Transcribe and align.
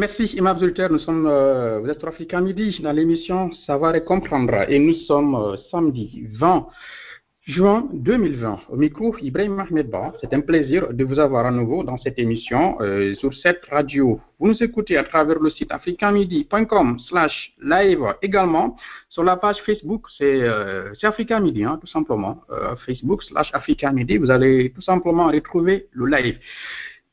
Merci, 0.00 0.34
Imam 0.34 0.58
Zulter. 0.58 0.88
Nous 0.90 0.98
sommes, 1.00 1.26
euh, 1.26 1.78
vous 1.78 1.90
êtes 1.90 2.02
Africa 2.02 2.40
Midi 2.40 2.80
dans 2.82 2.92
l'émission 2.92 3.52
Savoir 3.66 3.94
et 3.94 4.02
Comprendre. 4.02 4.64
Et 4.66 4.78
nous 4.78 4.94
sommes 5.06 5.34
euh, 5.34 5.56
samedi 5.70 6.26
20 6.40 6.68
juin 7.46 7.86
2020. 7.92 8.60
Au 8.70 8.76
micro, 8.76 9.14
Ibrahim 9.20 9.60
Ahmed 9.60 9.90
Ba. 9.90 10.14
C'est 10.22 10.32
un 10.32 10.40
plaisir 10.40 10.94
de 10.94 11.04
vous 11.04 11.18
avoir 11.18 11.44
à 11.44 11.50
nouveau 11.50 11.82
dans 11.82 11.98
cette 11.98 12.18
émission 12.18 12.78
euh, 12.80 13.14
sur 13.16 13.34
cette 13.34 13.62
radio. 13.66 14.18
Vous 14.38 14.48
nous 14.48 14.62
écoutez 14.62 14.96
à 14.96 15.04
travers 15.04 15.38
le 15.38 15.50
site 15.50 15.70
africamidi.com 15.70 16.98
slash 17.06 17.52
live 17.62 18.02
également 18.22 18.78
sur 19.10 19.22
la 19.22 19.36
page 19.36 19.58
Facebook. 19.66 20.06
C'est 20.16 20.48
Africa 21.02 21.38
Midi, 21.40 21.62
hein, 21.62 21.76
tout 21.78 21.88
simplement. 21.88 22.40
Facebook 22.86 23.22
slash 23.22 23.50
Africa 23.52 23.92
Midi. 23.92 24.16
Vous 24.16 24.30
allez 24.30 24.72
tout 24.74 24.80
simplement 24.80 25.26
retrouver 25.26 25.88
le 25.92 26.06
live. 26.06 26.38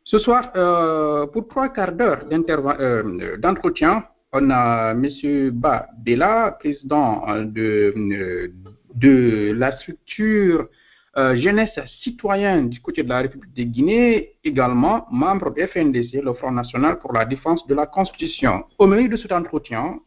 Ce 0.09 0.19
soir, 0.19 0.51
euh, 0.55 1.27
pour 1.27 1.49
trois 1.49 1.67
quarts 1.67 1.91
d'heure 1.91 2.23
euh, 2.31 3.35
d'entretien, 3.37 4.05
on 4.31 4.49
a 4.51 4.91
M. 4.91 5.49
Ba 5.51 5.87
Bella, 5.97 6.55
président 6.59 7.25
de, 7.43 8.53
de 8.95 9.51
la 9.51 9.77
structure 9.77 10.69
euh, 11.17 11.35
jeunesse 11.35 11.77
citoyenne 12.03 12.69
du 12.69 12.79
côté 12.79 13.03
de 13.03 13.09
la 13.09 13.17
République 13.19 13.53
de 13.53 13.63
Guinée, 13.63 14.35
également 14.45 15.07
membre 15.11 15.51
du 15.51 15.67
FNDC, 15.67 16.21
le 16.23 16.33
Front 16.35 16.51
National 16.51 16.99
pour 16.99 17.11
la 17.11 17.25
défense 17.25 17.67
de 17.67 17.75
la 17.75 17.85
Constitution. 17.85 18.63
Au 18.77 18.87
milieu 18.87 19.09
de 19.09 19.17
cet 19.17 19.33
entretien, 19.33 19.99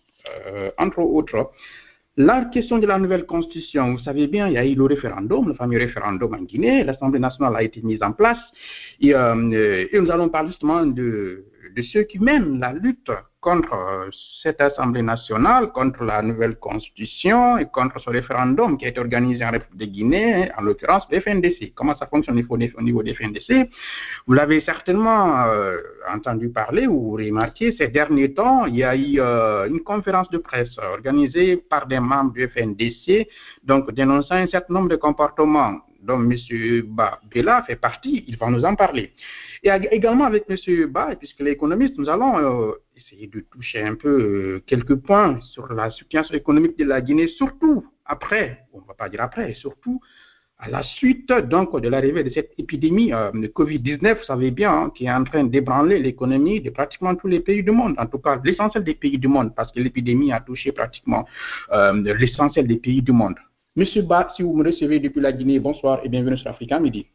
euh, 0.47 0.71
entre 0.79 1.01
autres, 1.01 1.51
la 2.17 2.45
question 2.47 2.79
de 2.79 2.87
la 2.87 2.99
nouvelle 2.99 3.25
constitution, 3.25 3.93
vous 3.93 4.01
savez 4.01 4.27
bien, 4.27 4.49
il 4.49 4.55
y 4.55 4.59
a 4.59 4.67
eu 4.67 4.75
le 4.75 4.85
référendum, 4.85 5.49
le 5.49 5.55
fameux 5.55 5.79
référendum 5.79 6.35
en 6.35 6.43
Guinée, 6.43 6.85
l'Assemblée 6.85 7.21
nationale 7.21 7.57
a 7.57 7.63
été 7.63 7.81
mise 7.83 8.03
en 8.03 8.13
place, 8.13 8.39
et, 9.01 9.15
euh, 9.15 9.35
nous 9.35 10.11
allons 10.11 10.29
parler 10.29 10.49
justement 10.49 10.85
de, 10.85 11.45
de 11.75 11.83
ceux 11.83 12.03
qui 12.03 12.19
mènent 12.19 12.59
la 12.61 12.73
lutte 12.73 13.11
contre 13.41 13.73
euh, 13.73 14.11
cette 14.43 14.61
Assemblée 14.61 15.03
nationale, 15.03 15.73
contre 15.73 16.05
la 16.05 16.21
nouvelle 16.21 16.57
constitution 16.57 17.59
et 17.59 17.67
contre 17.67 17.99
ce 17.99 18.11
référendum 18.11 18.77
qui 18.77 18.85
a 18.85 18.89
été 18.89 19.01
organisé 19.01 19.45
en 19.45 19.51
République 19.51 19.81
de 19.81 19.87
Guinée, 19.87 20.51
en 20.59 20.63
l'occurrence 20.63 21.05
le 21.11 21.21
FNDC. 21.21 21.73
Comment 21.75 21.97
ça 21.97 22.07
fonctionne 22.07 22.39
au 22.39 22.83
niveau 22.83 23.03
des 23.03 23.15
FNDC 23.15 23.71
Vous 24.27 24.35
l'avez 24.35 24.61
certainement 24.61 25.45
euh, 25.47 25.79
entendu 26.13 26.51
parler 26.51 26.87
ou 26.87 27.13
remarqué, 27.13 27.75
ces 27.79 27.89
derniers 27.89 28.35
temps, 28.35 28.67
il 28.67 28.77
y 28.77 28.85
a 28.85 28.95
eu 28.95 29.21
euh, 29.21 29.67
une 29.69 29.81
conférence 29.81 30.29
de 30.31 30.39
presse 30.39 30.77
organisée 30.79 31.57
par 31.57 31.87
des 31.87 32.01
membres 32.01 32.33
du 32.33 32.47
FNDC, 32.47 33.29
donc 33.65 33.91
dénonçant 33.93 34.35
un 34.35 34.49
certain 34.49 34.75
nombre 34.75 34.91
de 34.91 34.97
comportements 34.97 35.81
dont 36.03 36.21
M. 36.21 36.35
Bella 37.33 37.63
fait 37.63 37.77
partie, 37.77 38.25
il 38.27 38.37
va 38.37 38.49
nous 38.49 38.65
en 38.65 38.75
parler. 38.75 39.13
Et 39.63 39.71
également 39.91 40.25
avec 40.25 40.45
M. 40.49 40.87
Ba, 40.87 41.15
puisque 41.17 41.41
l'économiste, 41.41 41.99
nous 41.99 42.09
allons 42.09 42.39
euh, 42.39 42.73
essayer 42.97 43.27
de 43.27 43.41
toucher 43.41 43.83
un 43.83 43.95
peu 43.95 44.09
euh, 44.09 44.63
quelques 44.67 44.97
points 44.97 45.39
sur 45.53 45.73
la 45.73 45.91
situation 45.91 46.35
économique 46.35 46.79
de 46.79 46.85
la 46.85 47.01
Guinée, 47.01 47.29
surtout 47.29 47.87
après, 48.07 48.65
on 48.73 48.81
ne 48.81 48.87
va 48.87 48.95
pas 48.95 49.09
dire 49.09 49.21
après, 49.21 49.53
surtout 49.55 50.01
à 50.63 50.69
la 50.69 50.83
suite 50.83 51.33
donc 51.33 51.79
de 51.79 51.89
l'arrivée 51.89 52.23
de 52.23 52.31
cette 52.31 52.53
épidémie 52.59 53.13
euh, 53.13 53.31
de 53.33 53.47
Covid-19, 53.49 54.19
vous 54.19 54.25
savez 54.25 54.51
bien, 54.51 54.73
hein, 54.73 54.93
qui 54.95 55.05
est 55.05 55.13
en 55.13 55.25
train 55.25 55.45
d'ébranler 55.45 55.99
l'économie 55.99 56.61
de 56.61 56.71
pratiquement 56.71 57.15
tous 57.15 57.29
les 57.29 57.41
pays 57.41 57.63
du 57.63 57.71
monde, 57.71 57.95
en 57.99 58.07
tout 58.07 58.19
cas 58.19 58.41
l'essentiel 58.43 58.85
des 58.85 58.95
pays 58.95 59.19
du 59.19 59.29
monde, 59.29 59.55
parce 59.55 59.73
que 59.73 59.81
l'épidémie 59.81 60.33
a 60.33 60.41
touché 60.41 60.73
pratiquement 60.73 61.27
l'essentiel 62.19 62.67
des 62.67 62.77
pays 62.77 63.03
du 63.03 63.13
monde. 63.13 63.37
Monsieur 63.77 64.03
Ba, 64.03 64.33
si 64.35 64.43
vous 64.43 64.53
me 64.53 64.65
recevez 64.69 64.99
depuis 64.99 65.21
la 65.21 65.31
Guinée, 65.31 65.61
bonsoir 65.61 66.01
et 66.05 66.09
bienvenue 66.09 66.37
sur 66.37 66.51
Africa 66.51 66.81
Midi. 66.81 67.07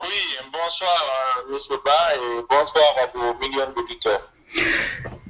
Oui, 0.00 0.08
bonsoir 0.50 1.44
euh, 1.46 1.52
M. 1.52 1.78
Ba 1.84 2.16
et 2.16 2.42
bonsoir 2.48 2.94
à 3.02 3.06
vos 3.14 3.38
millions 3.38 3.70
d'auditeurs. 3.76 4.32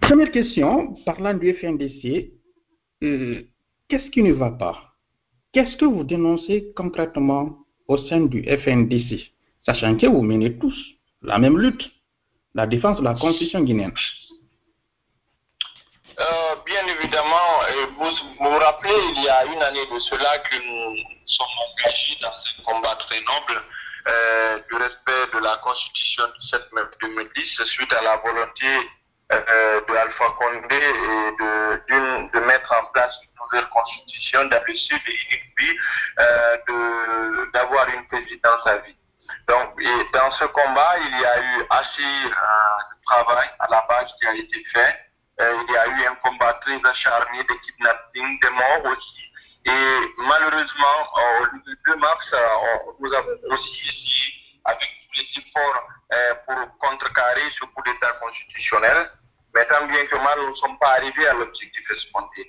Première 0.00 0.30
question, 0.30 0.94
parlant 1.04 1.34
du 1.34 1.52
FNDC, 1.52 2.30
euh, 3.02 3.42
qu'est-ce 3.88 4.08
qui 4.10 4.22
ne 4.22 4.32
va 4.32 4.50
pas? 4.50 4.80
Qu'est-ce 5.52 5.76
que 5.76 5.84
vous 5.84 6.04
dénoncez 6.04 6.72
concrètement 6.76 7.58
au 7.88 7.96
sein 7.96 8.20
du 8.20 8.44
FNDC 8.44 9.32
Sachant 9.64 9.96
que 9.96 10.06
vous 10.06 10.22
menez 10.22 10.56
tous 10.56 10.76
la 11.22 11.38
même 11.40 11.58
lutte, 11.58 11.90
la 12.54 12.68
défense 12.68 12.98
de 12.98 13.02
la 13.02 13.14
constitution 13.14 13.60
guinéenne. 13.62 13.92
Euh, 16.18 16.54
bien 16.64 16.86
évidemment, 16.86 17.55
vous 17.96 18.10
vous 18.40 18.58
rappelez, 18.58 18.98
il 19.14 19.22
y 19.22 19.28
a 19.28 19.44
une 19.44 19.62
année 19.62 19.86
de 19.86 19.98
cela 20.00 20.38
que 20.38 20.56
nous 20.56 20.96
sommes 21.26 21.46
engagés 21.68 22.18
dans 22.20 22.28
un 22.28 22.62
combat 22.64 22.96
très 22.96 23.20
noble 23.20 23.62
euh, 24.08 24.58
du 24.68 24.76
respect 24.76 25.26
de 25.34 25.38
la 25.38 25.56
Constitution 25.58 26.24
du 26.38 26.48
7 26.48 26.72
mai 26.72 26.82
2010 27.00 27.64
suite 27.66 27.92
à 27.92 28.02
la 28.02 28.16
volonté 28.16 28.66
euh, 29.32 29.80
de 29.88 29.94
Alpha 29.94 30.24
Condé 30.38 30.76
et 30.76 32.30
de, 32.32 32.40
mettre 32.46 32.72
en 32.72 32.86
place 32.92 33.12
une 33.22 33.44
nouvelle 33.44 33.68
constitution 33.70 34.44
dans 34.44 34.62
le 34.64 34.74
sud 34.76 35.00
et 35.08 35.76
euh, 36.20 37.46
d'avoir 37.52 37.88
une 37.88 38.06
présidence 38.06 38.66
à 38.66 38.76
vie. 38.76 38.96
Donc, 39.48 39.74
dans 40.12 40.30
ce 40.30 40.44
combat, 40.44 40.94
il 40.98 41.20
y 41.20 41.24
a 41.24 41.40
eu 41.40 41.66
assez 41.70 42.02
euh, 42.02 42.30
de 42.30 43.04
travail 43.04 43.48
à 43.58 43.66
la 43.68 43.84
base 43.88 44.12
qui 44.20 44.26
a 44.28 44.34
été 44.34 44.64
fait. 44.72 45.05
Euh, 45.40 45.62
il 45.68 45.72
y 45.72 45.76
a 45.76 45.86
eu 45.88 46.06
un 46.06 46.14
combat 46.16 46.54
très 46.62 46.80
acharné 46.84 47.44
de 47.44 47.54
kidnapping, 47.64 48.40
des 48.40 48.50
morts 48.50 48.92
aussi. 48.92 49.32
Et 49.66 50.00
malheureusement, 50.18 51.08
le 51.52 51.74
2 51.86 51.96
mars, 51.96 52.34
nous 53.00 53.12
avons 53.12 53.36
aussi 53.50 53.80
ici, 53.82 54.60
avec 54.64 54.88
tous 54.88 55.20
les 55.20 55.42
efforts 55.42 55.88
euh, 56.12 56.34
pour 56.46 56.78
contrecarrer 56.78 57.50
ce 57.58 57.64
coup 57.64 57.82
d'État 57.82 58.12
constitutionnel, 58.20 59.10
mais 59.52 59.66
tant 59.66 59.84
bien 59.86 60.06
que 60.06 60.14
mal, 60.16 60.38
nous 60.38 60.50
ne 60.50 60.54
sommes 60.54 60.78
pas 60.78 60.92
arrivés 60.92 61.26
à 61.26 61.32
l'objectif 61.32 61.90
escompté. 61.90 62.48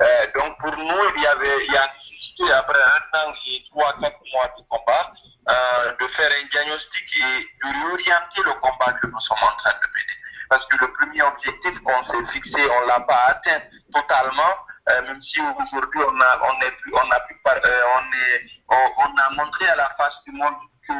Euh, 0.00 0.26
donc 0.34 0.58
pour 0.58 0.74
nous, 0.74 1.10
il 1.16 1.22
y 1.22 1.26
avait, 1.26 1.66
il 1.66 1.72
y 1.72 1.76
a 1.76 1.86
nécessité, 1.92 2.50
après 2.50 2.80
un 2.80 3.18
an 3.18 3.34
et 3.46 3.62
trois, 3.70 3.92
quatre 4.00 4.20
mois 4.32 4.48
de 4.56 4.62
combat, 4.70 5.12
euh, 5.50 5.92
de 6.00 6.08
faire 6.08 6.30
un 6.30 6.46
diagnostic 6.48 7.16
et 7.18 7.44
de 7.62 7.84
réorienter 7.84 8.42
le 8.42 8.54
combat 8.54 8.92
que 8.94 9.06
nous 9.06 9.20
sommes 9.20 9.42
en 9.42 9.56
train 9.56 9.74
de 9.74 9.86
mener. 9.86 10.23
Parce 10.48 10.66
que 10.66 10.76
le 10.76 10.92
premier 10.92 11.22
objectif 11.22 11.78
qu'on 11.82 12.04
s'est 12.04 12.32
fixé, 12.32 12.70
on 12.70 12.86
l'a 12.86 13.00
pas 13.00 13.24
atteint 13.28 13.60
totalement, 13.92 14.54
euh, 14.88 15.02
même 15.02 15.22
si 15.22 15.40
aujourd'hui 15.40 16.00
on 16.06 16.20
a, 16.20 16.40
on 16.42 16.60
est 16.60 16.74
on 16.92 17.10
a 17.10 17.20
pu, 17.20 17.34
euh, 17.46 17.84
on 17.96 18.12
est, 18.12 18.44
on, 18.68 19.16
a 19.16 19.30
montré 19.30 19.66
à 19.68 19.76
la 19.76 19.88
face 19.96 20.22
du 20.26 20.32
monde 20.32 20.54
que 20.86 20.92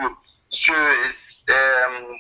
euh, 0.71 2.15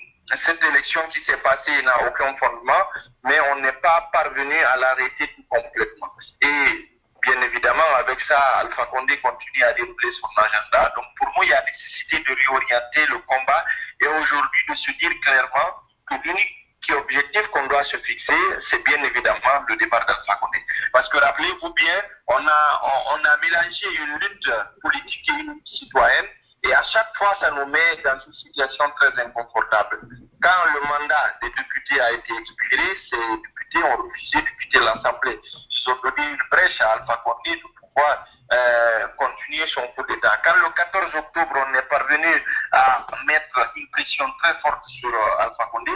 cette 0.44 0.62
élection 0.62 1.00
qui 1.10 1.24
s'est 1.24 1.38
passée 1.38 1.82
n'a 1.82 2.06
aucun 2.06 2.36
fondement, 2.36 2.82
mais 3.24 3.38
on 3.52 3.60
n'est 3.60 3.80
pas 3.80 4.08
parvenu 4.12 4.56
à 4.58 4.76
l'arrêter 4.76 5.30
complètement. 5.48 6.12
Et 6.42 6.90
bien 7.22 7.40
évidemment, 7.42 7.94
avec 7.98 8.20
ça, 8.28 8.38
Alpha 8.58 8.86
Condé 8.86 9.18
continue 9.20 9.64
à 9.64 9.72
dérouler 9.72 10.12
son 10.20 10.42
agenda. 10.42 10.92
Donc 10.96 11.06
pour 11.18 11.28
nous, 11.28 11.42
il 11.44 11.48
y 11.48 11.54
a 11.54 11.64
nécessité 11.64 12.18
de 12.18 12.36
réorienter 12.36 13.06
le 13.06 13.18
combat 13.20 13.64
et 14.00 14.06
aujourd'hui 14.06 14.60
de 14.68 14.74
se 14.74 14.90
dire 14.98 15.12
clairement 15.22 15.70
que 16.10 16.14
l'unique 16.24 16.63
objectif 16.92 17.46
qu'on 17.48 17.66
doit 17.66 17.84
se 17.84 17.96
fixer, 17.98 18.34
c'est 18.70 18.82
bien 18.84 19.02
évidemment 19.02 19.64
le 19.68 19.76
départ 19.76 20.04
d'Alpha 20.06 20.36
Condé. 20.40 20.58
Parce 20.92 21.08
que 21.08 21.16
rappelez-vous 21.18 21.72
bien, 21.74 22.02
on 22.28 22.46
a, 22.46 22.80
on, 23.12 23.24
a 23.24 23.36
mélangé 23.38 23.86
une 23.94 24.18
lutte 24.18 24.52
politique 24.82 25.28
et 25.28 25.40
une 25.40 25.54
lutte 25.54 25.68
citoyenne, 25.68 26.26
et 26.64 26.74
à 26.74 26.82
chaque 26.84 27.16
fois, 27.16 27.36
ça 27.40 27.50
nous 27.50 27.66
met 27.66 27.96
dans 28.04 28.18
une 28.26 28.32
situation 28.32 28.84
très 28.96 29.22
inconfortable. 29.22 30.00
Quand 30.42 30.64
le 30.72 30.80
mandat 30.80 31.34
des 31.42 31.50
députés 31.50 32.00
a 32.00 32.12
été 32.12 32.32
expiré, 32.32 32.96
ces 33.10 33.36
députés 33.36 33.82
ont 33.84 33.96
refusé 33.96 34.40
de 34.40 34.62
quitter 34.62 34.80
l'Assemblée. 34.80 35.40
Ils 35.44 35.90
ont 35.90 35.98
donné 36.02 36.30
une 36.30 36.42
brèche 36.50 36.80
à 36.80 36.92
Alpha 36.92 37.20
Condé 37.24 37.60
euh, 37.96 39.06
continuer 39.16 39.66
son 39.68 39.86
coup 39.88 40.02
d'État. 40.06 40.40
Quand 40.44 40.54
le 40.56 40.70
14 40.74 41.14
octobre, 41.14 41.52
on 41.54 41.74
est 41.74 41.88
parvenu 41.88 42.44
à 42.72 43.06
mettre 43.26 43.72
une 43.76 43.88
pression 43.90 44.26
très 44.42 44.54
forte 44.60 44.84
sur 45.00 45.08
euh, 45.08 45.38
Alpha 45.38 45.66
Condé, 45.70 45.92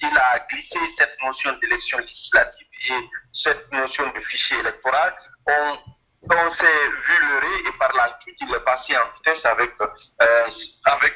il 0.00 0.18
a 0.18 0.38
glissé 0.50 0.78
cette 0.98 1.14
notion 1.22 1.52
d'élection 1.60 1.98
législative 1.98 2.66
et 2.88 3.08
cette 3.44 3.70
notion 3.70 4.08
de 4.08 4.20
fichier 4.20 4.58
électoral. 4.60 5.14
On, 5.46 5.78
s'est 6.52 6.88
vu 7.06 7.26
leurrer 7.28 7.68
et 7.68 7.78
par 7.78 7.92
la 7.94 8.16
suite, 8.20 8.36
il 8.40 8.54
est 8.54 8.64
passé 8.64 8.96
en 8.96 9.16
vitesse 9.16 9.44
avec, 9.44 9.72
euh, 9.80 10.50
avec 10.84 11.14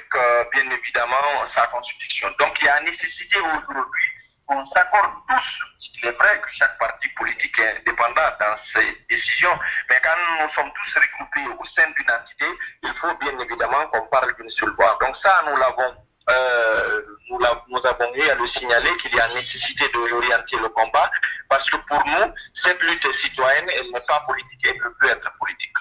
bien 0.52 0.70
évidemment 0.70 1.46
sa 1.54 1.66
constitution. 1.68 2.28
Donc 2.38 2.60
il 2.60 2.64
y 2.64 2.68
a 2.68 2.80
nécessité 2.80 3.38
aujourd'hui 3.40 4.15
qu'on 4.46 4.66
s'accorde 4.66 5.12
tous. 5.28 5.88
Il 5.94 6.08
est 6.08 6.12
vrai 6.12 6.40
que 6.40 6.48
chaque 6.52 6.78
parti 6.78 7.08
politique 7.10 7.58
est 7.58 7.78
indépendant 7.80 8.30
dans 8.40 8.56
ses 8.72 8.96
décisions, 9.08 9.58
mais 9.88 10.00
quand 10.02 10.16
nous 10.40 10.48
sommes 10.50 10.72
tous 10.72 10.94
regroupés 10.94 11.48
au 11.58 11.64
sein 11.74 11.90
d'une 11.96 12.10
entité, 12.10 12.46
il 12.82 12.94
faut 12.94 13.14
bien 13.16 13.38
évidemment 13.38 13.86
qu'on 13.88 14.06
parle 14.08 14.34
d'une 14.36 14.50
seule 14.50 14.70
voix. 14.70 14.96
Donc 15.00 15.16
ça, 15.22 15.42
nous 15.46 15.56
l'avons 15.56 15.96
euh, 16.28 17.02
nous, 17.28 17.38
nous 17.68 17.86
avons 17.86 18.14
eu 18.14 18.28
à 18.28 18.34
le 18.34 18.46
signaler 18.48 18.96
qu'il 18.98 19.14
y 19.14 19.20
a 19.20 19.28
nécessité 19.28 19.88
de 19.92 19.98
réorienter 19.98 20.56
le 20.58 20.68
combat 20.68 21.10
parce 21.48 21.68
que 21.70 21.76
pour 21.88 22.04
nous, 22.06 22.34
cette 22.62 22.82
lutte 22.82 23.06
citoyenne, 23.24 23.68
elle 23.68 23.90
n'est 23.92 24.06
pas 24.06 24.20
politique, 24.26 24.60
elle 24.64 24.76
ne 24.76 24.94
peut 25.00 25.08
être 25.08 25.30
politique. 25.38 25.76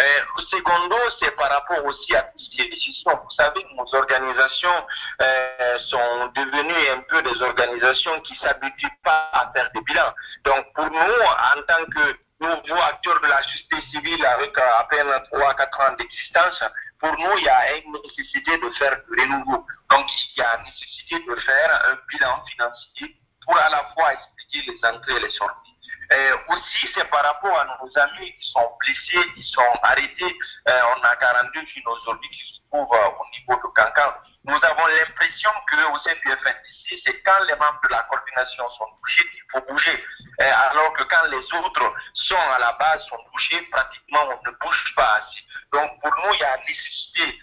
Euh, 0.00 0.20
secondo, 0.50 0.96
c'est 1.20 1.34
par 1.36 1.50
rapport 1.50 1.84
aussi 1.86 2.14
à 2.14 2.22
toutes 2.22 2.40
ces 2.56 2.68
décisions. 2.68 3.12
Vous 3.12 3.30
savez, 3.30 3.64
nos 3.74 3.94
organisations 3.94 4.86
euh, 5.22 5.78
sont 5.88 6.26
devenues 6.34 6.90
un 6.90 7.00
peu 7.08 7.22
des 7.22 7.42
organisations 7.42 8.20
qui 8.20 8.36
s'habituent 8.36 8.98
pas 9.04 9.30
à 9.32 9.50
faire 9.54 9.70
des 9.74 9.80
bilans. 9.82 10.12
Donc 10.44 10.66
pour 10.74 10.90
nous, 10.90 10.98
en 10.98 11.62
tant 11.62 11.84
que 11.86 12.16
nouveaux 12.40 12.82
acteurs 12.82 13.20
de 13.20 13.26
la 13.26 13.40
justice 13.42 13.84
civile 13.90 14.24
avec 14.26 14.56
euh, 14.58 14.78
à 14.78 14.84
peine 14.84 15.08
3 15.32 15.54
4 15.54 15.80
ans 15.80 15.94
d'existence, 15.98 16.62
pour 16.98 17.12
nous, 17.12 17.38
il 17.38 17.44
y 17.44 17.48
a 17.48 17.76
une 17.78 17.92
nécessité 17.92 18.58
de 18.58 18.70
faire 18.78 18.96
du 19.04 19.20
renouveau. 19.20 19.66
Donc, 19.90 20.06
il 20.08 20.38
y 20.38 20.42
a 20.42 20.62
nécessité 20.62 21.18
de 21.18 21.36
faire 21.36 21.90
un 21.90 21.98
bilan 22.08 22.44
financier 22.46 23.16
pour 23.46 23.56
à 23.56 23.70
la 23.70 23.84
fois 23.94 24.12
expliquer 24.12 24.72
les 24.72 24.84
entrées 24.84 25.16
et 25.16 25.20
les 25.20 25.30
sorties. 25.30 25.76
Euh, 26.12 26.36
aussi, 26.48 26.88
c'est 26.94 27.08
par 27.10 27.24
rapport 27.24 27.58
à 27.58 27.64
nos 27.64 27.98
amis 27.98 28.32
qui 28.38 28.50
sont 28.52 28.76
blessés, 28.78 29.32
qui 29.34 29.42
sont 29.44 29.72
arrêtés. 29.82 30.36
Euh, 30.68 30.80
on 30.96 31.02
a 31.02 31.16
42 31.16 31.60
jeunes 31.60 31.82
aujourd'hui 31.86 32.28
qui 32.30 32.54
se 32.54 32.60
trouvent 32.68 32.92
euh, 32.92 33.08
au 33.08 33.26
niveau 33.32 33.56
de 33.56 33.72
Cancan. 33.74 34.14
Nous 34.44 34.54
avons 34.62 34.86
l'impression 34.86 35.50
qu'au 35.68 35.98
sein 36.04 36.14
du 36.14 36.30
FNDC, 36.30 37.02
c'est 37.04 37.22
quand 37.22 37.40
les 37.48 37.56
membres 37.56 37.80
de 37.82 37.88
la 37.88 38.02
coordination 38.04 38.68
sont 38.70 38.86
touchés 39.02 39.28
qu'il 39.30 39.42
faut 39.50 39.60
bouger. 39.66 40.04
Alors 40.38 40.92
que 40.92 41.02
quand 41.04 41.24
les 41.30 41.58
autres 41.58 41.92
sont 42.14 42.50
à 42.54 42.58
la 42.60 42.72
base, 42.74 43.04
sont 43.06 43.18
touchés, 43.32 43.60
pratiquement 43.72 44.20
on 44.28 44.48
ne 44.48 44.56
bouge 44.58 44.94
pas 44.94 45.16
assez. 45.16 45.42
Donc 45.72 46.00
pour 46.00 46.12
nous, 46.22 46.34
il 46.34 46.38
y 46.38 46.44
a 46.44 46.56
nécessité 46.58 47.40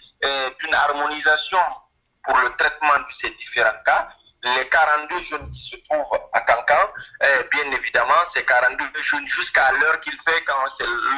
d'une 0.60 0.74
harmonisation 0.74 1.60
pour 2.22 2.38
le 2.38 2.56
traitement 2.56 2.98
de 3.00 3.12
ces 3.20 3.30
différents 3.32 3.82
cas 3.84 4.08
les 4.44 4.68
42 4.68 5.22
jeunes 5.24 5.50
qui 5.52 5.70
se 5.70 5.76
trouvent 5.84 6.18
à 6.32 6.40
Cancan, 6.42 6.88
eh, 7.22 7.44
bien 7.50 7.70
évidemment, 7.72 8.14
ces 8.34 8.44
42 8.44 9.02
jeunes, 9.02 9.26
jusqu'à 9.26 9.72
l'heure 9.72 10.00
qu'il 10.00 10.16
fait, 10.24 10.44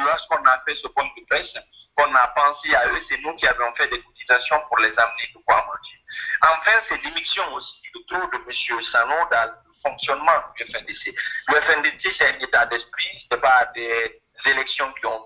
lorsqu'on 0.05 0.43
a 0.45 0.59
fait 0.65 0.75
ce 0.75 0.87
point 0.87 1.05
de 1.05 1.25
presse, 1.29 1.53
qu'on 1.95 2.13
a 2.15 2.27
pensé 2.29 2.73
à 2.75 2.87
eux, 2.87 3.01
c'est 3.09 3.19
nous 3.21 3.35
qui 3.35 3.47
avons 3.47 3.73
fait 3.75 3.87
des 3.89 4.01
cotisations 4.01 4.61
pour 4.67 4.77
les 4.79 4.93
amener 4.97 5.31
de 5.33 5.39
quoi 5.45 5.65
manger. 5.65 5.99
Enfin, 6.41 6.79
c'est 6.87 7.01
l'émission 7.03 7.53
aussi 7.53 7.81
du 7.81 8.05
trou 8.05 8.27
de 8.27 8.37
M. 8.37 8.81
Sano 8.91 9.15
dans 9.31 9.45
le 9.45 9.73
fonctionnement 9.83 10.43
du 10.55 10.63
FNDC. 10.65 11.15
Le 11.49 11.61
FNDC, 11.61 12.15
c'est 12.17 12.35
un 12.35 12.39
état 12.39 12.65
d'esprit, 12.67 13.27
ce 13.31 13.37
pas 13.37 13.65
des 13.73 14.21
élections 14.45 14.91
qui 14.93 15.05
ont 15.05 15.25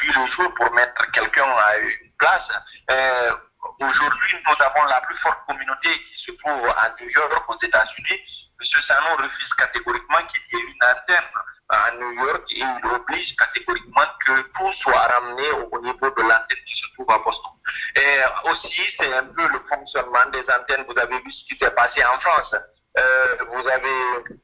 vu 0.00 0.12
le 0.12 0.26
jour 0.26 0.54
pour 0.54 0.72
mettre 0.72 1.10
quelqu'un 1.12 1.44
à 1.44 1.78
une 1.78 2.12
place. 2.18 2.48
Euh, 2.90 3.36
Aujourd'hui, 3.62 4.36
nous 4.46 4.64
avons 4.64 4.84
la 4.84 5.00
plus 5.02 5.16
forte 5.18 5.46
communauté 5.46 5.88
qui 5.90 6.24
se 6.24 6.32
trouve 6.38 6.66
à 6.68 6.94
New 7.00 7.08
York, 7.08 7.44
aux 7.48 7.58
États-Unis. 7.62 8.50
M. 8.60 8.82
Sanon 8.86 9.16
refuse 9.16 9.54
catégoriquement 9.56 10.18
qu'il 10.28 10.42
y 10.52 10.62
ait 10.62 10.66
une 10.66 10.82
antenne 10.82 11.30
à 11.68 11.90
New 11.92 12.12
York 12.12 12.42
et 12.50 12.60
il 12.60 12.86
oblige 12.86 13.36
catégoriquement 13.36 14.06
que 14.26 14.40
tout 14.42 14.72
soit 14.82 15.06
ramené 15.06 15.50
au 15.50 15.80
niveau 15.80 16.10
de 16.10 16.22
l'antenne 16.22 16.64
qui 16.66 16.76
se 16.76 16.92
trouve 16.94 17.10
à 17.10 17.18
Boston. 17.18 17.52
Et 17.96 18.20
aussi, 18.50 18.96
c'est 18.98 19.14
un 19.14 19.24
peu 19.24 19.46
le 19.46 19.60
fonctionnement 19.68 20.26
des 20.32 20.44
antennes. 20.50 20.84
Vous 20.88 20.98
avez 20.98 21.18
vu 21.20 21.30
ce 21.30 21.44
qui 21.46 21.58
s'est 21.58 21.70
passé 21.70 22.04
en 22.04 22.18
France. 22.20 22.54
Euh, 22.98 23.36
vous 23.50 23.68
avez 23.68 24.40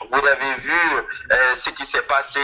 vous 0.00 0.26
avez 0.26 0.54
vu 0.60 0.72
euh, 1.32 1.56
ce 1.64 1.70
qui 1.70 1.84
s'est 1.90 2.02
passé 2.02 2.40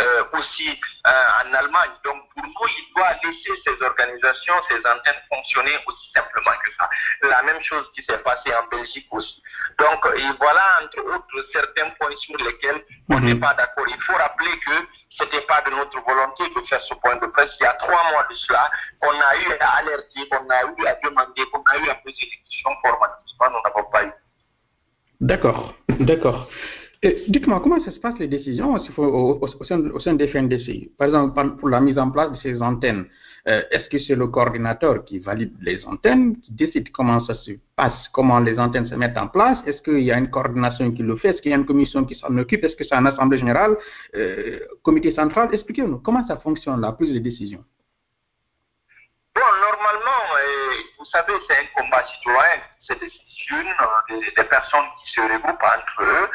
euh, 0.00 0.24
aussi 0.32 0.80
euh, 1.06 1.10
en 1.44 1.52
Allemagne. 1.52 1.90
Donc 2.04 2.22
pour 2.34 2.42
nous, 2.42 2.68
il 2.78 2.94
doit 2.94 3.12
laisser 3.22 3.52
ces 3.64 3.84
organisations, 3.84 4.54
ces 4.68 4.78
antennes 4.78 5.20
fonctionner 5.28 5.76
aussi 5.86 6.10
simplement 6.14 6.56
que 6.64 6.72
ça. 6.78 6.88
La 7.28 7.42
même 7.42 7.62
chose 7.62 7.90
qui 7.94 8.02
s'est 8.04 8.18
passé 8.18 8.50
en 8.54 8.66
Belgique 8.68 9.06
aussi. 9.10 9.42
Donc 9.78 10.06
et 10.16 10.30
voilà 10.38 10.80
entre 10.82 11.14
autres 11.14 11.48
certains 11.52 11.90
points 11.98 12.16
sur 12.18 12.36
lesquels 12.38 12.82
on 13.10 13.20
n'est 13.20 13.38
pas 13.38 13.54
d'accord. 13.54 13.84
Il 13.88 14.02
faut 14.02 14.14
rappeler 14.16 14.58
que 14.60 14.72
ce 15.10 15.24
n'était 15.24 15.42
pas 15.42 15.62
de 15.62 15.70
notre 15.70 16.00
volonté 16.00 16.44
de 16.48 16.66
faire 16.66 16.80
ce 16.82 16.94
point 16.94 17.16
de 17.16 17.26
presse. 17.26 17.50
Il 17.60 17.64
y 17.64 17.66
a 17.66 17.74
trois 17.74 18.10
mois 18.10 18.26
de 18.28 18.34
cela, 18.34 18.70
on 19.02 19.10
a 19.10 19.36
eu 19.36 19.52
à 19.60 19.76
alerter, 19.78 20.28
on 20.32 20.48
a 20.50 20.62
eu 20.64 20.86
à 20.86 20.94
demander, 21.04 21.42
on 21.52 21.62
a 21.70 21.78
eu 21.78 21.88
à 21.90 21.94
poser 21.96 22.16
des 22.20 22.40
questions 22.48 22.70
formellement. 22.82 23.14
Nous 23.38 23.62
n'avons 23.62 23.90
pas 23.90 24.04
eu. 24.04 24.12
D'accord, 25.20 25.74
d'accord. 25.88 26.48
Dites-moi, 27.28 27.60
comment 27.60 27.80
ça 27.84 27.92
se 27.92 28.00
passe 28.00 28.18
les 28.18 28.26
décisions 28.26 28.74
au, 28.74 30.00
sein, 30.00 30.14
des 30.14 30.28
FNDC 30.28 30.96
Par 30.98 31.08
exemple, 31.08 31.56
pour 31.56 31.68
la 31.68 31.80
mise 31.80 31.98
en 31.98 32.10
place 32.10 32.32
de 32.32 32.36
ces 32.36 32.60
antennes, 32.62 33.06
euh, 33.48 33.62
est-ce 33.70 33.88
que 33.88 33.98
c'est 33.98 34.14
le 34.14 34.26
coordinateur 34.26 35.04
qui 35.04 35.18
valide 35.18 35.54
les 35.60 35.84
antennes, 35.84 36.40
qui 36.40 36.52
décide 36.52 36.90
comment 36.90 37.20
ça 37.24 37.34
se 37.34 37.52
passe, 37.76 38.08
comment 38.12 38.40
les 38.40 38.58
antennes 38.58 38.88
se 38.88 38.94
mettent 38.94 39.18
en 39.18 39.28
place? 39.28 39.58
Est-ce 39.66 39.82
qu'il 39.82 40.00
y 40.00 40.10
a 40.10 40.18
une 40.18 40.30
coordination 40.30 40.90
qui 40.92 41.02
le 41.02 41.16
fait? 41.16 41.28
Est-ce 41.28 41.42
qu'il 41.42 41.50
y 41.50 41.54
a 41.54 41.56
une 41.56 41.66
commission 41.66 42.04
qui 42.04 42.14
s'en 42.16 42.36
occupe? 42.38 42.64
Est-ce 42.64 42.76
que 42.76 42.84
c'est 42.84 42.94
un 42.94 43.06
assemblée 43.06 43.38
générale, 43.38 43.76
euh, 44.16 44.60
comité 44.82 45.14
central? 45.14 45.48
Expliquez-nous, 45.52 45.98
comment 45.98 46.26
ça 46.26 46.38
fonctionne, 46.38 46.80
la 46.80 46.92
prise 46.92 47.12
de 47.12 47.18
décision? 47.18 47.62
Bon, 49.34 49.42
normalement, 49.60 50.22
euh, 50.34 50.74
vous 50.98 51.04
savez, 51.04 51.34
c'est 51.46 51.54
un 51.54 51.82
combat 51.82 52.04
citoyen. 52.16 52.62
C'est 52.80 52.98
des, 52.98 53.06
des 53.08 54.48
personnes 54.48 54.86
qui 55.02 55.12
se 55.12 55.20
regroupent 55.20 55.62
entre 55.62 56.02
eux 56.02 56.28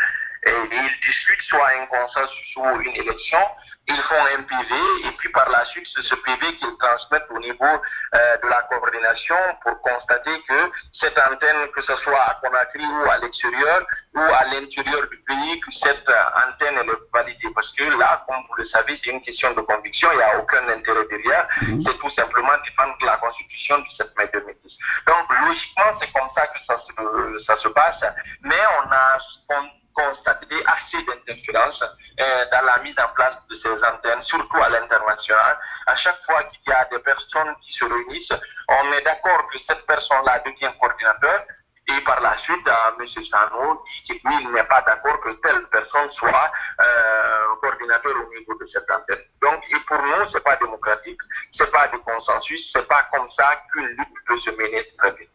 et 0.43 0.51
ils 0.71 0.99
discutent 1.05 1.41
soit 1.49 1.69
un 1.81 1.85
consensus 1.85 2.55
ou 2.57 2.81
une 2.81 2.95
élection, 2.95 3.39
ils 3.87 4.01
font 4.03 4.25
un 4.37 4.43
PV 4.43 4.75
et 5.07 5.11
puis 5.17 5.29
par 5.29 5.49
la 5.49 5.65
suite 5.65 5.85
c'est 5.93 6.03
ce 6.03 6.15
PV 6.15 6.55
qu'ils 6.57 6.77
transmettent 6.79 7.29
au 7.29 7.39
niveau 7.39 7.65
euh, 7.65 8.37
de 8.37 8.47
la 8.47 8.61
coordination 8.63 9.35
pour 9.63 9.79
constater 9.81 10.31
que 10.47 10.71
cette 10.99 11.17
antenne, 11.17 11.67
que 11.75 11.81
ce 11.81 11.95
soit 11.97 12.21
à 12.21 12.35
Conakry 12.41 12.85
ou 12.85 13.09
à 13.09 13.17
l'extérieur 13.19 13.85
ou 14.15 14.19
à 14.19 14.43
l'intérieur 14.45 15.07
du 15.09 15.17
pays, 15.27 15.59
que 15.61 15.71
cette 15.83 16.09
antenne 16.09 16.77
elle 16.81 16.89
est 16.89 17.11
validée. 17.13 17.49
Parce 17.53 17.71
que 17.73 17.83
là, 17.97 18.23
comme 18.27 18.43
vous 18.47 18.55
le 18.55 18.65
savez, 18.67 18.99
c'est 19.03 19.11
une 19.11 19.21
question 19.21 19.53
de 19.53 19.61
conviction, 19.61 20.09
il 20.11 20.17
n'y 20.17 20.23
a 20.23 20.39
aucun 20.39 20.67
intérêt 20.69 21.05
derrière, 21.09 21.47
Mhm. 21.61 21.83
c'est 21.85 21.97
tout 21.99 22.09
simplement 22.11 22.53
dépendre 22.65 22.97
de 22.99 23.05
la 23.05 23.17
constitution 23.17 23.77
du 23.79 23.89
7 23.91 24.07
mai 24.17 24.29
2010. 24.33 24.77
Donc 25.07 25.25
logiquement, 25.29 25.99
c'est 25.99 26.11
comme 26.11 26.29
ça 26.35 26.47
que 26.47 26.59
ça 26.65 26.77
se, 26.79 27.43
ça 27.45 27.57
se 27.57 27.67
passe, 27.69 28.01
mais 28.43 28.59
on 28.83 28.91
a 28.91 29.17
on, 29.49 29.69
constaté 29.93 30.55
assez 30.65 31.03
d'interférences 31.05 31.83
euh, 32.19 32.45
dans 32.51 32.65
la 32.65 32.77
mise 32.79 32.95
en 32.99 33.09
place 33.13 33.35
de 33.49 33.55
ces 33.57 33.83
antennes, 33.83 34.23
surtout 34.23 34.61
à 34.61 34.69
l'international. 34.69 35.57
À 35.87 35.95
chaque 35.95 36.23
fois 36.25 36.43
qu'il 36.43 36.61
y 36.67 36.71
a 36.71 36.85
des 36.85 36.99
personnes 36.99 37.55
qui 37.61 37.73
se 37.73 37.85
réunissent, 37.85 38.33
on 38.69 38.93
est 38.93 39.01
d'accord 39.03 39.47
que 39.49 39.57
cette 39.67 39.85
personne-là 39.85 40.39
devient 40.45 40.71
coordinateur 40.79 41.45
et 41.87 42.01
par 42.01 42.21
la 42.21 42.37
suite, 42.37 42.67
euh, 42.67 42.91
M. 42.99 43.05
Sano 43.25 43.83
dit 43.85 44.19
que 44.19 44.27
lui, 44.27 44.43
il 44.43 44.51
n'est 44.51 44.63
pas 44.63 44.81
d'accord 44.81 45.19
que 45.21 45.31
telle 45.41 45.65
personne 45.67 46.09
soit 46.11 46.51
euh, 46.79 47.55
coordinateur 47.59 48.13
au 48.15 48.29
niveau 48.33 48.53
de 48.59 48.67
cette 48.67 48.89
antenne. 48.89 49.23
Donc, 49.41 49.63
et 49.69 49.79
pour 49.87 50.01
nous, 50.01 50.29
c'est 50.31 50.43
pas 50.43 50.55
démocratique, 50.57 51.19
c'est 51.57 51.71
pas 51.71 51.87
de 51.87 51.97
consensus, 51.97 52.69
c'est 52.73 52.87
pas 52.87 53.07
comme 53.11 53.29
ça 53.31 53.61
qu'une 53.71 53.87
lutte 53.87 54.25
peut 54.25 54.37
se 54.39 54.51
mener 54.51 54.85
très 54.97 55.11
bien. 55.13 55.27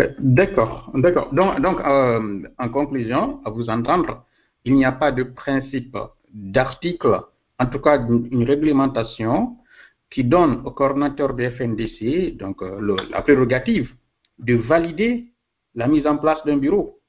Euh, 0.00 0.08
D'accord, 0.18 0.90
d'accord. 0.94 1.32
Donc, 1.32 1.80
euh, 1.80 2.48
en 2.58 2.68
conclusion, 2.68 3.40
à 3.44 3.50
vous 3.50 3.68
entendre, 3.68 4.24
il 4.64 4.74
n'y 4.74 4.84
a 4.84 4.92
pas 4.92 5.12
de 5.12 5.22
principe 5.22 5.96
d'article, 6.32 7.20
en 7.58 7.66
tout 7.66 7.80
cas 7.80 7.98
une, 7.98 8.44
réglementation 8.44 9.56
qui 10.10 10.24
donne 10.24 10.62
au 10.64 10.70
coordinateur 10.70 11.34
de 11.34 11.48
FNDC 11.50 12.36
donc, 12.36 12.62
euh, 12.62 12.96
la 13.10 13.22
prérogative 13.22 13.94
de 14.38 14.54
valider 14.54 15.26
la 15.74 15.86
mise 15.86 16.06
en 16.06 16.16
place 16.16 16.44
d'un 16.44 16.56
bureau. 16.56 17.00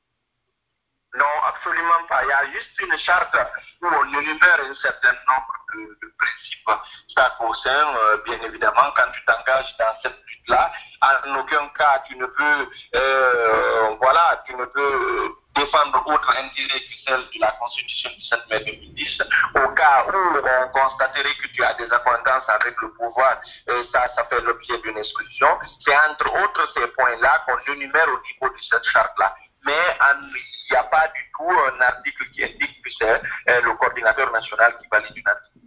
Non, 1.17 1.35
absolument 1.47 2.01
pas. 2.09 2.23
Il 2.23 2.29
y 2.29 2.31
a 2.31 2.51
juste 2.51 2.79
une 2.81 2.97
charte 2.99 3.35
où 3.81 3.85
on 3.85 4.19
énumère 4.19 4.59
un 4.69 4.75
certain 4.75 5.13
nombre 5.27 5.64
de, 5.75 6.07
de 6.07 6.13
principes. 6.17 6.69
Ça 7.15 7.35
concerne, 7.37 7.95
euh, 7.95 8.17
bien 8.25 8.39
évidemment, 8.41 8.91
quand 8.95 9.11
tu 9.13 9.23
t'engages 9.25 9.75
dans 9.77 9.93
cette 10.01 10.17
lutte-là, 10.27 10.71
en 11.01 11.39
aucun 11.39 11.67
cas 11.77 12.03
tu 12.07 12.17
ne 12.17 12.25
peux, 12.25 12.69
euh, 12.95 13.95
voilà, 13.99 14.43
tu 14.45 14.55
ne 14.55 14.65
peux 14.65 15.35
défendre 15.55 16.03
autre 16.07 16.29
intérêt 16.29 16.79
que 16.79 16.95
celle 17.07 17.21
de 17.21 17.39
la 17.39 17.51
Constitution 17.53 18.09
du 18.09 18.21
7 18.21 18.39
mai 18.49 18.59
2010. 18.59 19.21
Au 19.55 19.69
cas 19.69 20.05
où 20.07 20.37
on 20.37 20.67
constaterait 20.69 21.35
que 21.41 21.47
tu 21.47 21.63
as 21.63 21.73
des 21.75 21.91
acquaintances 21.91 22.49
avec 22.49 22.75
le 22.81 22.91
pouvoir, 22.93 23.37
euh, 23.69 23.83
ça, 23.93 24.07
ça 24.15 24.25
fait 24.25 24.41
l'objet 24.41 24.77
d'une 24.79 24.97
exclusion. 24.97 25.47
C'est 25.85 25.95
entre 25.95 26.27
autres 26.43 26.73
ces 26.75 26.87
points-là 26.87 27.43
qu'on 27.45 27.73
énumère 27.73 28.07
au 28.09 28.19
niveau 28.19 28.53
de 28.53 28.61
cette 28.69 28.85
charte-là 28.85 29.35
mais 29.65 29.97
il 29.97 30.71
n'y 30.71 30.77
a 30.77 30.83
pas 30.83 31.07
du 31.07 31.31
tout 31.35 31.49
un 31.49 31.81
article 31.81 32.29
qui 32.31 32.43
indique 32.43 32.81
que 32.83 32.89
c'est 32.99 33.21
euh, 33.49 33.61
le 33.61 33.73
coordinateur 33.75 34.31
national 34.31 34.77
qui 34.79 34.87
valide 34.89 35.17
une 35.17 35.27
article. 35.27 35.64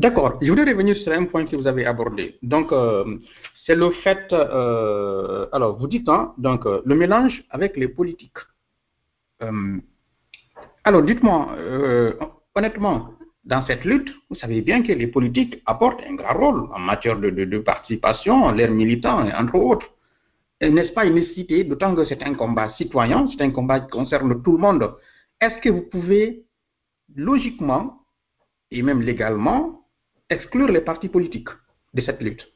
D'accord. 0.00 0.38
Je 0.40 0.48
voudrais 0.50 0.70
revenir 0.72 0.96
sur 0.96 1.12
un 1.12 1.26
point 1.26 1.44
que 1.44 1.56
vous 1.56 1.66
avez 1.66 1.84
abordé. 1.84 2.38
Donc, 2.42 2.72
euh, 2.72 3.04
c'est 3.66 3.74
le 3.74 3.90
fait. 4.02 4.24
euh, 4.32 5.46
alors, 5.52 5.76
vous 5.78 5.86
dites, 5.94 6.08
hein, 6.08 6.32
donc, 6.38 6.64
euh, 6.64 6.80
le 6.86 6.94
mélange 6.94 7.44
avec 7.50 7.76
les 7.76 7.88
politiques. 7.88 8.38
Euh, 9.42 9.76
alors, 10.84 11.02
dites-moi, 11.02 11.38
euh, 11.58 12.14
honnêtement, 12.54 13.10
dans 13.44 13.62
cette 13.66 13.84
lutte, 13.84 14.10
vous 14.30 14.36
savez 14.36 14.62
bien 14.62 14.82
que 14.82 14.92
les 14.92 15.06
politiques 15.06 15.60
apportent 15.66 16.02
un 16.08 16.14
grand 16.14 16.34
rôle 16.42 16.60
en 16.74 16.78
matière 16.78 17.18
de, 17.18 17.28
de- 17.28 17.44
de 17.44 17.58
participation, 17.58 18.52
leurs 18.52 18.70
militants, 18.70 19.20
entre 19.42 19.56
autres. 19.56 19.86
n'est-ce 20.62 20.92
pas 20.92 21.04
une 21.06 21.14
nécessité, 21.16 21.64
d'autant 21.64 21.94
que 21.94 22.04
c'est 22.06 22.22
un 22.22 22.34
combat 22.34 22.70
citoyen, 22.80 23.28
c'est 23.30 23.42
un 23.42 23.50
combat 23.50 23.80
qui 23.80 23.90
concerne 23.90 24.42
tout 24.42 24.52
le 24.52 24.58
monde. 24.66 24.84
Est-ce 25.42 25.58
que 25.62 25.68
vous 25.70 25.82
pouvez 25.94 26.44
logiquement 27.16 27.84
et 28.70 28.82
même 28.82 29.00
légalement 29.02 29.79
exclure 30.30 30.68
les 30.68 30.80
partis 30.80 31.08
politiques 31.08 31.48
de 31.92 32.00
cette 32.02 32.20
lutte 32.20 32.46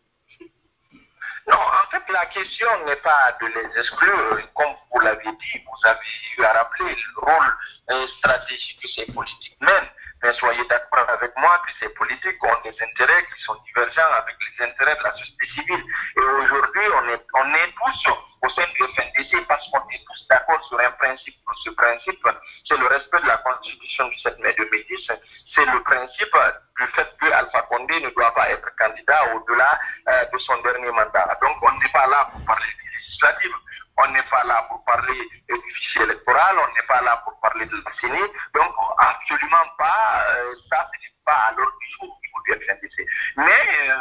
Non, 1.48 1.58
en 1.58 1.90
fait, 1.90 2.02
la 2.12 2.26
question 2.26 2.68
n'est 2.86 3.02
pas 3.02 3.36
de 3.40 3.46
les 3.46 3.80
exclure. 3.80 4.38
Comme 4.54 4.74
vous 4.92 5.00
l'avez 5.00 5.24
dit, 5.24 5.58
vous 5.66 5.88
avez 5.88 5.98
eu 6.38 6.44
à 6.44 6.52
rappeler 6.52 6.94
le 6.94 7.20
rôle 7.20 8.06
stratégique 8.18 8.80
que 8.80 8.88
ces 8.88 9.12
politiques 9.12 9.58
mènent. 9.60 9.90
Mais 10.22 10.32
soyez 10.34 10.64
d'accord 10.70 11.06
avec 11.10 11.32
moi 11.36 11.60
que 11.66 11.72
ces 11.80 11.92
politiques 11.94 12.42
ont 12.44 12.62
des 12.64 12.70
intérêts 12.70 13.26
qui 13.26 13.42
sont 13.42 13.56
divergents 13.66 14.12
avec 14.16 14.36
les 14.40 14.64
intérêts 14.64 14.96
de 14.96 15.02
la 15.02 15.12
société 15.12 15.46
civile. 15.54 15.84
Et 16.16 16.20
aujourd'hui, 16.20 16.82
on 16.94 17.08
est, 17.10 17.26
on 17.34 17.54
est 17.54 17.72
tous 17.76 18.10
au 18.44 18.48
sein 18.50 18.66
du 18.74 18.84
FNDC 18.94 19.46
parce 19.48 19.66
qu'on 19.70 19.88
est 19.88 20.04
tous 20.04 20.26
d'accord 20.28 20.62
sur 20.66 20.78
un 20.78 20.90
principe. 20.92 21.34
Ce 21.64 21.70
principe, 21.70 22.28
c'est 22.66 22.76
le 22.76 22.86
respect 22.86 23.20
de 23.20 23.26
la 23.26 23.38
Constitution 23.38 24.08
du 24.08 24.18
7 24.18 24.38
mai 24.40 24.54
2010. 24.56 25.10
C'est 25.54 25.64
le 25.64 25.82
principe 25.82 26.36
du 26.78 26.86
fait 26.88 27.08
que 27.20 27.32
Alpha 27.32 27.62
Condé 27.62 28.00
ne 28.00 28.10
doit 28.10 28.34
pas 28.34 28.50
être 28.50 28.68
candidat 28.76 29.34
au-delà 29.34 29.78
euh, 30.08 30.24
de 30.32 30.38
son 30.38 30.60
dernier 30.62 30.90
mandat. 30.90 31.38
Donc, 31.40 31.56
on 31.62 31.72
n'est 31.78 31.92
pas 31.92 32.06
là 32.06 32.28
pour 32.32 32.44
parler 32.44 32.66
des 32.66 32.98
législatives. 32.98 33.54
On 33.96 34.08
n'est 34.08 34.24
pas 34.24 34.44
là 34.44 34.66
pour 34.68 34.84
parler 34.84 35.18
du 35.48 35.74
fichier 35.74 36.02
électoral, 36.02 36.56
on 36.58 36.74
n'est 36.74 36.86
pas 36.88 37.00
là 37.02 37.22
pour 37.24 37.38
parler 37.40 37.64
de 37.66 37.76
la. 37.76 38.18
Donc, 38.54 38.74
absolument 38.98 39.68
pas, 39.78 40.24
euh, 40.30 40.54
ça, 40.68 40.90
ce 40.92 41.00
n'est 41.00 41.14
pas 41.24 41.32
à 41.32 41.52
l'ordre 41.52 41.78
du 41.78 41.90
jour 41.92 42.20
du 42.44 42.52
FNDC. 42.52 43.06
Mais, 43.36 43.88
euh, 43.88 43.94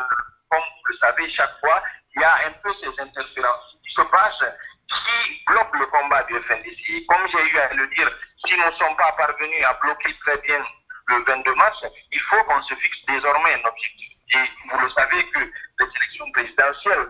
comme 0.50 0.60
vous 0.60 0.90
le 0.90 0.98
savez, 0.98 1.30
chaque 1.30 1.60
fois, 1.60 1.82
il 2.16 2.22
y 2.22 2.26
a 2.26 2.48
un 2.48 2.52
peu 2.62 2.72
ces 2.74 3.00
interférences 3.02 3.78
qui 3.84 3.94
se 3.94 4.02
passent, 4.02 4.44
qui 4.88 5.44
bloquent 5.48 5.80
le 5.80 5.86
combat 5.88 6.24
du 6.24 6.36
FNDC. 6.42 7.06
Comme 7.08 7.28
j'ai 7.28 7.50
eu 7.50 7.58
à 7.58 7.74
le 7.74 7.88
dire, 7.88 8.10
si 8.46 8.56
nous 8.58 8.66
ne 8.66 8.72
sommes 8.72 8.96
pas 8.96 9.12
parvenus 9.14 9.66
à 9.66 9.74
bloquer 9.82 10.16
très 10.20 10.38
bien 10.40 10.64
le 11.08 11.24
22 11.26 11.56
mars, 11.56 11.84
il 12.12 12.20
faut 12.20 12.44
qu'on 12.44 12.62
se 12.62 12.76
fixe 12.76 13.06
désormais 13.08 13.56
un 13.56 13.68
objectif. 13.68 14.10
Et 14.34 14.52
vous 14.72 14.80
le 14.80 14.90
savez 14.90 15.30
que 15.30 15.40
les 15.40 15.86
élections 15.96 16.32
présidentielles 16.32 17.08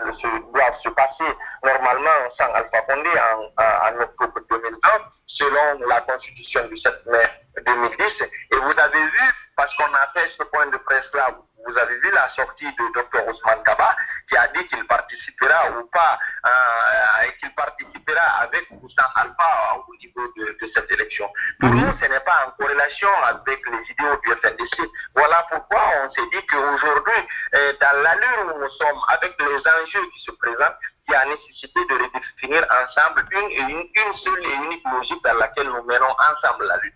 doivent 0.51 0.79
se 0.81 0.89
passer 0.89 1.37
normalement 1.63 2.31
sans 2.37 2.51
Alpha 2.53 2.81
Condé 2.81 3.09
en, 3.09 3.63
en, 3.63 4.01
octobre 4.01 4.41
2020, 4.49 4.89
selon 5.27 5.87
la 5.87 6.01
constitution 6.01 6.67
du 6.67 6.77
7 6.77 7.05
mai 7.05 7.29
2010. 7.65 8.03
Et 8.51 8.55
vous 8.57 8.79
avez 8.79 9.03
vu, 9.03 9.33
parce 9.55 9.73
qu'on 9.75 9.93
a 9.93 10.07
fait 10.13 10.29
ce 10.37 10.43
point 10.43 10.65
de 10.67 10.77
presse-là, 10.77 11.37
vous 11.65 11.77
avez 11.77 11.97
vu 11.99 12.11
la 12.11 12.29
sortie 12.29 12.65
de 12.65 12.83
Dr 12.93 13.27
Ousmane 13.27 13.63
Kaba, 13.63 13.95
qui 14.29 14.37
a 14.37 14.47
dit 14.49 14.65
qu'il 14.67 14.83
participera 14.85 15.71
ou 15.79 15.85
pas, 15.87 16.17
euh, 16.45 17.31
qu'il 17.39 17.53
participera 17.55 18.21
avec 18.41 18.67
ou 18.71 18.89
sans 18.89 19.09
Alpha 19.15 19.77
au 19.87 19.95
niveau 19.95 20.27
de, 20.37 20.57
de 20.59 20.71
cette 20.73 20.91
élection. 20.91 21.29
Pour 21.59 21.69
Mhm. 21.69 21.79
nous, 21.85 21.93
ce 22.01 22.05
n'est 22.09 22.19
pas 22.21 22.45
en 22.47 22.51
corrélation 22.51 23.09
avec 23.25 23.59
les 23.65 23.91
idéaux 23.91 24.17
du 24.23 24.31
FNDC. 24.41 24.77
Voilà 25.15 25.45
pourquoi 25.49 25.81
on 26.03 26.11
s'est 26.11 26.29
dit 26.31 26.45
qu'aujourd'hui, 26.47 27.19
euh, 27.55 27.73
dans 27.81 28.01
l'allure 28.03 28.55
où 28.55 28.59
nous 28.59 28.69
sommes, 28.69 28.99
avec 29.09 29.33
les 29.39 29.45
enjeux 29.57 30.05
qui 30.13 30.19
se 30.21 30.31
présentent, 30.31 30.77
il 31.07 31.11
y 31.11 31.15
a 31.15 31.25
nécessité 31.25 31.79
de 31.89 31.93
redéfinir 31.95 32.65
ensemble 32.71 33.25
une, 33.31 33.51
et 33.51 33.59
une, 33.59 33.87
une 33.93 34.13
seule 34.23 34.43
et 34.45 34.53
unique 34.65 34.83
logique 34.91 35.23
dans 35.23 35.33
laquelle 35.33 35.67
nous 35.67 35.83
menons 35.83 36.15
ensemble 36.31 36.65
la 36.65 36.77
lutte. 36.77 36.95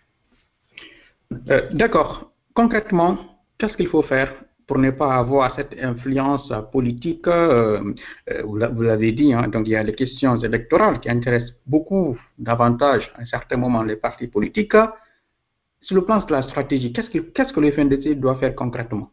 Euh, 1.50 1.68
D'accord. 1.72 2.32
Concrètement, 2.56 3.18
qu'est-ce 3.60 3.76
qu'il 3.76 3.90
faut 3.90 4.02
faire 4.04 4.34
pour 4.68 4.78
ne 4.80 4.92
pas 4.92 5.16
avoir 5.16 5.56
cette 5.56 5.74
influence 5.82 6.52
politique 6.74 7.26
euh, 7.28 7.94
euh, 8.30 8.42
Vous 8.44 8.58
l'a- 8.58 8.68
vous 8.68 8.82
l'avez 8.82 9.14
dit, 9.14 9.34
hein, 9.34 9.48
donc 9.48 9.66
il 9.66 9.72
y 9.72 9.76
a 9.78 9.84
les 9.84 9.96
questions 9.96 10.36
électorales 10.42 11.00
qui 11.00 11.10
intéressent 11.10 11.54
beaucoup 11.66 12.20
davantage 12.38 13.10
à 13.16 13.22
un 13.22 13.26
certain 13.26 13.56
moment 13.58 13.82
les 13.84 13.96
partis 13.96 14.28
politiques. 14.28 14.76
Sur 15.82 15.96
le 15.96 16.04
plan 16.04 16.18
de 16.20 16.32
la 16.34 16.42
stratégie, 16.44 16.92
qu'est-ce 16.92 17.10
que, 17.10 17.20
qu'est-ce 17.20 17.54
que 17.54 17.62
le 17.62 17.72
FNDC 17.72 18.16
doit 18.20 18.36
faire 18.36 18.54
concrètement? 18.56 19.10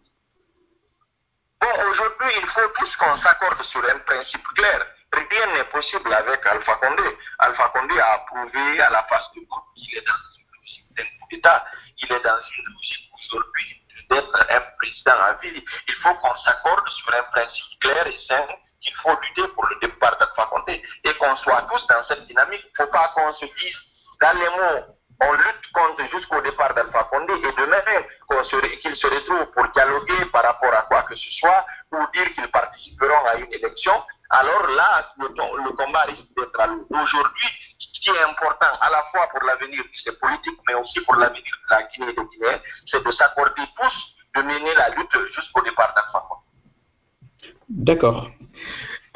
Bon, 1.61 1.75
aujourd'hui, 1.91 2.33
il 2.43 2.47
faut 2.55 2.69
tous 2.79 2.97
qu'on 2.97 3.17
s'accorde 3.23 3.63
sur 3.71 3.81
un 3.85 3.99
principe 4.01 4.43
clair. 4.57 4.81
Rien 5.13 5.47
n'est 5.55 5.71
possible 5.71 6.13
avec 6.13 6.41
Alpha 6.45 6.75
Condé. 6.83 7.09
Alpha 7.39 7.71
Condé 7.73 7.95
a 8.01 8.19
prouvé 8.27 8.81
à 8.81 8.91
la 8.91 9.03
face 9.05 9.31
du 9.35 9.47
groupe 9.47 9.63
qu'il 9.77 9.97
est 9.97 10.05
dans 10.05 10.23
une 10.37 10.51
logique 10.59 10.87
d'un 10.97 11.05
coup 11.05 11.29
d'État. 11.31 11.65
Il 12.03 12.11
est 12.11 12.25
dans 12.25 12.43
une 12.43 12.67
logique 12.75 13.07
aujourd'hui 13.15 13.84
d'être 14.11 14.47
un 14.51 14.61
président 14.79 15.21
à 15.21 15.33
vie. 15.35 15.65
Il 15.89 15.95
faut 15.95 16.15
qu'on 16.15 16.37
s'accorde 16.39 16.89
sur 16.89 17.15
un 17.15 17.23
principe 17.33 17.81
clair 17.81 18.07
et 18.07 18.19
simple 18.29 18.55
qu'il 18.81 18.95
faut 18.97 19.19
lutter 19.21 19.49
pour 19.55 19.67
le 19.67 19.79
départ 19.81 20.17
d'Alpha 20.19 20.47
Condé 20.47 20.83
et 21.05 21.15
qu'on 21.15 21.37
soit 21.37 21.63
tous 21.71 21.87
dans 21.87 22.05
cette 22.09 22.27
dynamique. 22.27 22.65
Il 22.65 22.81
ne 22.81 22.85
faut 22.85 22.93
pas 22.93 23.09
qu'on 23.15 23.33
se 23.35 23.45
dise 23.45 23.77
dans 24.21 24.33
les 24.39 24.49
mots 24.51 24.95
on 25.21 25.33
lutte 25.33 25.73
contre 25.73 26.05
jusqu'au 26.11 26.41
départ 26.41 26.75
d'Alpha 26.75 27.05
Condé 27.05 27.35
et 27.35 27.53
demain 27.53 27.81
qu'on 28.29 28.43
se, 28.45 28.57
retrouvent 28.57 29.53
pour 29.53 29.69
dialoguer 29.69 30.25
par 30.33 30.43
rapport 30.43 30.75
à 30.75 30.83
quoi 30.83 31.03
que 31.03 31.15
ce 31.15 31.31
soit 31.39 31.65
ou 31.93 31.99
dire 32.13 32.35
qu'ils 32.35 32.51
participeront 32.51 33.25
à 33.27 33.37
une 33.37 33.53
élection, 33.53 33.93
alors 34.31 34.67
là, 34.69 35.13
le 35.19 35.71
combat 35.77 36.03
risque 36.03 36.27
d'être 36.37 36.59
à 36.59 36.67
l'eau. 36.67 36.87
Aujourd'hui, 36.91 37.49
ce 37.93 38.01
qui 38.01 38.11
est 38.11 38.23
important 38.23 38.73
à 38.81 38.91
la 38.91 39.03
fois 39.11 39.29
pour 39.33 39.43
l'avenir 39.47 39.83
de 39.83 39.97
ces 40.05 40.17
politiques, 40.19 40.61
mais 40.69 40.75
aussi 40.75 41.01
pour 41.01 41.17
l'avenir 41.17 41.43
de 41.43 41.71
la 41.71 41.83
Guinée 41.85 42.13
et 42.13 42.15
des 42.15 42.29
Guinéens, 42.33 42.61
c'est 42.87 43.05
de 43.05 43.13
s'accorder 43.13 43.63
tous 43.79 43.97
de 44.37 44.43
mener 44.43 44.75
la 44.75 44.89
lutte 44.91 45.17
jusqu'au 45.35 45.63
départ 45.63 45.93
d'Alpha. 45.95 46.23
D'accord. 47.69 48.31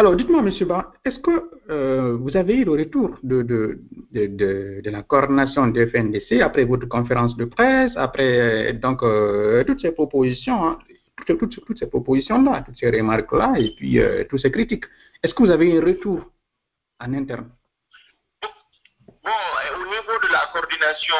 Alors, 0.00 0.14
dites-moi, 0.14 0.42
Monsieur 0.42 0.64
Ba, 0.64 0.92
est-ce 1.04 1.18
que 1.18 1.50
euh, 1.70 2.16
vous 2.16 2.36
avez 2.36 2.54
eu 2.54 2.64
le 2.64 2.70
retour 2.70 3.18
de, 3.24 3.42
de, 3.42 3.80
de, 4.12 4.26
de, 4.26 4.80
de 4.84 4.90
la 4.90 5.02
coordination 5.02 5.66
des 5.66 5.88
FNDC 5.88 6.40
après 6.40 6.64
votre 6.64 6.86
conférence 6.86 7.36
de 7.36 7.46
presse, 7.46 7.92
après 7.96 8.70
euh, 8.70 8.72
donc 8.74 9.02
euh, 9.02 9.64
toutes 9.64 9.80
ces 9.80 9.90
propositions, 9.90 10.68
hein, 10.68 10.78
toutes, 11.26 11.38
toutes, 11.38 11.64
toutes 11.64 11.78
ces 11.78 11.88
propositions-là, 11.88 12.62
toutes 12.64 12.78
ces 12.78 12.90
remarques-là, 12.90 13.54
et 13.58 13.74
puis 13.76 13.98
toutes 14.30 14.40
ces 14.40 14.52
critiques 14.52 14.84
Est-ce 15.22 15.34
que 15.34 15.42
vous 15.42 15.50
avez 15.50 15.76
un 15.76 15.84
retour 15.84 16.30
en 17.00 17.12
interne? 17.14 17.48
De 20.16 20.28
la 20.28 20.46
coordination, 20.52 21.16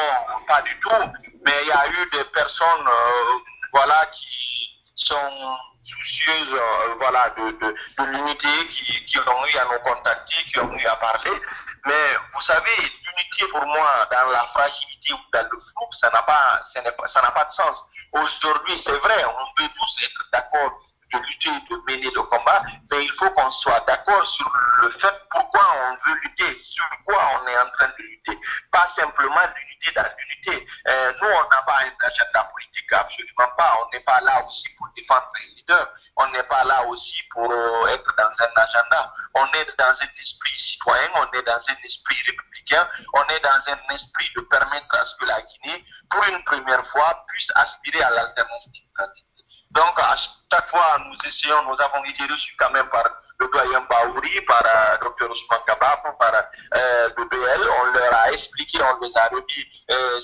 pas 0.47 0.61
du 0.63 0.79
tout, 0.79 1.13
mais 1.45 1.61
il 1.61 1.67
y 1.67 1.71
a 1.71 1.87
eu 1.87 2.09
des 2.11 2.23
personnes, 2.25 2.87
euh, 2.87 3.37
voilà, 3.71 4.07
qui 4.07 4.81
sont 4.95 5.57
soucieuses, 5.85 6.53
euh, 6.53 6.95
voilà, 6.99 7.29
de, 7.29 7.75
l'unité, 8.03 8.67
qui, 8.69 9.05
qui 9.05 9.19
ont 9.19 9.45
eu 9.45 9.57
à 9.57 9.65
nous 9.65 9.79
contacter, 9.79 10.43
qui 10.51 10.59
ont 10.59 10.73
eu 10.73 10.85
à 10.85 10.95
parler. 10.95 11.39
Mais 11.85 12.15
vous 12.33 12.41
savez, 12.41 12.75
l'unité 12.77 13.47
pour 13.51 13.65
moi, 13.65 14.07
dans 14.11 14.31
la 14.31 14.47
fragilité 14.47 15.13
ou 15.13 15.19
dans 15.31 15.43
le 15.43 15.49
flou, 15.49 15.89
ça 16.01 16.09
n'a 16.09 16.23
pas, 16.23 16.61
ça 16.73 16.81
n'a 16.81 16.91
pas, 16.91 17.07
ça 17.09 17.21
n'a 17.21 17.31
pas 17.31 17.45
de 17.45 17.53
sens. 17.53 17.77
Aujourd'hui, 18.11 18.81
c'est 18.85 18.97
vrai, 18.97 19.23
on 19.23 19.53
peut 19.55 19.69
tous 19.69 20.03
être 20.03 20.25
d'accord 20.33 20.81
de 21.11 21.17
lutter, 21.17 21.51
de 21.69 21.75
mener 21.87 22.11
le 22.11 22.21
combat, 22.23 22.63
mais 22.91 23.03
il 23.03 23.11
faut 23.17 23.29
qu'on 23.31 23.51
soit 23.51 23.83
d'accord 23.87 24.25
sur 24.25 24.51
le 24.81 24.91
fait 24.91 25.13
pourquoi 25.31 25.61
on 25.83 26.09
veut 26.09 26.19
lutter, 26.21 26.61
sur 26.69 26.85
quoi 27.05 27.21
on 27.35 27.47
est 27.47 27.57
en 27.57 27.69
train 27.71 27.87
de 27.87 28.03
lutter. 28.03 28.37
Pas 28.71 28.89
simplement 28.95 29.41
l'unité 29.55 29.91
dans 29.95 30.05
l'unité. 30.17 30.67
Euh, 30.87 31.13
nous, 31.21 31.27
on 31.27 31.49
n'a 31.49 31.61
pas 31.63 31.79
un 31.81 32.05
agenda 32.05 32.43
politique, 32.51 32.93
absolument 32.93 33.51
pas. 33.57 33.77
On 33.81 33.89
n'est 33.91 34.03
pas 34.03 34.21
là 34.21 34.43
aussi 34.45 34.69
pour 34.77 34.87
défendre 34.95 35.31
les 35.39 35.55
leaders. 35.55 35.89
On 36.17 36.27
n'est 36.27 36.43
pas 36.43 36.63
là 36.63 36.83
aussi 36.85 37.23
pour 37.31 37.51
euh, 37.51 37.87
être 37.87 38.15
dans 38.17 38.29
un 38.29 38.61
agenda. 38.61 39.13
On 39.35 39.45
est 39.53 39.77
dans 39.77 39.85
un 39.85 40.09
esprit 40.21 40.59
citoyen, 40.71 41.09
on 41.15 41.31
est 41.31 41.43
dans 41.43 41.61
un 41.67 41.77
esprit 41.83 42.17
républicain, 42.25 42.87
on 43.13 43.23
est 43.23 43.39
dans 43.39 43.61
un 43.67 43.95
esprit 43.95 44.29
de 44.35 44.41
permettre 44.41 44.95
à 44.95 45.05
ce 45.05 45.15
que 45.17 45.25
la 45.25 45.41
Guinée, 45.41 45.85
pour 46.09 46.23
une 46.25 46.43
première 46.43 46.85
fois, 46.87 47.23
puisse 47.27 47.47
aspirer 47.55 48.01
à 48.03 48.09
l'alternance 48.09 48.65
démocratique. 48.71 49.28
Donc, 49.71 49.93
à 49.97 50.15
chaque 50.51 50.69
fois, 50.69 50.97
nous 51.05 51.17
essayons, 51.29 51.63
nous 51.63 51.79
avons 51.79 52.03
été 52.05 52.23
reçus 52.23 52.55
quand 52.57 52.71
même 52.71 52.89
par 52.89 53.05
le 53.39 53.47
doyen 53.47 53.81
Baouri, 53.89 54.41
par 54.41 54.63
euh, 54.65 54.97
Dr 54.97 55.29
Ousmane 55.29 55.63
Kabab, 55.65 55.99
par 56.17 56.33
euh, 56.33 57.09
le 57.15 57.25
BL. 57.25 57.69
On 57.69 57.85
leur 57.93 58.13
a 58.13 58.31
expliqué, 58.31 58.79
on 58.81 59.05
les 59.05 59.11
a 59.15 59.27
remis 59.27 59.67
euh, 59.91 60.19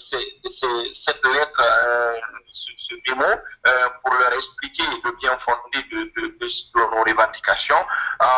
cette 1.06 1.26
lettre, 1.26 1.64
ce, 2.54 2.72
ce, 2.90 2.96
mémo, 3.08 3.26
pour 4.04 4.14
leur 4.16 4.34
expliquer 4.34 4.84
le 5.04 5.12
bien 5.18 5.38
fondé 5.40 5.84
de, 5.92 5.98
de, 5.98 6.28
de, 6.28 6.46
de 6.46 6.80
nos 6.80 7.04
revendications. 7.04 7.86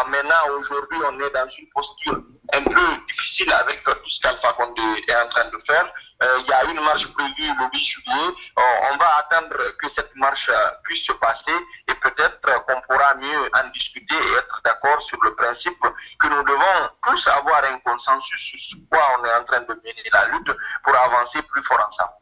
maintenant, 0.08 0.50
aujourd'hui, 0.60 1.00
on 1.06 1.20
est 1.22 1.32
dans 1.32 1.50
une 1.50 1.70
posture 1.74 2.22
un 2.54 2.64
peu 2.64 2.88
difficile 3.08 3.52
avec 3.52 3.84
tout 3.84 4.10
ce 4.10 4.22
qu'Alpha 4.22 4.54
Condé 4.54 4.82
est 5.08 5.16
en 5.16 5.30
train 5.30 5.50
de 5.50 5.58
faire. 5.66 5.92
Il 6.22 6.46
y 6.48 6.54
a 6.54 6.64
une 6.66 6.82
marche 6.82 7.06
prévue 7.14 7.50
le 7.60 7.66
8 7.72 7.78
juillet. 7.78 8.30
on 8.58 8.98
va 8.98 9.10
attendre 9.20 9.58
que 9.80 9.88
cette 9.96 10.16
marche 10.16 10.50
puisse 10.84 11.06
se 11.06 11.14
passer 11.14 11.58
et 11.90 11.94
peut-être 12.02 12.66
qu'on 12.66 12.82
pourra 12.88 13.16
mieux 13.16 13.50
en 13.54 13.70
discuter 13.72 14.16
et 14.16 14.38
être 14.40 14.62
d'accord 14.66 15.02
sur 15.04 15.18
le 15.24 15.36
principe 15.36 15.78
que 16.20 16.28
nous 16.28 16.44
devons 16.44 16.90
tous 17.06 17.28
avoir 17.28 17.64
un 17.66 17.80
consensus 17.80 18.42
sur 18.70 18.80
quoi 18.90 19.02
on 19.20 19.26
est 19.26 19.34
en 19.42 19.44
train 19.46 19.62
de 19.62 19.74
mener 19.74 20.10
la 20.12 20.28
lutte 20.30 20.52
pour 20.84 20.96
avancer 20.96 21.40
plus 21.52 21.64
fort 21.64 21.88
ensemble. 21.90 22.18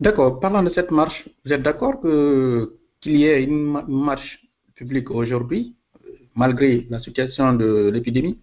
D'accord. 0.00 0.40
Parlant 0.40 0.64
de 0.64 0.70
cette 0.70 0.90
marche, 0.90 1.28
vous 1.44 1.52
êtes 1.52 1.62
d'accord 1.62 2.00
que, 2.00 2.72
qu'il 3.00 3.16
y 3.18 3.26
ait 3.26 3.44
une 3.44 3.84
marche 3.86 4.40
publique 4.74 5.10
aujourd'hui, 5.10 5.76
malgré 6.34 6.86
la 6.90 6.98
situation 7.00 7.52
de 7.52 7.90
l'épidémie? 7.92 8.40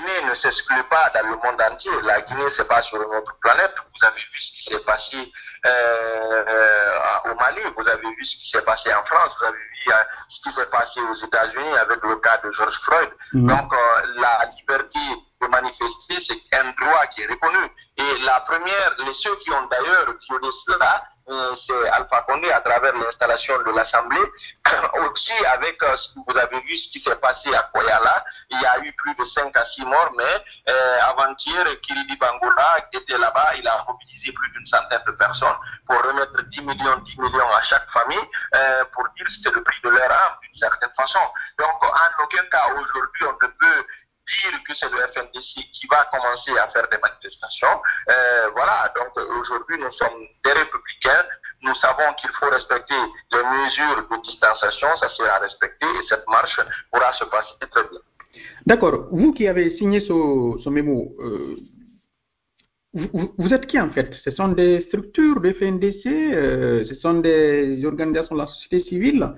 Ne 0.00 0.34
s'exclut 0.34 0.84
pas 0.84 1.10
dans 1.14 1.28
le 1.28 1.36
monde 1.36 1.60
entier. 1.60 1.90
La 2.02 2.20
Guinée, 2.22 2.46
c'est 2.56 2.68
pas 2.68 2.82
sur 2.82 2.98
notre 2.98 3.38
planète. 3.40 3.74
Vous 3.78 4.06
avez 4.06 4.16
vu 4.16 4.38
ce 4.38 4.52
qui 4.52 4.72
s'est 4.72 4.84
passé 4.84 5.32
euh, 5.66 6.98
au 7.30 7.34
Mali, 7.36 7.60
vous 7.76 7.88
avez 7.88 8.02
vu 8.02 8.24
ce 8.24 8.36
qui 8.36 8.50
s'est 8.50 8.62
passé 8.62 8.92
en 8.92 9.04
France, 9.04 9.30
vous 9.38 9.46
avez 9.46 9.56
vu 9.56 9.92
euh, 9.92 10.02
ce 10.28 10.42
qui 10.42 10.54
s'est 10.54 10.66
passé 10.66 11.00
aux 11.00 11.26
États-Unis 11.26 11.76
avec 11.78 12.02
le 12.02 12.16
cas 12.16 12.38
de 12.38 12.50
George 12.52 12.78
Floyd. 12.84 13.10
Mhm. 13.32 13.46
Donc, 13.46 13.72
euh, 13.72 14.20
la 14.20 14.50
liberté 14.58 15.00
de 15.40 15.46
manifester, 15.46 16.18
c'est 16.26 16.58
un 16.58 16.70
droit 16.72 17.06
qui 17.14 17.22
est 17.22 17.26
reconnu. 17.26 17.70
Et 17.96 18.18
la 18.24 18.40
première, 18.40 18.94
les 18.98 19.14
ceux 19.22 19.36
qui 19.36 19.50
ont 19.52 19.66
d'ailleurs 19.66 20.06
violé 20.28 20.48
cela, 20.66 20.96
euh, 20.96 21.13
c'est 21.26 21.88
Alpha 21.90 22.22
Condé 22.22 22.50
à 22.50 22.60
travers 22.60 22.94
l'installation 22.96 23.54
de 23.62 23.70
l'Assemblée. 23.76 24.24
Aussi, 25.00 25.46
avec 25.46 25.82
euh, 25.82 25.96
ce 25.96 26.14
que 26.14 26.20
vous 26.26 26.38
avez 26.38 26.60
vu, 26.60 26.76
ce 26.76 26.92
qui 26.92 27.00
s'est 27.02 27.16
passé 27.16 27.54
à 27.54 27.62
Koyala, 27.72 28.24
il 28.50 28.60
y 28.60 28.66
a 28.66 28.78
eu 28.80 28.92
plus 28.92 29.14
de 29.14 29.24
5 29.34 29.56
à 29.56 29.64
6 29.74 29.84
morts, 29.84 30.12
mais 30.16 30.44
euh, 30.68 30.98
avant-hier, 31.02 31.66
Kiridi 31.82 32.16
Bangola 32.16 32.80
qui 32.90 32.98
était 32.98 33.18
là-bas, 33.18 33.54
il 33.56 33.66
a 33.66 33.84
mobilisé 33.88 34.32
plus 34.32 34.50
d'une 34.52 34.66
centaine 34.66 35.02
de 35.06 35.12
personnes 35.12 35.56
pour 35.86 36.02
remettre 36.02 36.42
10 36.42 36.60
millions, 36.62 36.96
10 36.98 37.18
millions 37.18 37.54
à 37.54 37.62
chaque 37.62 37.88
famille, 37.90 38.28
euh, 38.54 38.84
pour 38.92 39.04
dire 39.16 39.26
que 39.26 39.32
c'était 39.32 39.54
le 39.54 39.62
prix 39.62 39.80
de 39.82 39.88
leur 39.90 40.10
âme, 40.10 40.36
d'une 40.42 40.56
certaine 40.56 40.92
façon. 40.96 41.20
Donc, 41.58 41.82
en 41.82 42.22
aucun 42.24 42.44
cas, 42.50 42.66
aujourd'hui, 42.74 43.24
on 43.26 43.32
ne 43.32 43.38
peut 43.38 43.86
dire 44.26 44.58
que 44.66 44.74
c'est 44.78 44.90
le 44.90 44.98
FNDC 45.12 45.70
qui 45.72 45.86
va 45.90 46.08
commencer 46.10 46.58
à 46.58 46.68
faire 46.68 46.88
des 46.88 46.98
manifestations. 46.98 47.76
Euh, 48.08 48.48
voilà, 48.54 48.92
donc 48.96 49.12
aujourd'hui 49.40 49.76
nous 49.78 49.92
sommes 49.92 50.26
des 50.44 50.52
républicains, 50.52 51.24
nous 51.62 51.74
savons 51.76 52.12
qu'il 52.20 52.30
faut 52.40 52.50
respecter 52.50 52.94
les 53.32 53.42
mesures 53.42 54.08
de 54.08 54.22
distanciation, 54.22 54.88
ça 54.96 55.08
sera 55.10 55.38
respecté 55.38 55.86
et 55.86 56.06
cette 56.08 56.26
marche 56.28 56.58
pourra 56.90 57.12
se 57.14 57.24
passer 57.24 57.54
très 57.70 57.88
bien. 57.88 58.00
D'accord. 58.66 59.08
Vous 59.10 59.32
qui 59.32 59.46
avez 59.46 59.76
signé 59.76 60.00
ce, 60.00 60.62
ce 60.62 60.68
mémo, 60.68 61.14
euh, 61.20 61.56
vous, 62.94 63.34
vous, 63.36 63.52
êtes 63.52 63.66
qui 63.66 63.78
en 63.78 63.90
fait? 63.90 64.12
Ce 64.24 64.30
sont 64.32 64.48
des 64.48 64.82
structures 64.88 65.40
de 65.40 65.52
FNDC, 65.52 66.06
euh, 66.06 66.84
ce 66.86 66.94
sont 66.96 67.14
des 67.14 67.84
organisations 67.84 68.34
de 68.34 68.40
la 68.40 68.46
société 68.46 68.88
civile? 68.88 69.34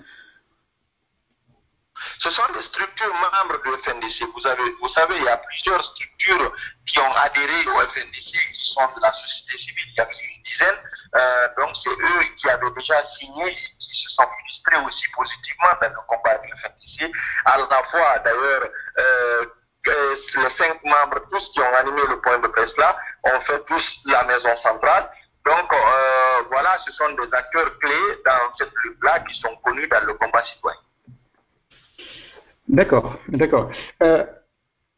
Ce 2.20 2.30
sont 2.30 2.52
des 2.54 2.62
structures 2.62 3.14
membres 3.14 3.61
du 3.62 3.70
FNDC. 3.82 4.25
Vous, 4.35 4.46
avez, 4.46 4.70
vous 4.80 4.88
savez, 4.88 5.16
il 5.16 5.25
y 5.25 5.28
a 5.28 5.37
plusieurs 5.37 5.85
structures 5.85 6.52
qui 6.87 6.99
ont 6.99 7.12
adhéré 7.12 7.66
au 7.66 7.80
FNDC, 7.80 8.32
qui 8.32 8.75
sont 8.75 8.87
de 8.96 9.00
la 9.00 9.12
société 9.12 9.58
civile, 9.58 9.88
il 9.88 9.94
y 9.96 10.00
avait 10.00 10.12
une 10.14 10.42
dizaine. 10.42 10.78
Euh, 11.14 11.49
donc 11.58 11.76
c'est 11.82 11.90
eux 11.90 12.25
qui 12.37 12.49
avaient 12.49 12.70
déjà 12.76 13.04
signé, 13.18 13.54
qui 13.54 14.02
se 14.02 14.14
sont 14.14 14.28
illustrés 14.40 14.87
aussi 14.87 15.08
positivement 15.14 15.73
dans 15.80 15.88
le 15.88 16.06
combat 16.08 16.38
du 16.38 16.52
FNDC. 16.52 17.12
À 17.44 17.58
la 17.58 17.85
fois, 17.85 18.18
d'ailleurs, 18.25 18.68
euh, 18.99 19.44
les 19.87 20.50
cinq 20.58 20.82
membres, 20.85 21.20
tous 21.30 21.50
qui 21.52 21.61
ont 21.61 21.75
animé 21.75 22.02
le 22.08 22.20
point 22.20 22.38
de 22.38 22.49
presse 22.49 22.76
là, 22.76 22.96
ont 23.25 23.40
fait 23.42 23.62
tous 23.66 23.85
la 24.06 24.25
maison 24.25 24.56
centrale. 24.62 25.11
Donc 25.44 25.73
euh, 25.73 26.42
voilà, 26.50 26.76
ce 26.85 26.92
sont 26.92 27.11
des 27.11 27.32
acteurs 27.32 27.78
clés 27.78 28.23
dans 28.25 28.56
cette 28.58 28.73
lutte-là 28.85 29.20
qui 29.20 29.40
sont 29.40 29.54
connus 29.64 29.87
dans 29.88 30.04
le 30.04 30.14
combat 30.14 30.44
citoyen. 30.44 30.80
D'accord, 32.68 33.18
d'accord. 33.28 33.70
Euh, 34.02 34.25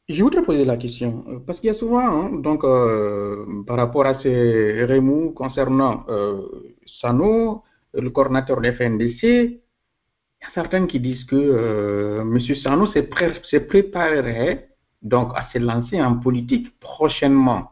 je 0.09 0.23
voudrais 0.23 0.43
poser 0.43 0.65
la 0.65 0.79
question, 0.79 1.43
parce 1.47 1.61
qu'il 1.61 1.69
y 1.69 1.71
a 1.71 1.79
souvent, 1.79 2.01
hein, 2.01 2.31
donc, 2.41 2.65
euh, 2.65 3.63
par 3.67 3.77
rapport 3.77 4.07
à 4.07 4.19
ces 4.21 4.85
remous 4.85 5.33
concernant 5.33 6.07
euh, 6.09 6.41
Sano, 7.01 7.63
le 7.93 8.09
coordinateur 8.09 8.61
de 8.63 8.71
FNDC, 8.73 9.23
il 9.23 9.61
y 10.43 10.47
a 10.47 10.51
certains 10.55 10.87
qui 10.87 10.99
disent 11.01 11.25
que 11.25 11.37
euh, 11.37 12.21
M. 12.23 12.39
Sano 12.63 12.87
se, 12.87 13.01
pré 13.01 13.35
se, 13.43 13.57
préparerait 13.59 14.71
donc 15.03 15.33
à 15.35 15.49
se 15.53 15.59
lancer 15.59 16.01
en 16.01 16.19
politique 16.19 16.79
prochainement. 16.81 17.71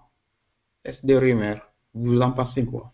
Est-ce 0.85 1.05
des 1.07 1.17
rumeurs? 1.17 1.71
Vous 1.95 2.21
en 2.21 2.33
pensez 2.33 2.67
quoi? 2.67 2.93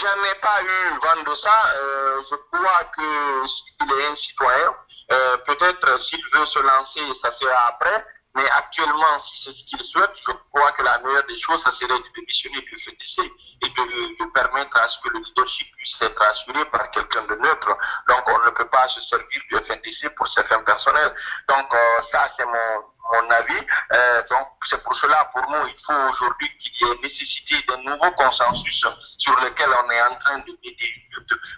Ai 0.00 0.34
pas 0.40 0.62
eu 0.62 1.00
ça. 1.42 1.72
Euh, 1.74 2.22
je 2.30 2.36
crois 2.52 2.84
qu'il 2.94 3.98
est 3.98 4.06
un 4.06 4.16
citoyen. 4.16 4.74
Euh, 5.10 5.36
Peut-être 5.38 6.02
s'il 6.04 6.24
veut 6.32 6.46
se 6.46 6.58
lancer, 6.60 7.20
ça 7.22 7.32
sera 7.38 7.68
après. 7.68 8.04
Mais 8.36 8.48
actuellement, 8.50 9.18
si 9.24 9.44
c'est 9.44 9.56
ce 9.56 9.64
qu'il 9.64 9.84
souhaite, 9.86 10.12
je 10.24 10.32
crois 10.52 10.70
que 10.72 10.82
la 10.82 10.98
meilleure 10.98 11.26
des 11.26 11.40
choses, 11.40 11.60
ça 11.64 11.72
serait 11.72 11.88
de 11.88 12.14
démissionner 12.14 12.60
du 12.60 12.78
FDC 12.78 13.32
et 13.62 13.68
de, 13.68 14.32
permettre 14.32 14.76
à 14.76 14.88
ce 14.88 15.00
que 15.02 15.08
le 15.08 15.18
leadership 15.18 15.66
puisse 15.76 15.96
être 16.02 16.22
assuré 16.22 16.64
par 16.66 16.88
quelqu'un 16.92 17.24
de 17.24 17.34
neutre. 17.34 17.76
Donc, 18.08 18.22
on 18.28 18.44
ne 18.44 18.50
peut 18.50 18.68
pas 18.68 18.86
se 18.88 19.00
servir 19.08 19.40
du 19.48 19.56
FNDC 19.56 20.14
pour 20.14 20.28
ses 20.28 20.44
fins 20.44 20.62
personnelles. 20.62 21.14
Donc, 21.48 21.74
euh, 21.74 22.02
ça, 22.12 22.30
c'est 22.36 22.44
mon, 22.44 22.84
mon 23.12 23.30
avis. 23.30 23.66
Euh, 23.92 24.22
donc, 24.30 24.48
c'est 24.68 24.82
pour 24.82 24.94
cela, 24.96 25.30
pour 25.32 25.42
nous, 25.50 25.66
il 25.66 25.76
faut 25.84 26.10
aujourd'hui 26.10 26.48
qu'il 26.58 26.86
y 26.86 26.90
ait 26.90 26.98
nécessité 27.02 27.56
d'un 27.68 27.82
nouveau 27.82 28.10
consensus 28.12 28.84
sur 29.18 29.36
lequel 29.40 29.68
on 29.70 29.90
est 29.90 30.02
en 30.02 30.14
train 30.16 30.38
de 30.38 30.52
m'aider 30.64 30.92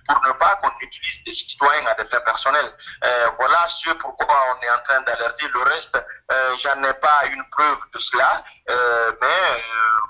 pour 0.06 0.20
ne 0.26 0.32
pas 0.32 0.56
qu'on 0.56 0.70
utilise 0.80 1.24
des 1.24 1.34
citoyens 1.34 1.86
à 1.86 1.94
des 1.94 2.08
fins 2.08 2.20
personnelles. 2.20 2.72
Euh, 3.04 3.30
voilà 3.38 3.68
ce 3.82 3.90
pourquoi 3.94 4.34
on 4.56 4.62
est 4.62 4.70
en 4.70 4.82
train 4.84 5.02
d'alerter. 5.02 5.46
Le 5.52 5.62
reste, 5.62 5.96
euh, 6.32 6.54
j'en 6.62 6.82
ai 6.84 6.94
pas 6.94 7.26
une 7.26 7.44
preuve 7.50 7.78
de 7.92 7.98
cela, 7.98 8.44
mais 8.68 9.62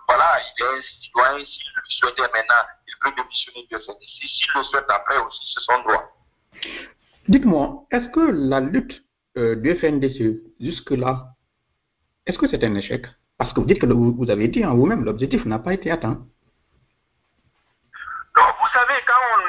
voilà, 0.09 0.41
il 0.41 0.65
est 0.65 0.79
un 0.79 0.83
citoyen, 1.03 1.45
s'il 1.45 1.73
le 1.75 1.83
souhaitait 1.87 2.23
maintenant, 2.23 2.65
il 2.87 2.95
peut 3.01 3.13
démissionner 3.17 3.67
du 3.67 3.77
FNDC. 3.77 4.29
S'il 4.29 4.51
le 4.55 4.63
souhaite 4.65 4.91
après 4.91 5.19
aussi, 5.19 5.41
c'est 5.55 5.73
son 5.73 5.83
droit. 5.83 6.13
Dites-moi, 7.29 7.85
est-ce 7.93 8.09
que 8.09 8.21
la 8.21 8.61
lutte 8.61 9.03
euh, 9.37 9.55
du 9.57 9.75
FNDC 9.75 10.41
jusque-là, 10.61 11.35
est-ce 12.27 12.39
que 12.39 12.49
c'est 12.49 12.63
un 12.65 12.75
échec? 12.75 13.07
Parce 13.39 13.53
que 13.53 13.61
vous 13.61 13.67
dites 13.67 13.81
que 13.81 13.87
vous 13.87 14.31
avez 14.31 14.49
dit 14.49 14.65
en 14.65 14.75
vous-même, 14.75 15.05
l'objectif 15.05 15.45
n'a 15.47 15.59
pas 15.59 15.75
été 15.75 15.91
atteint. 15.91 16.27
Donc, 18.37 18.55
vous 18.61 18.69
savez, 18.73 19.01
quand 19.07 19.23
on 19.35 19.40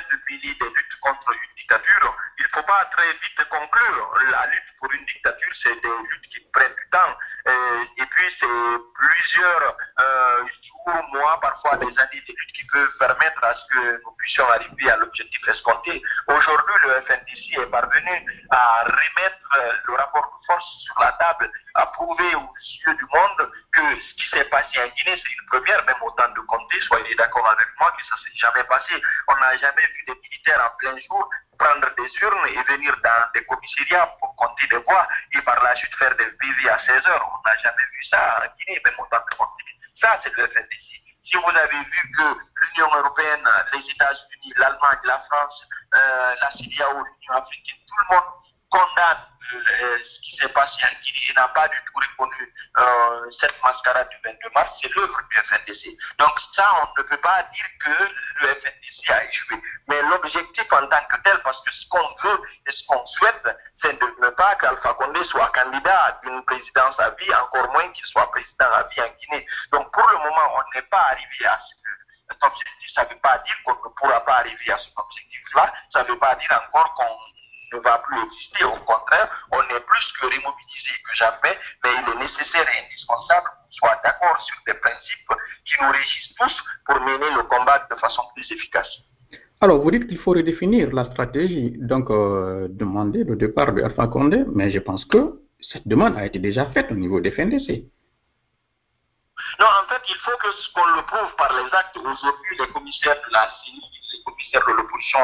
de 0.00 0.16
mener 0.30 0.54
des 0.54 0.68
luttes 0.68 1.00
contre 1.00 1.32
une 1.32 1.56
dictature, 1.56 2.16
il 2.38 2.44
ne 2.44 2.48
faut 2.48 2.66
pas 2.66 2.84
très 2.92 3.12
vite 3.12 3.48
conclure. 3.48 4.18
La 4.30 4.46
lutte 4.46 4.76
pour 4.78 4.92
une 4.92 5.04
dictature, 5.04 5.52
c'est 5.62 5.80
des 5.80 5.96
luttes 6.10 6.28
qui 6.30 6.40
prennent 6.52 6.74
du 6.74 6.90
temps. 6.90 7.16
Euh, 7.48 7.84
et 7.96 8.06
puis, 8.06 8.36
c'est 8.40 8.46
plusieurs 8.94 9.76
euh, 10.00 10.44
jours, 10.46 11.02
mois, 11.12 11.40
parfois 11.40 11.76
des 11.76 11.86
années 11.86 12.22
de 12.26 12.32
lutte 12.32 12.52
qui 12.54 12.66
peuvent 12.66 12.98
permettre 12.98 13.42
à 13.44 13.54
ce 13.54 13.74
que 13.74 14.02
nous 14.04 14.12
puissions 14.18 14.48
arriver 14.50 14.90
à 14.90 14.96
l'objectif 14.96 15.48
escompté. 15.48 16.02
Aujourd'hui, 16.28 16.74
le 16.84 17.00
FNDC 17.02 17.58
est 17.58 17.70
parvenu 17.70 18.46
à 18.50 18.84
remettre 18.84 19.82
le 19.86 19.94
rapport 19.94 20.24
de 20.24 20.46
force 20.46 20.64
sur 20.84 20.98
la 20.98 21.12
table, 21.12 21.50
à 21.74 21.86
prouver 21.86 22.34
aux 22.34 22.54
yeux 22.86 22.94
du 22.94 23.04
monde 23.12 23.50
que 23.72 23.82
ce 24.00 24.14
qui 24.14 24.28
s'est 24.30 24.44
passé 24.44 24.78
en 24.80 24.88
Guinée, 24.88 25.20
c'est 25.22 25.32
une 25.32 25.46
première, 25.50 25.84
même 25.84 26.02
au 26.02 26.10
temps 26.12 26.28
de 26.28 26.40
compter, 26.40 26.80
soyez 26.82 27.14
d'accord 27.14 27.46
avec 27.48 27.66
moi 27.78 27.92
que 27.96 28.04
ça 28.04 28.16
s'est 28.16 28.36
jamais 28.36 28.64
passé. 28.64 29.02
On 29.28 29.36
n'a 29.36 29.56
jamais 29.58 29.85
vu 29.86 30.04
des 30.06 30.14
militaires 30.14 30.60
en 30.60 30.76
plein 30.78 30.98
jour 31.06 31.28
prendre 31.58 31.88
des 31.96 32.10
urnes 32.22 32.48
et 32.48 32.62
venir 32.72 32.94
dans 33.02 33.30
des 33.34 33.44
commissariats 33.44 34.06
pour 34.20 34.34
compter 34.36 34.66
des 34.68 34.78
voix 34.78 35.08
et 35.32 35.40
par 35.42 35.62
la 35.62 35.74
suite 35.76 35.94
faire 35.96 36.14
des 36.16 36.26
PV 36.26 36.68
à 36.68 36.78
16 36.78 37.06
heures. 37.06 37.30
On 37.32 37.48
n'a 37.48 37.56
jamais 37.56 37.84
vu 37.92 38.04
ça 38.10 38.38
en 38.42 38.56
Guinée, 38.58 38.80
même 38.84 38.94
au 38.98 39.06
temps 39.06 39.24
de. 39.30 39.36
Ça, 40.00 40.20
c'est 40.22 40.34
le 40.36 40.46
FNDC. 40.48 41.00
Si 41.24 41.36
vous 41.36 41.48
avez 41.48 41.78
vu 41.78 42.12
que 42.16 42.22
l'Union 42.22 42.94
européenne, 42.94 43.48
les 43.72 43.90
États-Unis, 43.90 44.52
l'Allemagne, 44.56 44.98
la 45.04 45.18
France, 45.20 45.66
euh, 45.94 46.34
la 46.40 46.50
CDAO, 46.50 47.02
l'Union 47.02 47.34
africaine, 47.34 47.78
tout 47.88 47.94
le 47.98 48.14
monde 48.14 48.24
condamne 48.76 49.24
euh, 49.54 49.98
ce 50.04 50.20
qui 50.20 50.36
s'est 50.36 50.48
passé 50.48 50.74
en 50.84 51.00
Guinée 51.00 51.30
et 51.30 51.34
n'a 51.34 51.48
pas 51.48 51.68
du 51.68 51.78
tout 51.86 51.94
reconnu 51.94 52.52
euh, 52.78 53.30
cette 53.40 53.54
mascarade 53.62 54.08
du 54.10 54.16
22 54.24 54.50
mars, 54.54 54.70
c'est 54.82 54.94
l'œuvre 54.94 55.20
du 55.30 55.36
FNDC. 55.36 55.96
Donc 56.18 56.32
ça, 56.54 56.68
on 56.82 57.00
ne 57.00 57.06
peut 57.06 57.16
pas 57.18 57.42
dire 57.54 57.66
que 57.80 58.04
le 58.42 58.54
FNDC 58.54 59.10
a 59.10 59.24
échoué. 59.24 59.62
Mais 59.88 60.02
l'objectif 60.02 60.64
en 60.72 60.86
tant 60.88 61.04
que 61.08 61.16
tel, 61.22 61.40
parce 61.42 61.62
que 61.62 61.72
ce 61.72 61.88
qu'on 61.88 62.14
veut 62.22 62.42
et 62.66 62.72
ce 62.72 62.86
qu'on 62.86 63.06
souhaite, 63.06 63.56
c'est 63.82 63.98
de 63.98 64.06
ne 64.20 64.28
pas 64.30 64.56
qu'Alpha 64.56 64.94
Condé 64.94 65.24
soit 65.24 65.50
candidat 65.54 66.20
d'une 66.24 66.44
présidence 66.44 66.98
à 66.98 67.10
vie, 67.10 67.34
encore 67.34 67.70
moins 67.72 67.88
qu'il 67.92 68.06
soit 68.06 68.30
président 68.32 68.72
à 68.72 68.82
vie 68.88 69.00
en 69.00 69.08
Guinée. 69.20 69.46
Donc 69.72 69.90
pour 69.92 70.06
le 70.10 70.18
moment, 70.18 70.52
on 70.58 70.74
n'est 70.74 70.86
pas 70.86 71.02
arrivé 71.12 71.46
à 71.46 71.58
cet 72.28 72.42
objectif. 72.42 72.90
Ça 72.94 73.04
ne 73.04 73.10
veut 73.10 73.20
pas 73.20 73.38
dire 73.38 73.56
qu'on 73.64 73.74
ne 73.74 73.94
pourra 73.94 74.20
pas 74.24 74.38
arriver 74.38 74.72
à 74.72 74.78
cet 74.78 74.92
objectif-là. 74.96 75.72
Ça 75.92 76.02
ne 76.02 76.08
veut 76.08 76.18
pas 76.18 76.34
dire 76.34 76.60
encore 76.66 76.92
qu'on 76.94 77.35
ne 77.76 77.80
va 77.82 77.98
plus 77.98 78.18
exister. 78.26 78.64
Au 78.64 78.80
contraire, 78.84 79.28
on 79.52 79.60
est 79.60 79.80
plus 79.80 80.06
que 80.20 80.26
remobilisé 80.26 80.92
que 81.04 81.14
jamais, 81.14 81.54
mais 81.84 81.90
il 82.00 82.06
est 82.12 82.20
nécessaire 82.24 82.66
et 82.66 82.84
indispensable 82.84 83.46
qu'on 83.46 83.72
soit 83.72 84.00
d'accord 84.02 84.40
sur 84.40 84.56
des 84.66 84.74
principes 84.74 85.32
qui 85.64 85.74
nous 85.82 85.90
régissent 85.90 86.34
tous 86.38 86.56
pour 86.86 87.00
mener 87.00 87.30
le 87.36 87.42
combat 87.44 87.86
de 87.90 87.96
façon 87.96 88.22
plus 88.34 88.50
efficace. 88.50 88.88
Alors, 89.60 89.80
vous 89.80 89.90
dites 89.90 90.06
qu'il 90.06 90.18
faut 90.18 90.32
redéfinir 90.32 90.92
la 90.92 91.04
stratégie, 91.04 91.72
donc 91.78 92.10
euh, 92.10 92.68
demander 92.68 93.24
le 93.24 93.36
départ 93.36 93.72
de 93.72 93.82
Alpha 93.82 94.06
Condé, 94.06 94.44
mais 94.54 94.70
je 94.70 94.78
pense 94.78 95.04
que 95.06 95.40
cette 95.60 95.88
demande 95.88 96.16
a 96.18 96.26
été 96.26 96.38
déjà 96.38 96.66
faite 96.66 96.90
au 96.90 96.94
niveau 96.94 97.20
des 97.20 97.30
FNDC. 97.30 97.84
Non, 99.58 99.66
en 99.66 99.88
fait, 99.88 100.02
il 100.08 100.16
faut 100.16 100.36
que 100.36 100.52
ce 100.52 100.72
qu'on 100.74 100.84
le 100.96 101.02
prouve 101.06 101.34
par 101.36 101.52
les 101.52 101.72
actes. 101.72 101.96
Aujourd'hui, 101.96 102.56
les 102.58 102.68
commissaires 102.68 103.16
de 103.16 103.32
la 103.32 103.48
CENI, 103.64 103.80
les 103.80 104.22
commissaires 104.24 104.66
de 104.66 104.72
l'opposition 104.72 105.18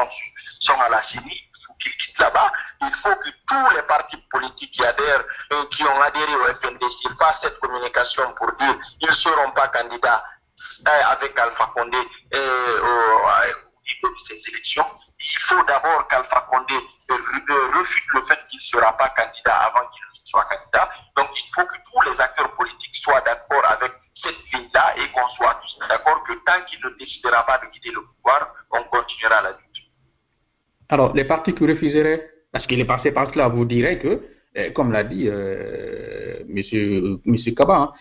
sont 0.61 0.79
à 0.81 0.89
la 0.89 1.03
CENI 1.03 1.39
pour 1.73 1.77
qu'il 1.77 1.91
quitte 1.97 2.19
là-bas, 2.19 2.51
il 2.81 2.93
faut 3.01 3.15
que 3.15 3.29
tous 3.47 3.75
les 3.75 3.81
partis 3.83 4.17
politiques 4.31 4.71
qui 4.71 4.85
adhèrent, 4.85 5.23
qui 5.71 5.83
ont 5.83 6.01
adhéré 6.01 6.35
au 6.35 6.45
FNDC 6.55 7.17
fassent 7.17 7.39
cette 7.41 7.59
communication 7.59 8.33
pour 8.33 8.51
dire 8.53 8.75
qu'ils 8.99 9.09
ne 9.09 9.15
seront 9.15 9.51
pas 9.51 9.67
candidats 9.69 10.23
avec 10.85 11.37
Alpha 11.37 11.71
Condé 11.75 11.97
au 11.97 12.01
niveau 12.31 14.09
de 14.09 14.19
ces 14.27 14.41
élections. 14.49 14.85
Il 15.19 15.39
faut 15.47 15.63
d'abord 15.63 16.07
qu'Alpha 16.07 16.41
Condé 16.49 16.75
refute 17.09 18.13
le 18.13 18.25
fait 18.25 18.39
qu'il 18.49 18.59
ne 18.59 18.65
sera 18.65 18.97
pas 18.97 19.09
candidat 19.09 19.55
avant 19.55 19.87
qu'il 19.89 20.03
soit 20.25 20.45
candidat. 20.45 20.89
Donc 21.15 21.29
il 21.35 21.53
faut 21.53 21.65
que 21.65 21.77
tous 21.91 22.01
les 22.11 22.19
acteurs 22.19 22.51
politiques 22.55 22.95
soient 23.03 23.21
d'accord 23.21 23.65
avec 23.65 23.93
cette 24.21 24.51
ligne-là 24.53 24.93
et 24.97 25.11
qu'on 25.11 25.27
soit 25.29 25.55
tous 25.55 25.87
d'accord 25.87 26.23
que 26.23 26.33
tant 26.45 26.61
qu'il 26.65 26.79
ne 26.83 26.89
décidera 26.97 27.45
pas 27.45 27.57
de 27.59 27.65
quitter 27.67 27.91
le 27.91 28.01
pouvoir, 28.01 28.47
on 28.71 28.83
continuera 28.85 29.41
la 29.41 29.51
lutte. 29.51 29.72
Alors, 30.89 31.13
les 31.15 31.25
partis 31.25 31.53
qui 31.53 31.65
refuseraient, 31.65 32.29
parce 32.51 32.67
qu'il 32.67 32.79
est 32.79 32.85
passé 32.85 33.11
par 33.11 33.31
cela, 33.33 33.47
vous 33.47 33.65
direz 33.65 33.99
que, 33.99 34.21
euh, 34.57 34.71
comme 34.71 34.91
l'a 34.91 35.03
dit 35.03 35.27
euh, 35.27 36.43
monsieur 36.47 37.51
Kaba, 37.55 37.75
hein, 37.75 37.93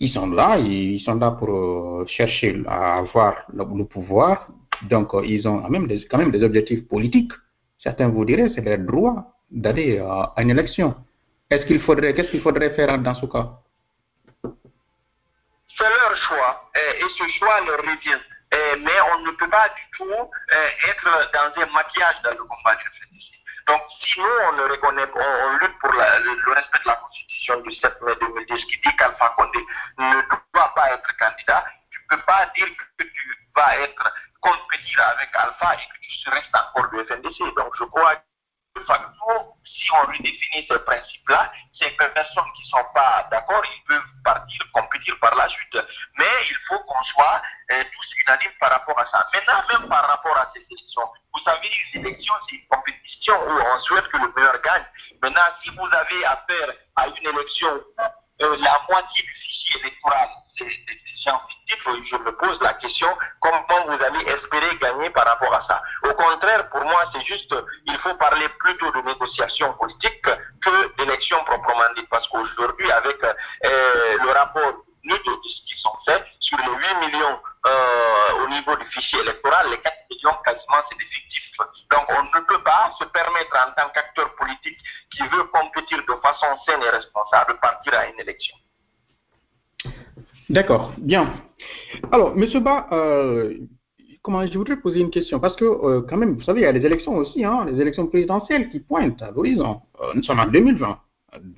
ils 0.00 0.10
sont 0.10 0.26
là, 0.26 0.58
ils 0.58 1.00
sont 1.00 1.16
là 1.16 1.32
pour 1.32 1.50
euh, 1.50 2.06
chercher 2.06 2.62
à 2.66 2.98
avoir 2.98 3.44
le, 3.52 3.84
pouvoir. 3.84 4.48
Donc, 4.82 5.12
ils 5.24 5.46
ont 5.46 5.68
même, 5.68 5.86
des, 5.86 6.04
quand 6.06 6.18
même 6.18 6.30
des 6.30 6.42
objectifs 6.42 6.88
politiques. 6.88 7.32
Certains 7.78 8.08
vous 8.08 8.24
diraient 8.24 8.50
c'est 8.54 8.62
leur 8.62 8.78
droit 8.78 9.34
d'aller 9.50 9.98
à, 9.98 10.32
une 10.38 10.50
élection. 10.50 10.94
Est-ce 11.50 11.66
qu'il 11.66 11.80
faudrait, 11.80 12.14
qu'est-ce 12.14 12.30
qu'il 12.30 12.40
faudrait 12.40 12.74
faire 12.74 12.98
dans 12.98 13.14
ce 13.14 13.26
cas? 13.26 13.60
C'est 14.42 15.84
leur 15.84 16.16
choix 16.16 16.70
et 16.74 17.02
ce 17.18 17.38
choix 17.38 17.60
leur 17.66 17.78
revient. 17.78 18.33
Mais 18.80 19.00
on 19.12 19.18
ne 19.20 19.30
peut 19.32 19.48
pas 19.48 19.68
du 19.68 19.82
tout 19.96 20.30
être 20.50 21.32
dans 21.32 21.62
un 21.62 21.66
maquillage 21.72 22.22
dans 22.22 22.30
le 22.30 22.44
combat 22.44 22.74
du 22.76 22.84
FNDC. 22.84 23.34
Donc, 23.66 23.82
si 24.00 24.20
nous, 24.20 24.26
on, 24.26 24.52
le 24.52 24.66
reconnaît, 24.66 25.08
on, 25.14 25.56
lutte 25.56 25.78
pour 25.78 25.90
le, 25.92 26.54
respect 26.54 26.78
de 26.84 26.88
la 26.88 26.96
Constitution 26.96 27.60
du 27.62 27.74
7 27.76 28.02
mai 28.02 28.14
2010 28.20 28.64
qui 28.66 28.80
dit 28.80 28.96
qu'Alpha 28.96 29.32
Condé 29.36 29.58
ne 29.98 30.20
doit 30.52 30.74
pas 30.74 30.92
être 30.92 31.16
candidat, 31.16 31.64
tu 31.90 31.98
ne 31.98 32.16
peux 32.16 32.22
pas 32.24 32.46
dire 32.54 32.66
que 32.98 33.04
tu 33.04 33.38
vas 33.56 33.78
être 33.78 34.14
compétir 34.42 35.08
avec 35.08 35.30
Alpha 35.34 35.74
et 35.74 35.78
que 35.78 36.22
tu 36.22 36.28
restes 36.28 36.54
encore 36.54 36.90
du 36.90 36.98
FNDC. 37.06 37.54
Donc, 37.56 37.72
je 37.78 37.84
crois 37.84 38.16
de 38.76 38.82
facto, 38.84 39.54
si 39.64 39.90
on 39.92 40.06
redéfinit 40.06 40.66
ces 40.68 40.78
principes-là, 40.80 41.52
ces 41.78 41.90
personnes 41.90 42.52
qui 42.56 42.62
ne 42.62 42.68
sont 42.68 42.86
pas 42.94 43.26
d'accord, 43.30 43.62
ils 43.64 43.84
peuvent 43.86 44.02
partir, 44.24 44.60
compétir 44.72 45.16
par 45.20 45.34
la 45.36 45.48
suite. 45.48 45.78
Mais 46.18 46.32
il 46.50 46.56
faut 46.66 46.78
qu'on 46.80 47.02
soit 47.04 47.42
euh, 47.70 47.84
tous 47.84 48.14
unanimes 48.22 48.58
par 48.58 48.70
rapport 48.70 48.98
à 48.98 49.06
ça. 49.06 49.26
Maintenant, 49.32 49.62
même 49.68 49.88
par 49.88 50.06
rapport 50.08 50.36
à 50.36 50.50
ces 50.54 50.60
élections, 50.60 51.08
vous 51.32 51.40
savez, 51.44 51.70
une 51.94 52.06
élection, 52.06 52.34
c'est 52.48 52.56
une 52.56 52.66
compétition 52.66 53.34
où 53.34 53.52
on 53.52 53.80
souhaite 53.80 54.08
que 54.08 54.18
le 54.18 54.32
meilleur 54.34 54.60
gagne. 54.62 54.86
Maintenant, 55.22 55.48
si 55.62 55.70
vous 55.70 55.86
avez 55.86 56.24
affaire 56.24 56.74
à 56.96 57.06
une 57.08 57.26
élection 57.28 57.80
euh, 58.42 58.56
la 58.58 58.80
moitié 58.88 59.22
du 59.22 59.30
fichier 59.30 59.80
électoral, 59.80 60.28
c'est 60.58 60.64
des 60.64 61.00
gens 61.24 61.40
fictifs, 61.48 61.84
je 62.10 62.16
me 62.16 62.32
pose 62.36 62.60
la 62.60 62.74
question, 62.74 63.08
comment 63.40 63.86
vous 63.86 64.04
allez 64.04 64.24
espérer 64.30 64.76
gagner 64.78 65.10
par 65.10 65.26
rapport 65.26 65.54
à 65.54 65.62
ça? 65.66 65.82
Au 66.08 66.14
contraire, 66.14 66.68
pour 66.70 66.84
moi, 66.84 67.04
c'est 67.12 67.24
juste, 67.24 67.54
il 67.86 67.98
faut 67.98 68.14
parler 68.14 68.48
plutôt 68.60 68.90
de 68.90 69.00
négociation 69.02 69.72
politique 69.74 70.22
que 70.22 70.96
d'élection 70.96 71.42
proprement 71.44 71.92
dite, 71.96 72.08
parce 72.10 72.26
qu'aujourd'hui, 72.28 72.90
avec 72.90 73.22
euh, 73.24 74.18
le 74.22 74.30
rapport 74.32 74.72
de 75.04 75.16
ce 75.16 75.64
qu'ils 75.66 75.86
ont 75.86 75.98
fait, 76.06 76.24
sur 76.40 76.58
les 76.58 76.64
8 76.64 77.06
millions 77.06 77.40
euh, 77.66 78.44
au 78.44 78.48
niveau 78.50 78.76
du 78.76 78.84
fichier 78.90 79.20
électoral, 79.20 79.70
les 79.70 79.78
4 79.78 79.94
millions 80.10 80.36
quasiment 80.44 80.84
c'est 80.88 80.98
des. 80.98 81.04
Donc 81.90 82.04
on 82.10 82.22
ne 82.24 82.44
peut 82.44 82.62
pas 82.62 82.92
se 82.98 83.04
permettre 83.04 83.56
en 83.56 83.70
tant 83.72 83.88
qu'acteur 83.94 84.34
politique 84.34 84.78
qui 85.10 85.22
veut 85.22 85.44
compétir 85.44 85.98
de 85.98 86.14
façon 86.20 86.46
saine 86.66 86.82
et 86.82 86.90
responsable 86.90 87.58
partir 87.62 87.94
à 87.94 88.06
une 88.06 88.20
élection. 88.20 88.56
D'accord, 90.50 90.92
bien. 90.98 91.32
Alors, 92.12 92.34
M. 92.36 92.62
Ba, 92.62 92.86
euh, 92.92 93.56
comment, 94.20 94.46
je 94.46 94.58
voudrais 94.58 94.76
poser 94.76 95.00
une 95.00 95.10
question, 95.10 95.40
parce 95.40 95.56
que 95.56 95.64
euh, 95.64 96.02
quand 96.08 96.18
même, 96.18 96.34
vous 96.34 96.42
savez, 96.42 96.60
il 96.60 96.64
y 96.64 96.66
a 96.66 96.72
les 96.72 96.84
élections 96.84 97.16
aussi, 97.16 97.44
hein, 97.44 97.64
les 97.66 97.80
élections 97.80 98.06
présidentielles 98.08 98.68
qui 98.68 98.80
pointent 98.80 99.22
à 99.22 99.30
l'horizon. 99.30 99.80
Nous 100.14 100.22
sommes 100.22 100.40
en 100.40 100.46
2020. 100.46 100.98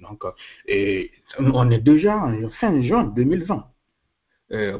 Donc, 0.02 0.22
et 0.66 1.10
on 1.38 1.70
est 1.70 1.80
déjà 1.80 2.22
fin 2.60 2.80
juin 2.80 3.04
2020 3.04 3.66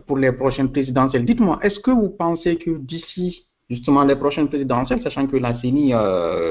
pour 0.07 0.17
les 0.19 0.33
prochaines 0.33 0.71
présidentielles. 0.71 1.25
Dites-moi, 1.25 1.59
est-ce 1.63 1.81
que 1.81 1.91
vous 1.91 2.11
pensez 2.11 2.57
que 2.57 2.71
d'ici 2.79 3.47
justement 3.69 4.05
les 4.05 4.17
prochaines 4.17 4.49
présidentielles, 4.49 5.03
sachant 5.03 5.27
que 5.27 5.37
la 5.37 5.59
CENI 5.61 5.93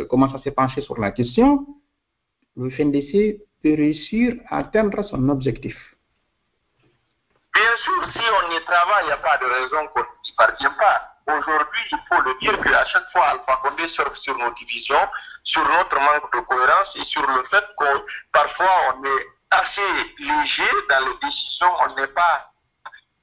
commence 0.10 0.36
à 0.36 0.40
se 0.40 0.50
pencher 0.50 0.82
sur 0.82 1.00
la 1.00 1.12
question, 1.12 1.66
le 2.58 2.70
FNDC 2.70 3.42
peut 3.64 3.76
réussir 3.76 4.36
à 4.50 4.60
atteindre 4.60 5.02
son 5.04 5.30
objectif? 5.30 5.76
Bien 7.54 7.76
sûr, 7.84 8.12
si 8.12 8.20
on 8.20 8.52
y 8.52 8.64
travaille, 8.66 9.04
il 9.04 9.08
n'y 9.08 9.14
a 9.14 9.18
pas 9.18 9.38
de 9.38 9.46
raison 9.46 9.88
qu'on 9.94 10.02
ne 10.02 10.36
parvient 10.38 10.76
pas. 10.78 11.12
Aujourd'hui, 11.28 11.82
il 11.92 11.98
faut 12.10 12.22
le 12.22 12.40
dire 12.40 12.62
qu'à 12.62 12.86
chaque 12.86 13.10
fois, 13.12 13.28
Alpha 13.32 13.60
Condé 13.64 13.88
surfe 13.90 14.18
sur 14.20 14.38
nos 14.38 14.54
divisions, 14.56 15.08
sur 15.44 15.64
notre 15.64 15.96
manque 15.96 16.32
de 16.34 16.40
cohérence 16.42 16.96
et 16.98 17.06
sur 17.06 17.22
le 17.22 17.44
fait 17.50 17.64
que 17.80 18.06
parfois 18.32 18.94
on 18.94 19.04
est 19.06 19.26
assez 19.52 19.90
léger 20.20 20.70
dans 20.90 21.08
les 21.08 21.18
décisions, 21.28 21.72
on 21.82 21.96
n'est 22.00 22.14
pas 22.14 22.52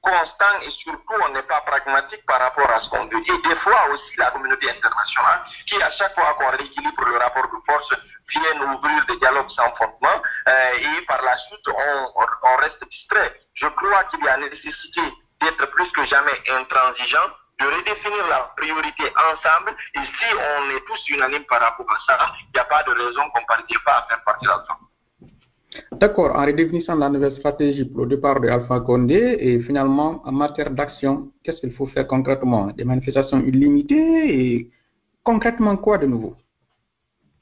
constant 0.03 0.59
et 0.61 0.69
surtout 0.83 1.15
on 1.23 1.29
n'est 1.29 1.47
pas 1.47 1.61
pragmatique 1.61 2.25
par 2.27 2.39
rapport 2.39 2.69
à 2.69 2.81
ce 2.81 2.89
qu'on 2.89 3.05
veut. 3.05 3.23
Et 3.25 3.47
des 3.47 3.55
fois 3.57 3.87
aussi 3.89 4.15
la 4.17 4.31
communauté 4.31 4.69
internationale 4.69 5.43
qui 5.65 5.81
à 5.81 5.91
chaque 5.91 6.13
fois 6.13 6.33
qu'on 6.35 6.49
rééquilibre 6.49 7.05
le 7.05 7.17
rapport 7.17 7.47
de 7.47 7.57
force 7.65 7.93
vient 8.29 8.73
ouvrir 8.73 9.05
des 9.05 9.17
dialogues 9.17 9.49
sans 9.49 9.73
fondement 9.75 10.21
euh, 10.47 10.73
et 10.77 11.05
par 11.05 11.21
la 11.21 11.37
suite 11.37 11.67
on, 11.67 12.21
on 12.43 12.55
reste 12.57 12.83
distrait. 12.89 13.33
Je 13.55 13.67
crois 13.67 14.03
qu'il 14.05 14.23
y 14.23 14.27
a 14.27 14.37
nécessité 14.37 15.01
d'être 15.41 15.65
plus 15.71 15.89
que 15.91 16.05
jamais 16.05 16.41
intransigeant 16.51 17.29
de 17.59 17.65
redéfinir 17.65 18.27
la 18.27 18.51
priorité 18.57 19.13
ensemble 19.15 19.75
et 19.95 19.99
si 19.99 20.35
on 20.35 20.69
est 20.71 20.85
tous 20.85 21.09
unanimes 21.09 21.45
par 21.45 21.61
rapport 21.61 21.89
à 21.89 21.99
ça, 22.05 22.31
il 22.39 22.51
n'y 22.53 22.59
a 22.59 22.65
pas 22.65 22.83
de 22.83 22.91
raison 22.91 23.29
qu'on 23.29 23.41
ne 23.41 23.45
parvienne 23.45 23.79
pas 23.85 23.99
à 23.99 24.07
faire 24.07 24.23
partie 24.23 24.47
ensemble. 24.47 24.92
D'accord, 25.91 26.35
en 26.35 26.45
redéfinissant 26.45 26.95
la 26.95 27.09
nouvelle 27.09 27.35
stratégie 27.35 27.85
pour 27.85 28.01
le 28.01 28.15
départ 28.15 28.39
de 28.39 28.47
Alpha 28.47 28.79
Condé 28.81 29.37
et 29.39 29.59
finalement 29.61 30.21
en 30.25 30.31
matière 30.31 30.69
d'action, 30.69 31.31
qu'est-ce 31.43 31.61
qu'il 31.61 31.73
faut 31.73 31.87
faire 31.87 32.07
concrètement? 32.07 32.67
Des 32.67 32.83
manifestations 32.83 33.39
illimitées 33.39 33.95
et 34.27 34.71
concrètement 35.23 35.77
quoi 35.77 35.97
de 35.97 36.05
nouveau? 36.05 36.35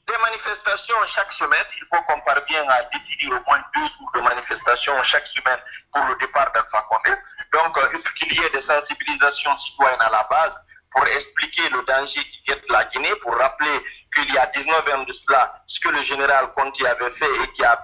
Des 0.07 0.17
manifestations 0.21 0.95
chaque 1.15 1.31
semaine, 1.33 1.65
il 1.77 1.85
faut 1.89 2.01
qu'on 2.07 2.19
parvienne 2.21 2.69
à 2.69 2.83
décider 2.91 3.33
au 3.33 3.39
moins 3.47 3.63
deux 3.75 3.87
jours 3.97 4.11
de 4.15 4.21
manifestations 4.21 4.93
chaque 5.03 5.27
semaine 5.27 5.59
pour 5.93 6.03
le 6.07 6.15
départ 6.19 6.51
d'Alpha 6.53 6.85
Condé. 6.89 7.15
Donc 7.53 7.77
euh, 7.77 7.87
il 7.93 7.99
faut 7.99 8.13
qu'il 8.15 8.33
y 8.33 8.45
ait 8.45 8.49
des 8.51 8.65
sensibilisations 8.65 9.57
citoyennes 9.57 10.01
à 10.01 10.09
la 10.09 10.27
base 10.29 10.53
pour 10.91 11.05
expliquer 11.07 11.69
le 11.69 11.83
danger 11.85 12.21
qui 12.31 12.43
guette 12.47 12.69
la 12.69 12.85
Guinée, 12.85 13.15
pour 13.21 13.35
rappeler 13.35 13.79
qu'il 14.13 14.33
y 14.33 14.37
a 14.37 14.45
19 14.47 14.87
ans 14.93 15.03
de 15.03 15.13
cela, 15.13 15.53
ce 15.67 15.79
que 15.79 15.89
le 15.89 16.01
général 16.03 16.51
Conti 16.55 16.85
avait 16.85 17.11
fait 17.11 17.31
et 17.43 17.51
qui 17.53 17.63
a 17.63 17.79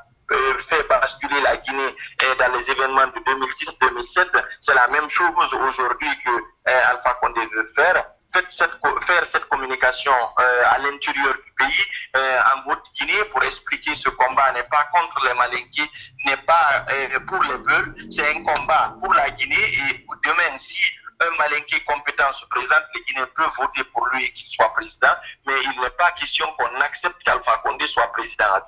fait 0.69 0.87
basculer 0.87 1.41
la 1.41 1.57
Guinée 1.57 1.95
dans 2.39 2.53
les 2.53 2.71
événements 2.71 3.07
de 3.07 3.19
2006-2007, 3.19 4.43
c'est 4.65 4.73
la 4.73 4.87
même 4.87 5.09
chose 5.09 5.53
aujourd'hui 5.53 6.09
que 6.25 6.31
euh, 6.31 6.89
Alpha 6.89 7.13
Condé 7.21 7.45
veut 7.47 7.71
faire. 7.75 8.05
Faire 8.33 9.25
cette 9.31 9.45
communication 9.45 10.11
euh, 10.39 10.63
à 10.65 10.77
l'intérieur 10.79 11.33
du 11.33 11.51
pays, 11.57 11.85
euh, 12.15 12.39
en 12.53 12.69
Haute-Guinée, 12.69 13.23
pour 13.31 13.43
expliquer 13.43 13.95
ce 13.95 14.09
combat 14.09 14.51
n'est 14.51 14.67
pas 14.69 14.83
contre 14.93 15.25
les 15.25 15.33
Malinqués, 15.33 15.89
n'est 16.25 16.37
pas 16.37 16.85
pour 17.27 17.41
les 17.43 17.57
Beuls, 17.57 17.95
c'est 18.15 18.27
un 18.35 18.43
combat 18.43 18.93
pour 19.01 19.13
la 19.13 19.31
Guinée 19.31 19.55
et 19.55 20.05
demain, 20.23 20.59
si 20.59 20.83
un 21.19 21.37
Malinqué 21.37 21.79
compétent 21.85 22.31
se 22.33 22.45
présente, 22.47 22.83
les 22.93 23.01
Guinéens 23.05 23.29
peuvent 23.35 23.49
voter 23.57 23.83
pour 23.85 24.05
lui 24.07 24.25
et 24.25 24.33
qu'il 24.33 24.47
soit 24.49 24.73
président, 24.73 25.15
mais 25.47 25.55
il 25.63 25.81
n'est 25.81 25.89
pas 25.91 26.11
question 26.11 26.45
qu'on 26.59 26.81
accepte 26.81 27.23
qu'Alpha 27.23 27.57
Condé 27.63 27.87
soit 27.87 28.11
président. 28.11 28.61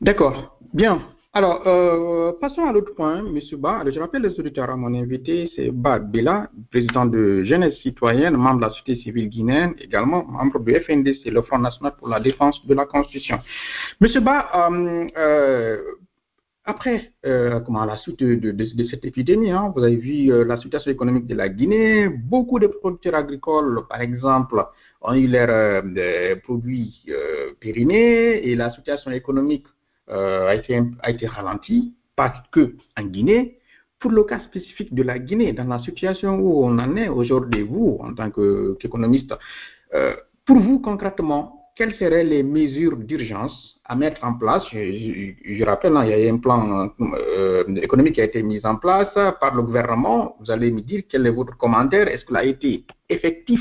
D'accord. 0.00 0.58
Bien. 0.74 1.00
Alors, 1.32 1.66
euh, 1.66 2.32
passons 2.40 2.64
à 2.64 2.72
l'autre 2.72 2.94
point, 2.94 3.18
M. 3.18 3.38
Ba. 3.58 3.82
je 3.90 4.00
rappelle 4.00 4.22
les 4.22 4.38
auditeurs 4.40 4.70
à 4.70 4.76
mon 4.76 4.94
invité, 4.94 5.50
c'est 5.54 5.70
Ba 5.70 5.98
Bela, 5.98 6.48
président 6.70 7.04
de 7.06 7.44
Jeunesse 7.44 7.76
citoyenne, 7.82 8.36
membre 8.36 8.60
de 8.60 8.66
la 8.66 8.70
société 8.70 9.02
civile 9.02 9.28
guinéenne, 9.28 9.74
également 9.78 10.24
membre 10.24 10.60
du 10.60 10.74
FNDC, 10.74 11.26
le 11.26 11.42
Front 11.42 11.58
national 11.58 11.94
pour 11.98 12.08
la 12.08 12.20
défense 12.20 12.64
de 12.66 12.74
la 12.74 12.86
Constitution. 12.86 13.38
M. 14.00 14.24
Ba, 14.24 14.70
euh, 14.70 15.06
euh, 15.18 15.78
après 16.64 17.12
comment, 17.66 17.84
la 17.84 17.96
suite 17.96 18.22
de, 18.22 18.84
cette 18.90 19.04
épidémie, 19.04 19.50
hein, 19.50 19.72
vous 19.74 19.82
avez 19.82 19.96
vu 19.96 20.44
la 20.44 20.56
situation 20.56 20.90
économique 20.90 21.26
de 21.26 21.34
la 21.34 21.48
Guinée, 21.48 22.08
beaucoup 22.08 22.58
de 22.58 22.66
producteurs 22.66 23.14
agricoles, 23.14 23.82
par 23.88 24.00
exemple, 24.00 24.64
ont 25.02 25.14
eu 25.14 25.26
leurs 25.28 25.84
produits 26.42 27.04
périnés 27.60 28.48
et 28.48 28.56
la 28.56 28.72
situation 28.72 29.10
économique 29.12 29.66
euh, 29.66 29.75
a, 30.08 30.54
été, 30.54 30.80
a 31.02 31.10
été 31.10 31.26
ralenti, 31.26 31.94
pas 32.14 32.32
que 32.52 32.76
en 32.98 33.04
Guinée. 33.04 33.58
Pour 33.98 34.10
le 34.10 34.24
cas 34.24 34.40
spécifique 34.40 34.94
de 34.94 35.02
la 35.02 35.18
Guinée, 35.18 35.52
dans 35.52 35.64
la 35.64 35.80
situation 35.80 36.38
où 36.38 36.64
on 36.64 36.78
en 36.78 36.96
est 36.96 37.08
aujourd'hui, 37.08 37.62
vous, 37.62 37.98
en 38.02 38.14
tant 38.14 38.30
qu'économiste, 38.30 39.32
euh, 39.94 40.14
Pour 40.46 40.58
vous, 40.60 40.78
concrètement, 40.78 41.72
quelles 41.74 41.94
seraient 41.96 42.22
les 42.22 42.44
mesures 42.44 42.96
d'urgence 42.96 43.78
à 43.84 43.96
mettre 43.96 44.24
en 44.24 44.34
place? 44.34 44.62
Je, 44.72 45.64
rappelle, 45.64 45.96
hein, 45.96 46.04
il 46.04 46.18
y 46.18 46.28
a 46.28 46.32
un 46.32 46.38
plan 46.38 46.88
euh, 47.00 47.64
économique 47.76 48.14
qui 48.14 48.20
a 48.20 48.24
été 48.24 48.42
mis 48.44 48.64
en 48.64 48.76
place 48.76 49.12
par 49.40 49.54
le 49.56 49.62
gouvernement. 49.62 50.36
Vous 50.38 50.50
allez 50.50 50.70
me 50.70 50.80
dire 50.80 51.02
quel 51.08 51.26
est 51.26 51.30
votre 51.30 51.56
commentaire. 51.58 52.06
Est-ce 52.08 52.24
qu'il 52.24 52.36
a 52.36 52.44
été 52.44 52.84
effectif 53.08 53.60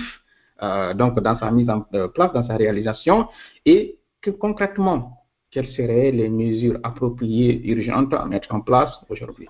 euh, 0.62 0.94
donc 0.94 1.20
dans 1.20 1.38
sa 1.40 1.50
mise 1.50 1.70
en 1.70 1.86
euh, 1.96 2.08
place, 2.08 2.32
dans 2.34 2.46
sa 2.46 2.56
réalisation? 2.56 3.28
Et 3.66 3.98
que 4.22 4.30
concrètement, 4.30 5.25
quelles 5.56 5.72
seraient 5.72 6.12
les 6.12 6.28
mesures 6.28 6.78
appropriées, 6.84 7.62
urgentes 7.64 8.14
à 8.14 8.26
mettre 8.26 8.54
en 8.54 8.60
place 8.60 8.94
aujourd'hui? 9.10 9.48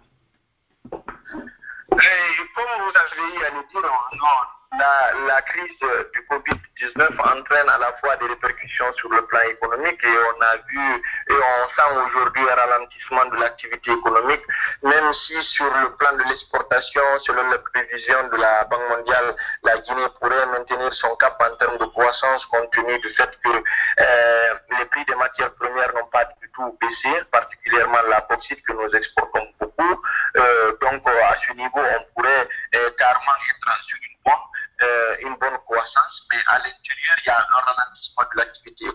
La, 4.77 5.41
crise 5.41 5.79
du 6.13 6.21
Covid-19 6.29 7.19
entraîne 7.19 7.69
à 7.69 7.77
la 7.77 7.93
fois 7.99 8.15
des 8.17 8.27
répercussions 8.27 8.91
sur 8.93 9.09
le 9.09 9.25
plan 9.25 9.41
économique 9.41 10.03
et 10.03 10.17
on 10.35 10.41
a 10.41 10.55
vu 10.67 11.03
et 11.29 11.33
on 11.33 11.69
sent 11.69 12.07
aujourd'hui 12.07 12.41
un 12.49 12.55
ralentissement 12.55 13.25
de 13.25 13.35
l'activité 13.37 13.91
économique, 13.91 14.43
même 14.83 15.13
si 15.25 15.41
sur 15.55 15.65
le 15.65 15.95
plan 15.95 16.13
de 16.13 16.23
l'exportation, 16.23 17.01
selon 17.23 17.49
les 17.51 17.59
prévisions 17.59 18.27
de 18.31 18.37
la 18.37 18.63
Banque 18.65 18.89
mondiale, 18.89 19.35
la 19.63 19.77
Guinée 19.79 20.07
pourrait 20.19 20.45
maintenir 20.47 20.93
son 20.93 21.15
cap 21.17 21.41
en 21.41 21.55
termes 21.57 21.77
de 21.77 21.85
croissance 21.85 22.45
compte 22.47 22.71
tenu 22.71 22.97
du 22.99 23.09
fait 23.15 23.29
que 23.43 23.49
euh, 23.49 24.53
les 24.79 24.85
prix 24.85 25.05
des 25.05 25.15
matières 25.15 25.53
premières 25.55 25.93
n'ont 25.93 26.07
pas 26.07 26.25
du 26.41 26.49
tout 26.53 26.77
baissé, 26.81 27.23
particulièrement 27.31 28.01
la 28.09 28.21
bauxite 28.21 28.61
que 28.63 28.73
nous 28.73 28.89
exportons 28.95 29.47
beaucoup. 29.59 30.01
Euh, 30.37 30.71
donc 30.81 31.07
à 31.07 31.35
ce 31.47 31.53
niveau, 31.53 31.79
on 31.79 32.13
pourrait 32.13 32.47
euh, 32.75 32.89
carrément 32.97 33.35
être 33.49 33.83
sur 33.83 33.97
une 34.01 34.17
bonne 34.25 34.33
euh, 34.81 35.15
une 35.21 35.35
bonne 35.37 35.57
croissance, 35.59 36.21
mais 36.29 36.37
à 36.47 36.57
l'intérieur, 36.57 37.15
il 37.23 37.27
y 37.27 37.29
a 37.29 37.39
un 37.39 37.59
ralentissement 37.61 38.23
de 38.23 38.37
l'activité 38.37 38.85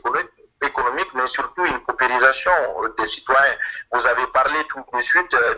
économique, 0.62 1.09
mais 1.14 1.27
surtout 1.29 1.64
une 1.64 1.83
paupérisation 1.85 2.53
des 2.99 3.09
citoyens. 3.09 3.57
Vous 3.93 4.05
avez 4.05 4.27
parlé 4.29 4.62
tout 4.69 4.85
de 4.93 5.03
suite 5.03 5.33
euh, 5.35 5.55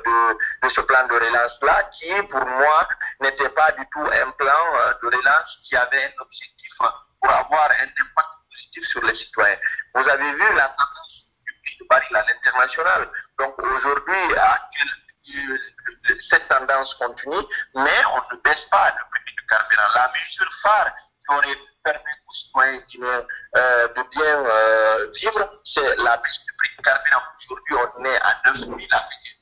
de, 0.62 0.68
ce 0.68 0.80
plan 0.82 1.06
de 1.08 1.14
relance-là, 1.14 1.90
qui, 1.98 2.22
pour 2.30 2.46
moi, 2.46 2.88
n'était 3.20 3.48
pas 3.50 3.72
du 3.72 3.84
tout 3.92 4.06
un 4.12 4.30
plan 4.32 4.64
euh, 4.74 4.92
de 5.02 5.16
relance 5.16 5.58
qui 5.64 5.76
avait 5.76 6.04
un 6.04 6.22
objectif 6.22 6.70
pour 6.78 7.30
avoir 7.30 7.70
un 7.70 7.84
impact 7.84 8.30
positif 8.48 8.84
sur 8.90 9.02
les 9.02 9.16
citoyens. 9.16 9.58
Vous 9.94 10.08
avez 10.08 10.32
vu 10.32 10.54
la 10.54 10.68
tendance 10.68 11.26
du 11.44 11.52
prix 11.64 11.78
de 11.80 11.88
baril 11.88 12.16
à 12.16 12.24
l'international. 12.26 13.08
Donc 13.38 13.58
aujourd'hui, 13.58 14.34
cette 16.30 16.48
tendance 16.48 16.94
continue, 16.94 17.44
mais 17.74 18.04
on 18.06 18.34
ne 18.34 18.40
baisse 18.42 18.64
pas 18.70 18.94
La 19.52 20.10
mesure 20.14 20.52
phare 20.62 20.92
qui 21.20 21.34
aurait 21.34 21.58
permis 21.84 22.00
aux 22.26 22.32
citoyens 22.32 22.80
euh, 23.54 23.88
de 23.88 24.02
bien 24.10 24.36
euh, 24.46 25.10
vivre, 25.12 25.60
c'est 25.74 25.96
la 25.96 26.16
baisse 26.16 26.40
du 26.46 26.52
prix 26.56 26.70
du 26.76 26.82
carburant. 26.82 27.22
Aujourd'hui, 27.38 27.76
on 27.98 28.04
est 28.04 28.16
à 28.16 28.40
9 28.46 28.56
000 28.56 28.72
avec 28.72 28.86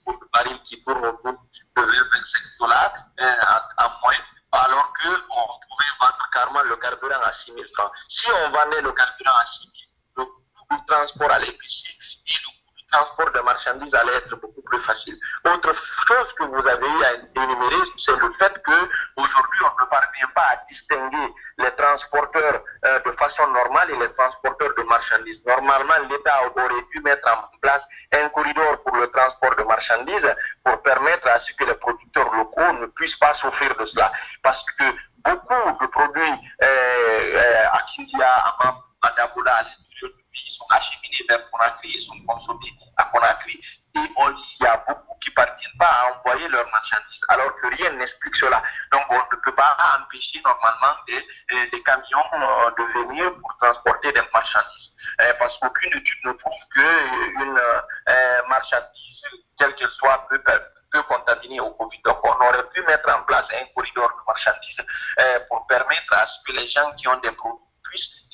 un 0.07 0.13
de 0.13 0.31
baril 0.33 0.61
qui 0.65 0.83
tourne 0.83 1.05
autour 1.05 1.33
de 1.33 1.83
25 1.83 2.43
dollars 2.59 2.93
euh, 3.21 3.35
en, 3.79 3.91
moins, 4.03 4.15
alors 4.53 4.93
qu'on 4.95 5.61
pouvait 5.69 5.95
vendre 6.01 6.29
carrément 6.33 6.63
le 6.63 6.77
carburant 6.77 7.23
à 7.23 7.33
6 7.45 7.53
000 7.53 7.63
francs. 7.75 7.93
Si 8.09 8.27
on 8.33 8.51
vendait 8.51 8.83
le 8.83 8.93
carburant 8.93 9.37
à 9.37 9.47
6 9.47 9.71
000, 10.17 10.29
le 10.71 10.77
du 10.77 10.87
transport 10.87 11.31
allait 11.31 11.53
baisser 11.53 11.97
et 12.27 12.35
le 12.35 12.60
transport 12.91 13.31
de 13.33 13.41
marchandises 13.41 13.95
allait 13.95 14.17
être 14.17 14.37
beaucoup 14.37 14.63
plus 14.63 14.81
facile. 14.83 15.17
Autre 15.45 15.75
chose 16.09 16.33
que 16.39 16.45
vous 16.45 16.67
avez 16.67 16.87
eu 16.87 17.05
à 17.05 17.13
énumérer, 17.43 17.83
c'est 18.05 18.17
le 18.17 18.33
fait 18.39 18.53
que 18.63 18.79
aujourd'hui 19.17 19.61
on 19.65 19.83
ne 19.83 19.89
parvient 19.89 20.31
pas 20.35 20.49
à 20.53 20.57
distinguer 20.69 21.35
les 21.59 21.71
transporteurs 21.77 22.63
euh, 22.85 22.99
de 23.01 23.13
façon 23.13 23.47
normale 23.49 23.91
et 23.91 23.99
les 23.99 24.13
transporteurs 24.15 24.73
de 24.77 24.83
marchandises. 24.85 25.41
Normalement, 25.47 26.09
l'État 26.09 26.41
aurait 26.57 26.85
dû 26.93 27.01
mettre 27.03 27.29
en 27.29 27.59
place 27.61 27.83
un 28.13 28.29
corridor 28.31 28.83
pour 28.83 28.97
le 28.97 29.09
transport 29.09 29.55
de 29.57 29.63
marchandises 29.65 30.35
pour 30.65 30.83
permettre 30.83 31.29
à 31.29 31.41
ce 31.41 31.53
que 31.55 31.65
les 31.65 31.75
producteurs 31.75 32.33
locaux 32.35 32.73
ne 32.81 32.87
puissent 32.87 33.19
pas 33.19 33.35
souffrir 33.35 33.75
de 33.77 33.87
cela. 33.87 34.13
Parce 34.43 34.65
que 34.79 34.85
beaucoup 35.25 35.85
de 35.85 35.87
produits 35.91 36.35
euh, 36.63 36.67
euh, 36.67 37.65
à 37.73 37.83
Kindia, 37.95 38.29
à 38.29 38.75
du 40.09 40.25
pays 40.33 40.57
sont 40.57 40.67
acheminés 40.71 41.25
vers 41.29 41.51
Conakry 41.51 41.97
et 41.97 42.01
sont 42.07 42.21
consommés 42.27 42.73
à 42.97 43.05
Conakry. 43.05 43.61
Et 43.97 44.13
on, 44.17 44.31
il 44.31 44.65
y 44.65 44.67
a 44.67 44.77
beaucoup 44.87 45.19
qui 45.21 45.31
ne 45.31 45.35
parviennent 45.35 45.79
pas 45.79 45.87
à 45.87 46.13
envoyer 46.13 46.49
leurs 46.49 46.69
marchandises, 46.71 47.21
alors 47.29 47.55
que 47.57 47.67
rien 47.77 47.91
n'explique 47.93 48.37
cela. 48.37 48.63
Donc 48.93 49.03
on 49.11 49.17
ne 49.17 49.41
peut 49.43 49.55
pas 49.55 49.77
empêcher 49.99 50.41
normalement 50.45 50.97
des, 51.07 51.83
camions 51.83 52.25
euh, 52.35 52.71
de 52.79 52.83
venir 53.01 53.33
pour 53.41 53.57
transporter 53.61 54.13
des 54.13 54.23
marchandises. 54.33 54.93
Euh, 55.21 55.33
parce 55.39 55.59
qu'aucune 55.59 55.97
étude 55.97 56.25
ne 56.25 56.33
prouve 56.33 56.63
qu'une 56.73 57.59
euh, 58.09 58.43
marchandise, 58.49 59.25
quelle 59.59 59.75
qu'elle 59.75 59.91
soit, 59.91 60.27
peut, 60.29 60.43
peut 60.93 61.03
contaminer 61.05 61.61
au 61.61 61.71
Covid. 61.71 62.01
Donc 62.05 62.19
on 62.23 62.47
aurait 62.47 62.69
pu 62.71 62.83
mettre 62.83 63.09
en 63.09 63.23
place 63.25 63.47
un 63.53 63.67
corridor 63.75 64.09
de 64.09 64.25
marchandises 64.27 64.87
pour 65.49 65.67
permettre 65.67 66.13
à 66.13 66.27
ce 66.27 66.45
que 66.47 66.57
les 66.57 66.69
gens 66.69 66.93
qui 66.93 67.09
ont 67.09 67.19
des 67.21 67.33
produits 67.33 67.60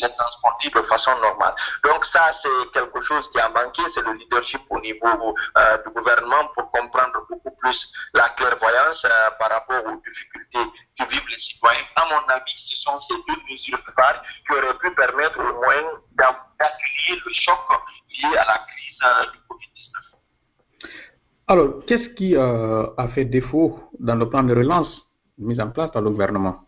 transporter 0.05 0.71
de 0.71 0.83
façon 0.83 1.11
normale. 1.21 1.55
Donc 1.85 2.05
ça, 2.13 2.33
c'est 2.43 2.73
quelque 2.73 3.03
chose 3.03 3.29
qui 3.33 3.41
a 3.41 3.49
manqué, 3.49 3.83
c'est 3.95 4.03
le 4.03 4.13
leadership 4.13 4.61
au 4.71 4.81
niveau 4.81 5.35
euh, 5.57 5.79
du 5.85 5.93
gouvernement 5.93 6.49
pour 6.55 6.71
comprendre 6.71 7.27
beaucoup 7.29 7.55
plus 7.57 7.77
la 8.15 8.29
clairvoyance 8.31 9.05
euh, 9.05 9.31
par 9.39 9.51
rapport 9.51 9.85
aux 9.87 9.97
difficultés 9.97 10.71
que 10.99 11.09
vivent 11.09 11.29
les 11.29 11.41
citoyens. 11.41 11.85
À 11.97 12.05
mon 12.11 12.29
avis, 12.29 12.55
ce 12.69 12.77
sont 12.83 13.01
ces 13.09 13.15
deux 13.15 13.41
mesures 13.51 13.81
phares 13.97 14.23
qui 14.47 14.53
auraient 14.53 14.79
pu 14.79 14.95
permettre 14.95 15.39
au 15.41 15.55
moins 15.55 15.83
d'atténuer 16.13 17.21
le 17.25 17.33
choc 17.33 17.59
lié 18.11 18.37
à 18.37 18.45
la 18.45 18.59
crise 18.59 18.99
euh, 19.05 19.25
du 19.33 19.39
Covid-19. 19.49 20.91
Alors, 21.49 21.85
qu'est-ce 21.87 22.09
qui 22.15 22.37
a 22.37 23.09
fait 23.15 23.25
défaut 23.25 23.81
dans 24.01 24.17
le 24.17 24.29
plan 24.29 24.43
de 24.43 24.55
relance 24.55 25.03
mis 25.39 25.61
en 25.61 25.71
place 25.71 25.91
par 25.93 26.03
le 26.03 26.11
gouvernement? 26.11 26.66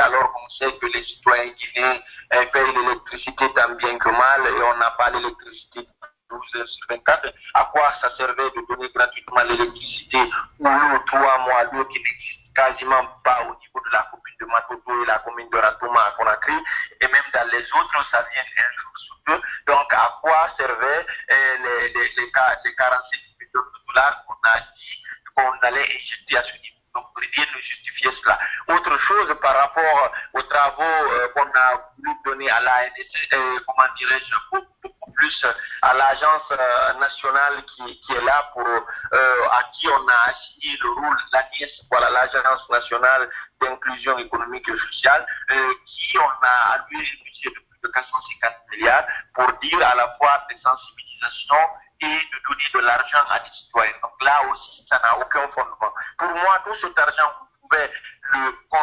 Alors 0.00 0.32
qu'on 0.32 0.48
sait 0.50 0.78
que 0.78 0.86
les 0.86 1.04
citoyens 1.04 1.52
guinéens 1.52 2.00
euh, 2.34 2.46
payent 2.52 2.72
l'électricité 2.74 3.52
tant 3.54 3.74
bien 3.74 3.98
que 3.98 4.08
mal 4.08 4.46
et 4.46 4.62
on 4.62 4.76
n'a 4.78 4.90
pas 4.92 5.10
l'électricité 5.10 5.86
12 6.30 6.40
heures 6.56 6.68
sur 6.68 6.86
24. 6.88 7.32
À 7.54 7.64
quoi 7.72 7.92
ça 8.00 8.14
servait 8.16 8.50
de 8.50 8.66
donner 8.68 8.88
gratuitement 8.94 9.42
l'électricité 9.44 10.18
ou 10.58 10.68
l'eau, 10.68 10.98
trois 11.06 11.38
mois, 11.38 11.64
l'eau 11.72 11.84
qui 11.86 11.98
n'existe 11.98 12.54
quasiment 12.54 13.06
pas 13.24 13.42
au 13.42 13.54
niveau 13.54 13.80
de 13.84 13.92
la 13.92 14.08
commune 14.10 14.36
de 14.40 14.46
Matoto 14.46 15.02
et 15.02 15.06
la 15.06 15.18
commune 15.20 15.48
de 15.50 15.56
Ratoma 15.58 16.00
à 16.00 16.10
Conakry, 16.12 16.54
et 17.00 17.06
même 17.06 17.30
dans 17.32 17.48
les 17.52 17.62
autres, 17.72 18.10
ça 18.10 18.26
vient 18.32 18.42
un 18.42 18.80
jour 18.80 18.92
sur 18.96 19.16
deux. 19.26 19.40
Donc, 19.66 19.92
à 19.92 20.18
quoi 20.20 20.50
servaient 20.58 21.06
euh, 21.30 21.56
les, 21.62 21.88
les, 21.88 22.08
les, 22.16 22.16
les 22.16 22.32
45 22.32 23.20
millions 23.40 23.50
de 23.54 23.86
dollars 23.86 24.24
qu'on 24.26 24.48
a 24.48 24.60
dit 24.60 25.02
qu'on 25.36 25.66
allait 25.66 25.84
injecter 25.84 26.36
à 26.36 26.42
ce 26.42 26.52
niveau 26.54 26.78
donc, 26.94 27.06
rien 27.16 27.44
ne 27.54 27.60
justifiait 27.60 28.10
cela. 28.22 28.38
Par 29.18 29.56
rapport 29.56 30.12
aux 30.34 30.42
travaux 30.42 30.82
euh, 30.82 31.28
qu'on 31.34 31.42
a 31.42 31.74
voulu 31.96 32.16
donner 32.24 32.48
à 32.50 32.60
l'ANS, 32.60 32.92
euh, 33.32 33.58
comment 33.66 33.88
dirais-je, 33.96 34.60
beaucoup 34.80 35.12
plus 35.12 35.46
à 35.82 35.92
l'agence 35.92 36.52
euh, 36.52 36.92
nationale 37.00 37.64
qui, 37.64 38.00
est 38.14 38.20
là 38.20 38.48
pour, 38.52 38.64
à 38.64 39.62
qui 39.72 39.88
on 39.88 40.08
a 40.08 40.30
assigné 40.30 40.78
le 40.80 40.90
rôle, 40.90 41.16
l'ANIS, 41.32 41.82
voilà, 41.90 42.10
l'agence 42.10 42.70
nationale 42.70 43.28
d'inclusion 43.60 44.18
économique 44.18 44.68
et 44.68 44.78
sociale, 44.78 45.26
qui 45.84 46.16
on 46.18 46.46
a 46.46 46.74
alloué 46.74 47.04
budget 47.24 47.50
de 47.50 47.54
plus 47.54 47.80
de 47.82 47.88
450 47.88 48.52
milliards 48.70 49.06
pour 49.34 49.52
dire 49.58 49.84
à 49.84 49.96
la 49.96 50.14
fois 50.16 50.46
des 50.48 50.58
sensibilisations 50.62 51.66
et 52.02 52.06
de 52.06 52.38
donner 52.48 52.70
de 52.72 52.78
l'argent 52.86 53.24
à 53.30 53.40
des 53.40 53.50
citoyens. 53.50 53.98
Donc 54.00 54.12
là 54.22 54.42
aussi, 54.48 54.86
ça 54.88 55.00
n'a 55.02 55.18
aucun 55.18 55.48
fondement. 55.48 55.92
Pour 56.18 56.28
moi, 56.28 56.62
tout 56.64 56.74
cet 56.80 56.96
argent, 56.96 57.32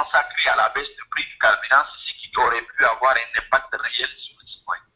consacrer 0.06 0.50
à 0.54 0.56
la 0.58 0.72
baisse 0.74 0.90
du 0.90 1.04
prix 1.10 1.24
du 1.24 1.38
carburant, 1.40 1.84
ce 2.06 2.14
qui 2.14 2.30
aurait 2.38 2.62
pu 2.62 2.84
avoir 2.86 3.14
un 3.14 3.30
impact 3.42 3.72
réel 3.74 4.10
sur 4.18 4.36
les 4.42 4.48
citoyens. 4.48 4.90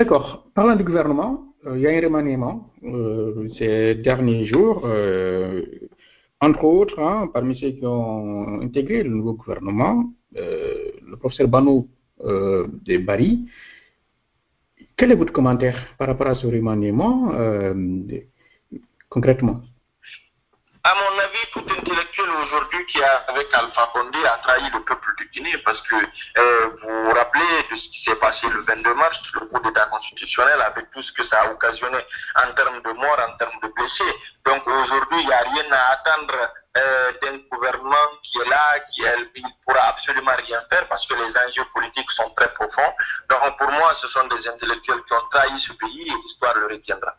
D'accord. 0.00 0.46
Parlant 0.54 0.76
du 0.76 0.84
gouvernement, 0.84 1.54
euh, 1.66 1.76
il 1.76 1.82
y 1.82 1.86
a 1.86 1.90
un 1.90 2.00
remaniement 2.00 2.70
euh, 2.84 3.48
ces 3.58 3.96
derniers 3.96 4.46
jours. 4.46 4.82
Euh, 4.84 5.62
entre 6.40 6.64
autres, 6.64 6.98
hein, 7.00 7.30
parmi 7.32 7.58
ceux 7.58 7.70
qui 7.70 7.86
ont 7.86 8.60
intégré 8.60 9.02
le 9.02 9.10
nouveau 9.10 9.34
gouvernement, 9.34 10.04
le 10.34 11.16
professeur 11.16 11.48
Banou 11.48 11.88
de 12.22 12.98
Bari, 12.98 13.48
quel 14.98 15.12
est 15.12 15.14
votre 15.14 15.32
commentaire 15.32 15.94
par 15.96 16.08
rapport 16.08 16.26
à 16.26 16.34
ce 16.34 16.46
remaniement 16.46 17.32
concrètement? 19.08 19.62
Qui, 22.88 23.02
avec 23.02 23.52
Alpha 23.52 23.90
Condé, 23.92 24.24
a 24.24 24.38
trahi 24.42 24.70
le 24.70 24.80
peuple 24.84 25.14
du 25.16 25.28
Guinée 25.30 25.58
parce 25.64 25.80
que 25.82 25.94
euh, 26.38 26.68
vous 26.82 27.04
vous 27.04 27.10
rappelez 27.10 27.66
de 27.70 27.76
ce 27.76 27.88
qui 27.90 28.04
s'est 28.04 28.16
passé 28.16 28.46
le 28.48 28.60
22 28.62 28.94
mars, 28.94 29.18
le 29.34 29.46
coup 29.46 29.60
d'État 29.60 29.86
constitutionnel, 29.86 30.60
avec 30.62 30.90
tout 30.92 31.02
ce 31.02 31.12
que 31.12 31.26
ça 31.26 31.42
a 31.42 31.50
occasionné 31.50 31.98
en 32.36 32.52
termes 32.54 32.80
de 32.82 32.92
morts, 32.92 33.18
en 33.18 33.36
termes 33.38 33.58
de 33.62 33.68
blessés. 33.68 34.14
Donc 34.44 34.66
aujourd'hui, 34.66 35.20
il 35.20 35.26
n'y 35.26 35.32
a 35.32 35.40
rien 35.40 35.72
à 35.72 35.92
attendre 35.94 36.34
euh, 36.76 37.12
d'un 37.22 37.38
gouvernement 37.50 38.06
qui 38.22 38.38
est 38.38 38.48
là, 38.48 38.78
qui 38.92 39.02
ne 39.02 39.48
pourra 39.64 39.88
absolument 39.88 40.36
rien 40.36 40.60
faire 40.70 40.86
parce 40.88 41.06
que 41.06 41.14
les 41.14 41.30
enjeux 41.36 41.66
politiques 41.72 42.10
sont 42.12 42.30
très 42.36 42.52
profonds. 42.52 42.92
Donc 43.28 43.58
pour 43.58 43.70
moi, 43.72 43.94
ce 44.00 44.08
sont 44.08 44.26
des 44.28 44.46
intellectuels 44.48 45.02
qui 45.06 45.12
ont 45.12 45.28
trahi 45.30 45.58
ce 45.60 45.72
pays 45.72 46.08
et 46.08 46.14
l'histoire 46.22 46.54
le 46.54 46.66
retiendra. 46.66 47.14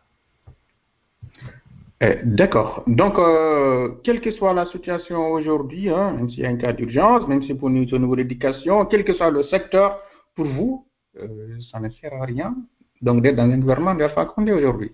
Eh, 2.00 2.20
D'accord. 2.24 2.84
Donc, 2.86 3.18
euh, 3.18 3.96
quelle 4.04 4.22
que 4.22 4.32
soit 4.32 4.54
la 4.54 4.66
situation 4.68 5.32
aujourd'hui, 5.32 5.90
hein, 5.90 6.12
même 6.12 6.30
s'il 6.30 6.42
y 6.42 6.46
a 6.46 6.50
un 6.50 6.58
cas 6.58 6.74
d'urgence, 6.74 7.28
même 7.28 7.42
si 7.42 7.54
pour 7.56 7.70
nous, 7.70 7.92
au 7.92 7.98
niveau 7.98 8.16
de 8.16 8.22
l'éducation, 8.22 8.86
quel 8.86 9.04
que 9.04 9.14
soit 9.14 9.32
le 9.32 9.44
secteur, 9.44 10.00
pour 10.36 10.46
vous, 10.46 10.88
euh, 11.18 11.58
ça 11.72 11.80
ne 11.80 11.90
sert 11.90 12.14
à 12.14 12.26
rien 12.26 12.54
donc 13.02 13.22
d'être 13.22 13.36
dans 13.36 13.50
un 13.50 13.60
gouvernement 13.60 13.96
d'Alpha 13.96 14.26
Condé 14.26 14.52
aujourd'hui. 14.52 14.92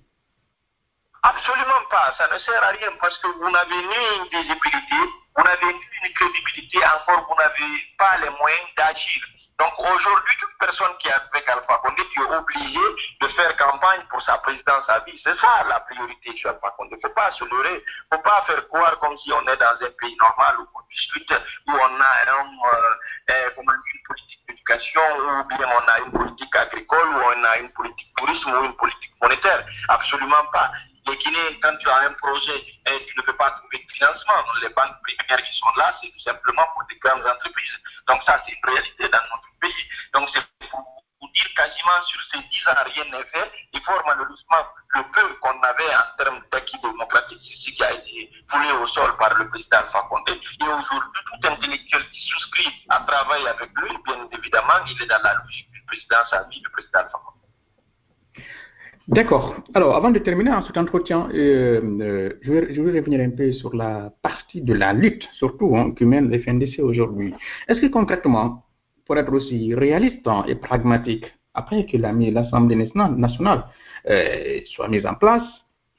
Absolument 1.21 1.83
pas. 1.89 2.13
Ça 2.17 2.27
ne 2.33 2.37
sert 2.39 2.61
à 2.63 2.67
rien 2.67 2.89
parce 2.99 3.17
que 3.19 3.27
vous 3.27 3.49
n'avez 3.49 3.75
ni 3.75 4.01
une 4.19 4.39
visibilité, 4.39 4.95
vous 5.37 5.43
n'avez 5.43 5.73
ni 5.73 5.79
une 6.03 6.13
crédibilité, 6.13 6.79
encore 6.79 7.25
vous 7.29 7.35
n'avez 7.35 7.71
pas 7.97 8.17
les 8.17 8.29
moyens 8.37 8.67
d'agir. 8.77 9.23
Donc 9.59 9.73
aujourd'hui, 9.79 10.35
toute 10.39 10.57
personne 10.59 10.97
qui 10.99 11.07
est 11.07 11.13
avec 11.13 11.47
Alpha 11.47 11.77
Condé, 11.83 12.01
tu 12.11 12.21
es 12.21 12.35
obligé 12.35 12.79
de 13.21 13.27
faire 13.29 13.55
campagne 13.57 14.01
pour 14.09 14.21
sa 14.23 14.37
présidence 14.39 14.83
à 14.87 14.99
vie. 14.99 15.19
C'est 15.23 15.37
ça 15.37 15.63
la 15.69 15.79
priorité 15.81 16.35
chez 16.35 16.49
Alpha 16.49 16.71
Condé. 16.77 16.95
Il 16.95 16.97
ne 16.97 17.01
faut 17.07 17.13
pas 17.13 17.31
se 17.31 17.43
leurrer. 17.45 17.83
Il 17.85 18.07
ne 18.11 18.17
faut 18.17 18.23
pas 18.23 18.43
faire 18.47 18.67
croire 18.67 18.97
comme 18.99 19.17
si 19.17 19.31
on 19.31 19.47
est 19.47 19.57
dans 19.57 19.77
un 19.79 19.91
pays 19.99 20.15
normal 20.19 20.55
où 20.59 20.67
on 20.73 20.81
discute, 20.89 21.31
où 21.67 21.71
on 21.71 22.01
a 22.01 22.13
euh, 23.29 23.49
une 23.57 24.03
politique 24.07 24.39
d'éducation, 24.47 25.01
ou 25.17 25.43
bien 25.45 25.67
on 25.67 25.87
a 25.87 25.99
une 25.99 26.11
politique 26.11 26.55
agricole, 26.55 27.07
ou 27.09 27.19
on 27.19 27.43
a 27.43 27.57
une 27.57 27.71
politique 27.73 28.13
tourisme, 28.17 28.53
ou 28.53 28.65
une 28.65 28.75
politique 28.75 29.13
monétaire. 29.21 29.65
Absolument 29.87 30.45
pas. 30.51 30.71
Les 31.05 31.17
Guinéens, 31.17 31.59
quand 31.61 31.75
tu 31.77 31.89
as 31.89 31.97
un 32.07 32.13
projet 32.13 32.65
et 32.85 33.05
tu 33.05 33.17
ne 33.17 33.23
peux 33.23 33.35
pas 33.35 33.51
trouver 33.51 33.77
de 33.77 33.91
financement, 33.91 34.43
les 34.61 34.69
banques 34.69 34.95
primaires 35.03 35.43
qui 35.43 35.59
sont 35.59 35.75
là, 35.75 35.93
c'est 36.01 36.09
tout 36.09 36.19
simplement 36.19 36.65
pour 36.73 36.83
des 36.87 36.95
grandes 36.99 37.25
entreprises. 37.25 37.77
Donc 38.07 38.23
ça, 38.23 38.41
c'est 38.45 38.53
une 38.53 38.73
réalité 38.73 39.09
dans 39.09 39.21
notre 39.23 39.51
pays. 39.59 39.85
Donc 40.13 40.29
c'est 40.33 40.69
pour 40.69 40.79
vous 41.19 41.29
dire 41.33 41.47
quasiment 41.55 42.03
sur 42.05 42.21
ces 42.31 42.39
10 42.39 42.67
ans, 42.67 42.83
rien 42.85 43.05
n'est 43.05 43.25
fait. 43.25 43.51
Il 43.73 43.81
faut 43.81 43.99
malheureusement 44.05 44.63
le 44.89 45.03
peu 45.11 45.35
qu'on 45.41 45.61
avait 45.61 45.95
en 45.95 46.15
termes 46.17 46.41
d'acquis 46.51 46.79
démocratique, 46.79 47.39
c'est 47.43 47.71
ce 47.71 47.75
qui 47.75 47.83
a 47.83 47.91
été 47.91 48.31
foulé 48.49 48.71
au 48.71 48.87
sol 48.87 49.17
par 49.17 49.33
le 49.35 49.49
président 49.49 49.79
Alpha 49.79 50.03
Condé. 50.09 50.33
Et 50.33 50.63
aujourd'hui, 50.63 51.21
tout 51.25 51.47
intellectuel 51.47 52.09
qui 52.11 52.21
souscrit 52.29 52.85
à 52.89 52.99
travailler 53.01 53.47
avec 53.49 53.69
lui, 53.75 53.97
bien 54.05 54.27
évidemment, 54.31 54.85
il 54.87 55.01
est 55.01 55.07
dans 55.07 55.21
la 55.21 55.33
logique 55.33 55.69
du 55.71 55.83
président 55.85 56.47
vie 56.49 56.61
du 56.61 56.69
président 56.69 56.99
Alpha 56.99 57.17
Condé. 57.17 57.32
D'accord. 59.09 59.55
Alors, 59.73 59.95
avant 59.97 60.11
de 60.11 60.19
terminer 60.19 60.51
en 60.51 60.63
cet 60.63 60.77
entretien, 60.77 61.27
euh, 61.33 61.81
euh, 62.01 62.33
je, 62.41 62.53
vais, 62.53 62.99
revenir 62.99 63.19
un 63.19 63.31
peu 63.31 63.51
sur 63.51 63.75
la 63.75 64.13
partie 64.21 64.61
de 64.61 64.73
la 64.73 64.93
lutte, 64.93 65.27
surtout 65.33 65.75
hein, 65.75 65.91
que 65.91 66.05
mène 66.05 66.29
les 66.29 66.39
FNDC 66.39 66.79
aujourd'hui. 66.79 67.33
Est-ce 67.67 67.81
que 67.81 67.87
concrètement, 67.87 68.63
pour 69.05 69.17
être 69.17 69.33
aussi 69.33 69.75
réaliste 69.75 70.25
hein, 70.25 70.45
et 70.47 70.55
pragmatique, 70.55 71.25
après 71.53 71.85
que 71.85 71.97
l'Assemblée 71.97 72.77
nationale 72.77 73.65
euh, 74.09 74.59
soit 74.67 74.87
mise 74.87 75.05
en 75.05 75.15
place 75.15 75.43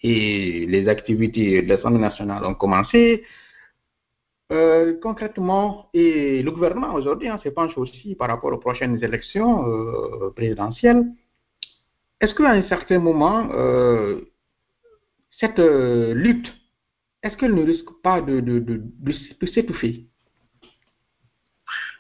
et 0.03 0.65
les 0.67 0.89
activités 0.89 1.61
de 1.61 1.69
l'Assemblée 1.69 2.01
nationale 2.01 2.45
ont 2.47 2.55
commencé, 2.55 3.25
concrètement, 5.03 5.91
et 5.95 6.43
le 6.43 6.51
gouvernement 6.53 6.95
aujourd'hui 6.95 7.29
hein, 7.29 7.41
se 7.43 7.49
penche 7.49 7.77
aussi 7.77 8.15
par 8.15 8.29
rapport 8.29 8.53
aux 8.53 8.59
prochaines 8.59 9.03
élections 9.03 9.65
présidentielles. 10.37 11.05
Est-ce 12.25 12.33
qu'à 12.33 12.53
un 12.53 12.63
certain 12.71 13.01
moment, 13.01 13.51
euh, 13.53 14.19
cette 15.39 15.59
euh, 15.59 16.15
lutte, 16.15 16.51
est-ce 17.23 17.37
qu'elle 17.37 17.55
ne 17.55 17.67
risque 17.67 17.91
pas 18.03 18.23
de, 18.23 18.41
s'étouffer? 19.53 20.07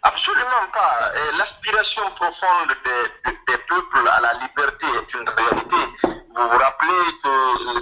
Absolument 0.03 0.67
pas. 0.73 1.13
L'aspiration 1.37 2.05
profonde 2.17 2.73
des, 2.87 3.59
peuples 3.69 4.09
à 4.11 4.21
la 4.23 4.33
liberté 4.41 4.87
est 4.87 5.13
une 5.13 5.29
réalité. 5.29 5.83
Vous 6.03 6.49
vous 6.49 6.59
rappelez 6.59 7.05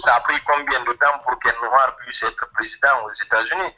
ça 0.04 0.16
a 0.16 0.20
pris 0.20 0.40
combien 0.44 0.80
de 0.84 0.92
temps 0.94 1.18
pour 1.24 1.38
qu'un 1.40 1.54
noir 1.62 1.96
puisse 1.96 2.22
être 2.22 2.46
président 2.54 3.04
aux 3.04 3.12
États-Unis? 3.24 3.72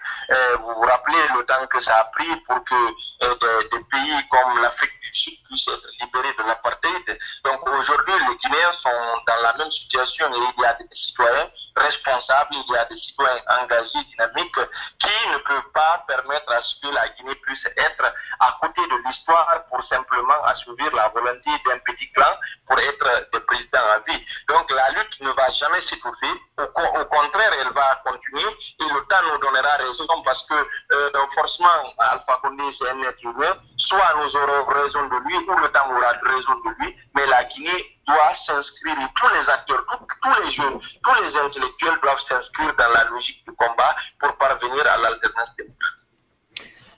Vous 0.61 0.75
vous 0.75 0.87
rappelez 0.87 1.29
le 1.37 1.45
temps 1.45 1.67
que 1.67 1.83
ça 1.83 1.97
a 2.01 2.05
pris 2.05 2.35
pour 2.47 2.65
que 2.65 2.75
euh, 3.23 3.35
des, 3.63 3.77
des, 3.77 3.85
pays 3.85 4.29
comme 4.31 4.61
l'Afrique 4.61 4.99
du 5.01 5.15
Sud 5.15 5.35
puissent 5.47 5.69
être 5.69 5.89
libérés 6.01 6.35
de 6.39 6.43
l'apartheid? 6.45 7.19
Donc 7.45 7.69
aujourd'hui, 7.69 8.15
les 8.29 8.37
Guinéens 8.37 8.73
sont 8.83 9.23
dans 9.27 9.43
la 9.43 9.53
même 9.57 9.71
situation 9.71 10.27
et 10.33 10.53
il 10.57 10.63
y 10.63 10.65
a 10.65 10.75
des 10.75 10.89
citoyens 10.95 11.49
responsables, 11.77 12.55
il 12.55 12.73
y 12.73 12.77
a 12.77 12.85
des 12.87 12.99
citoyens 12.99 13.43
engagés, 13.61 14.05
dynamiques, 14.11 14.61
qui 14.99 15.29
ne 15.33 15.39
peuvent 15.39 15.73
pas 15.73 16.05
permettre 16.07 16.53
à 16.53 16.63
ce 16.63 16.81
que 16.81 16.95
la 16.95 17.09
Guinée 17.11 17.35
puisse 17.37 17.67
être 17.77 18.15
à 18.41 18.57
côté 18.61 18.81
de 18.81 19.09
l'histoire 19.09 19.65
pour 19.69 19.83
simplement 19.85 20.43
assouvir 20.45 20.95
la 20.95 21.09
volonté 21.09 21.51
d'un 21.67 21.79
petit 21.79 22.11
clan 22.13 22.35
pour 22.67 22.79
être 22.79 23.31
des 23.33 23.41
présidents 23.41 23.89
à 23.95 23.99
vie. 24.11 24.25
Donc 24.49 24.71
la 24.71 24.91
lutte 24.91 25.21
ne 25.21 25.31
va 25.31 25.51
jamais 25.51 25.81
s'étouffer, 25.83 26.14
au, 26.59 27.05
contraire, 27.07 27.53
elle 27.61 27.73
va 27.73 28.03
continuer 28.05 28.49
et 28.81 28.85
le 28.85 29.01
temps 29.09 29.25
nous 29.33 29.39
donnera 29.39 29.77
raison 29.79 30.07
parce 30.25 30.43
que 30.47 30.55
euh, 30.55 31.27
forcément 31.35 31.95
Alpha 31.99 32.41
Condé 32.43 32.65
c'est 32.79 32.89
un 32.91 33.03
être 33.03 33.23
humain, 33.23 33.55
soit 33.77 34.15
nous 34.17 34.31
aurons 34.37 34.65
raison 34.67 35.09
de 35.09 35.19
lui 35.27 35.37
ou 35.37 35.57
le 35.59 35.69
temps 35.73 35.91
aura 35.91 36.13
raison 36.23 36.55
de 36.65 36.71
lui, 36.79 36.95
mais 37.15 37.27
la 37.27 37.45
Guinée 37.45 37.99
doit 38.07 38.35
s'inscrire, 38.47 38.97
tous 39.17 39.31
les 39.35 39.51
acteurs, 39.51 39.85
tous, 39.91 40.07
tous 40.23 40.43
les 40.43 40.51
jeunes, 40.53 40.81
tous 40.81 41.17
les 41.23 41.37
intellectuels 41.37 41.99
doivent 42.03 42.25
s'inscrire 42.29 42.75
dans 42.77 42.93
la 42.93 43.05
logique 43.11 43.45
du 43.47 43.55
combat 43.55 43.95
pour 44.21 44.37
parvenir 44.37 44.87
à 44.87 44.99
l'alternance 44.99 45.51
démocratique. 45.57 46.05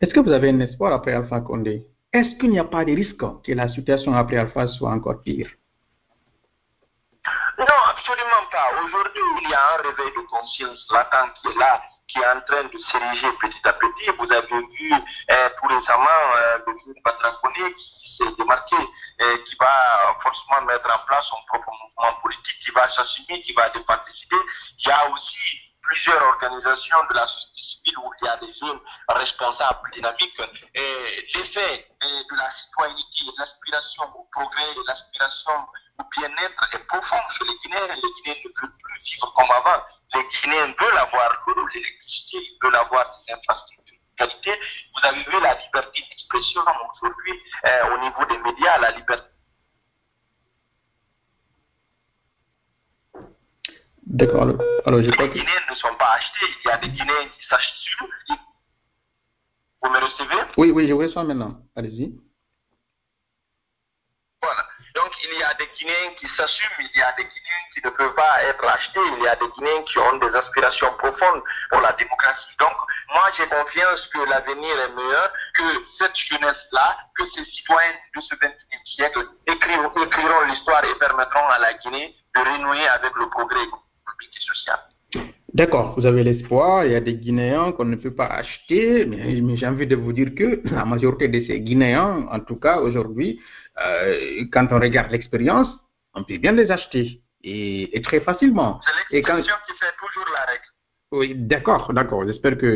Est-ce 0.01 0.13
que 0.13 0.21
vous 0.21 0.33
avez 0.33 0.51
un 0.51 0.61
espoir 0.61 0.93
après 0.93 1.15
Alpha 1.15 1.41
Condé? 1.41 1.87
Est-ce 2.13 2.37
qu'il 2.39 2.51
n'y 2.51 2.59
a 2.59 2.65
pas 2.65 2.85
de 2.85 2.93
risque 2.93 3.25
que 3.45 3.53
la 3.53 3.69
situation 3.69 4.15
après 4.15 4.37
Alpha 4.37 4.69
soit 4.69 4.91
encore 4.91 5.23
pire? 5.23 5.49
Non, 7.59 7.65
absolument 7.89 8.45
pas. 8.53 8.69
Aujourd'hui, 8.85 9.23
il 9.41 9.49
y 9.49 9.55
a 9.55 9.75
un 9.75 9.77
réveil 9.83 10.13
de 10.15 10.21
conscience 10.29 10.87
latent 10.91 11.33
qui 11.41 11.49
est 11.49 11.59
là, 11.59 11.83
qui 12.07 12.19
est 12.19 12.29
en 12.29 12.41
train 12.43 12.65
de 12.65 12.79
s'ériger 12.93 13.33
petit 13.41 13.61
à 13.65 13.73
petit. 13.73 14.11
Vous 14.19 14.31
avez 14.31 14.61
vu 14.77 14.93
euh, 14.93 15.49
tout 15.59 15.67
récemment 15.67 16.21
euh, 16.37 16.59
le 16.67 16.79
film 16.81 16.95
Patraconé 17.03 17.75
qui 17.75 18.17
s'est 18.19 18.37
démarqué, 18.37 18.77
euh, 18.77 19.39
qui 19.47 19.57
va 19.59 20.19
forcément 20.23 20.67
mettre 20.67 20.85
en 20.95 20.99
place 21.07 21.25
son 21.31 21.43
propre 21.49 21.71
mouvement 21.71 22.21
politique, 22.21 22.59
qui 22.63 22.73
va 22.73 22.91
s'assumer, 22.91 23.41
qui 23.41 23.55
va 23.55 23.71
participer. 23.71 24.37
Il 24.79 24.89
y 24.89 24.91
a 24.91 25.09
aussi 25.09 25.67
plusieurs 25.81 26.23
organisations 26.23 26.99
de 27.09 27.15
la 27.15 27.27
société 27.27 27.63
civile 27.73 27.99
où 28.05 28.13
il 28.21 28.27
y 28.27 28.29
a 28.29 28.37
des 28.37 28.53
jeunes 28.53 28.81
responsables, 29.09 29.91
dynamiques, 29.93 30.43
et 30.75 31.27
de 32.25 32.37
la 32.37 32.51
citoyenneté, 32.57 33.25
l'aspiration 33.39 34.05
au 34.15 34.25
progrès, 34.33 34.75
l'aspiration 34.87 35.53
au 35.99 36.05
bien-être 36.17 36.69
est 36.73 36.87
profond 36.87 37.23
chez 37.37 37.45
les 37.45 37.59
Guinéens. 37.63 37.95
Les 37.95 38.13
Guinéens 38.23 38.41
ne 38.45 38.61
veulent 38.61 38.77
plus 38.79 39.01
vivre 39.03 39.33
comme 39.35 39.51
avant. 39.51 39.83
Les 40.15 40.25
Guinéens 40.25 40.75
veulent 40.81 40.99
avoir 40.99 41.31
l'eau, 41.47 41.67
l'électricité, 41.75 42.39
ils 42.39 42.59
veulent 42.63 42.77
avoir 42.77 43.05
des 43.27 43.33
infrastructures 43.35 43.99
de 44.01 44.17
qualité. 44.17 44.61
Vous 44.95 45.07
avez 45.07 45.25
vu 45.25 45.41
la 45.41 45.55
liberté 45.55 46.05
d'expression 46.09 46.63
aujourd'hui 46.63 47.43
euh, 47.67 47.95
au 47.95 47.99
niveau 47.99 48.25
des 48.25 48.39
médias, 48.39 48.79
la 48.79 48.91
liberté 48.93 49.29
D'accord. 54.07 54.43
Alors, 54.43 54.61
alors 54.87 55.03
je 55.03 55.11
crois 55.11 55.27
les 55.27 55.33
Guinéens 55.33 55.67
ne 55.69 55.75
sont 55.75 55.95
pas 55.97 56.13
achetés. 56.15 56.47
Il 56.65 56.69
y 56.69 56.71
a 56.71 56.79
des 56.79 56.89
Guinéens 56.89 57.29
qui 57.29 57.47
s'assument. 57.49 58.09
Vous 59.87 59.93
me 59.93 60.01
recevez? 60.01 60.43
Oui, 60.57 60.71
oui, 60.73 60.89
je 60.89 60.93
vous 60.95 60.99
reçois 60.99 61.23
maintenant. 61.23 61.55
Allez-y. 61.77 62.11
Voilà. 64.43 64.67
Donc, 64.97 65.13
il 65.23 65.39
y 65.39 65.43
a 65.45 65.55
des 65.55 65.69
Guinéens 65.79 66.11
qui 66.19 66.27
s'assument, 66.37 66.81
il 66.81 66.99
y 66.99 67.03
a 67.03 67.13
des 67.13 67.23
Guinéens 67.23 67.67
qui 67.73 67.81
ne 67.85 67.91
peuvent 67.91 68.15
pas 68.17 68.43
être 68.43 68.65
achetés, 68.65 69.01
il 69.17 69.23
y 69.23 69.29
a 69.29 69.37
des 69.37 69.47
Guinéens 69.47 69.85
qui 69.85 69.99
ont 70.01 70.17
des 70.17 70.35
aspirations 70.35 70.93
profondes 70.99 71.41
pour 71.71 71.81
la 71.83 71.93
démocratie. 71.93 72.57
Donc, 72.59 72.75
moi, 73.15 73.31
j'ai 73.37 73.47
confiance 73.47 74.09
que 74.09 74.19
l'avenir 74.29 74.77
est 74.77 74.93
meilleur, 74.93 75.33
que 75.55 75.85
cette 75.99 76.17
jeunesse-là, 76.17 76.99
que 77.17 77.23
ces 77.37 77.45
citoyens 77.45 77.95
de 78.17 78.21
ce 78.23 78.35
21e 78.35 78.87
siècle 78.97 79.29
écriront, 79.47 80.03
écriront 80.03 80.41
l'histoire 80.47 80.85
et 80.85 80.99
permettront 80.99 81.47
à 81.47 81.61
la 81.61 81.75
Guinée 81.75 82.13
de 82.35 82.41
renouer 82.41 82.89
avec 82.89 83.15
le 83.15 83.31
progrès 83.31 83.63
économique 83.63 84.37
et 84.37 84.41
social. 84.41 84.81
D'accord, 85.57 85.95
vous 85.97 86.05
avez 86.05 86.23
l'espoir, 86.23 86.85
il 86.85 86.93
y 86.93 86.95
a 86.95 87.01
des 87.01 87.15
Guinéens 87.15 87.73
qu'on 87.73 87.87
ne 87.87 87.97
peut 87.97 88.15
pas 88.15 88.27
acheter, 88.27 89.07
mais, 89.07 89.41
mais 89.41 89.57
j'ai 89.57 89.67
envie 89.67 89.87
de 89.87 89.97
vous 89.97 90.13
dire 90.13 90.35
que 90.35 90.61
la 90.65 90.85
majorité 90.85 91.29
de 91.29 91.41
ces 91.47 91.61
Guinéens, 91.61 92.29
en 92.31 92.41
tout 92.41 92.57
cas 92.57 92.77
aujourd'hui, 92.81 93.41
euh, 93.83 94.45
quand 94.53 94.67
on 94.71 94.79
regarde 94.79 95.11
l'expérience, 95.13 95.69
on 96.13 96.25
peut 96.25 96.37
bien 96.37 96.53
les 96.53 96.71
acheter, 96.71 97.23
et, 97.43 97.97
et 97.97 98.03
très 98.03 98.21
facilement. 98.21 98.81
C'est 99.09 99.17
l'expression 99.17 99.55
quand... 99.55 99.73
qui 99.73 99.79
fait 99.79 99.95
toujours 99.99 100.29
la 100.35 100.45
règle. 100.53 100.69
Oui, 101.13 101.35
d'accord, 101.37 101.91
d'accord. 101.95 102.27
J'espère 102.27 102.59
que 102.59 102.69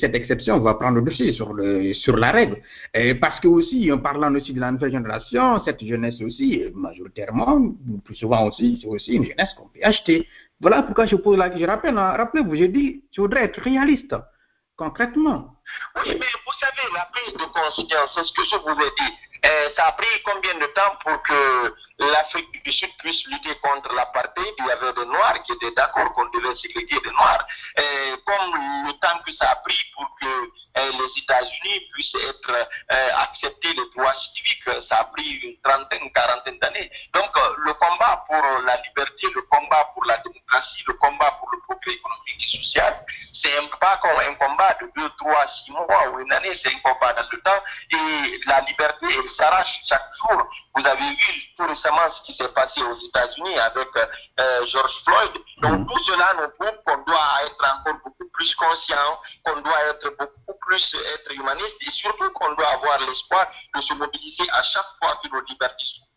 cette 0.00 0.14
exception 0.14 0.58
va 0.58 0.74
prendre 0.74 0.96
le 0.96 1.02
dessus 1.02 1.34
sur, 1.34 1.52
le, 1.52 1.92
sur 1.92 2.16
la 2.16 2.32
règle. 2.32 2.56
Et 2.94 3.14
parce 3.14 3.38
que 3.40 3.46
aussi, 3.46 3.92
en 3.92 3.98
parlant 3.98 4.34
aussi 4.34 4.54
de 4.54 4.60
la 4.60 4.72
nouvelle 4.72 4.90
génération, 4.90 5.62
cette 5.64 5.84
jeunesse 5.84 6.20
aussi, 6.22 6.64
majoritairement, 6.74 7.74
plus 8.04 8.16
souvent 8.16 8.48
aussi, 8.48 8.78
c'est 8.80 8.88
aussi 8.88 9.12
une 9.12 9.24
jeunesse 9.24 9.52
qu'on 9.56 9.68
peut 9.68 9.80
acheter. 9.82 10.26
Voilà 10.60 10.82
pourquoi 10.82 11.06
je 11.06 11.16
pose 11.16 11.36
la 11.36 11.50
question. 11.50 11.66
Je 11.66 11.70
rappelle, 11.70 11.98
hein, 11.98 12.12
rappelez-vous, 12.12 12.54
j'ai 12.54 12.68
dit, 12.68 13.04
je 13.12 13.20
voudrais 13.20 13.44
être 13.44 13.60
réaliste, 13.60 14.14
concrètement. 14.76 15.53
Oui, 15.96 16.16
mais 16.18 16.26
vous 16.44 16.52
savez, 16.60 16.92
la 16.92 17.06
prise 17.12 17.34
de 17.34 17.44
conscience, 17.46 18.10
c'est 18.14 18.24
ce 18.24 18.32
que 18.32 18.44
je 18.44 18.56
vous 18.56 18.80
ai 18.80 18.90
dit. 18.98 19.14
Euh, 19.44 19.68
ça 19.76 19.88
a 19.88 19.92
pris 19.92 20.08
combien 20.24 20.54
de 20.54 20.66
temps 20.72 20.96
pour 21.02 21.22
que 21.22 21.74
l'Afrique 21.98 22.64
du 22.64 22.72
Sud 22.72 22.88
puisse 22.98 23.26
lutter 23.26 23.54
contre 23.56 23.92
l'apartheid? 23.92 24.54
Il 24.58 24.66
y 24.66 24.70
avait 24.70 24.92
des 24.94 25.04
Noirs 25.04 25.42
qui 25.42 25.52
étaient 25.52 25.72
d'accord 25.72 26.10
qu'on 26.14 26.24
devait 26.30 26.56
ségréguer 26.56 26.98
des 27.04 27.10
Noirs. 27.10 27.46
Euh, 27.78 28.16
comme 28.24 28.54
le 28.86 28.92
temps 29.00 29.18
que 29.26 29.32
ça 29.34 29.50
a 29.50 29.56
pris 29.56 29.84
pour 29.94 30.08
que 30.18 30.26
euh, 30.26 30.92
les 30.92 31.22
États-Unis 31.22 31.90
puissent 31.92 32.14
être 32.14 32.68
acceptés 32.88 33.74
les 33.74 33.90
droits 33.94 34.14
civiques, 34.34 34.86
ça 34.88 35.00
a 35.00 35.04
pris 35.04 35.36
une 35.42 35.60
trentaine, 35.62 36.10
quarantaine 36.12 36.58
d'années. 36.58 36.90
Donc 37.12 37.30
le 37.58 37.72
combat 37.74 38.24
pour 38.26 38.42
la 38.62 38.76
liberté, 38.80 39.26
le 39.34 39.42
combat 39.42 39.90
pour 39.92 40.04
la 40.06 40.16
démocratie, 40.18 40.84
le 40.86 40.94
combat 40.94 41.36
pour 41.38 41.50
le 41.52 41.60
progrès 41.60 41.92
économique 41.92 42.40
et 42.40 42.58
social, 42.58 43.04
c'est 43.42 43.78
pas 43.78 43.98
comme 43.98 44.18
un 44.18 44.34
combat 44.34 44.76
de 44.80 44.90
deux, 44.96 45.10
trois, 45.18 45.46
six 45.54 45.70
mois 45.70 46.08
ou 46.10 46.20
une 46.20 46.32
année, 46.32 46.58
c'est 46.62 46.70
un 46.70 46.78
combat 46.80 47.12
dans 47.12 47.26
le 47.30 47.40
temps. 47.40 47.62
Et 47.90 48.40
la 48.46 48.60
liberté, 48.62 49.06
elle 49.08 49.30
s'arrache 49.36 49.80
chaque 49.88 50.10
jour. 50.20 50.42
Vous 50.74 50.86
avez 50.86 51.10
vu 51.10 51.54
tout 51.56 51.66
récemment 51.66 52.10
ce 52.16 52.22
qui 52.26 52.36
s'est 52.36 52.52
passé 52.52 52.82
aux 52.82 52.98
États-Unis 53.06 53.58
avec 53.58 53.88
euh, 53.96 54.66
George 54.66 54.94
Floyd. 55.04 55.32
Donc 55.62 55.80
mm. 55.80 55.86
tout 55.86 56.02
cela 56.04 56.34
nous 56.34 56.48
prouve 56.58 56.78
qu'on 56.84 57.02
doit 57.04 57.44
être 57.46 57.78
encore 57.78 58.00
beaucoup 58.04 58.28
plus 58.32 58.54
conscient, 58.56 59.20
qu'on 59.44 59.60
doit 59.60 59.84
être 59.90 60.10
beaucoup 60.18 60.58
plus 60.66 60.94
être 61.14 61.32
humaniste 61.32 61.76
et 61.80 61.90
surtout 61.92 62.30
qu'on 62.30 62.52
doit 62.54 62.68
avoir 62.68 62.98
l'espoir 63.00 63.46
de 63.74 63.80
se 63.80 63.94
mobiliser 63.94 64.50
à 64.50 64.62
chaque 64.62 64.90
fois 65.00 65.18
que 65.22 65.28
nos 65.28 65.40
libertés 65.42 65.84
sont 65.96 66.13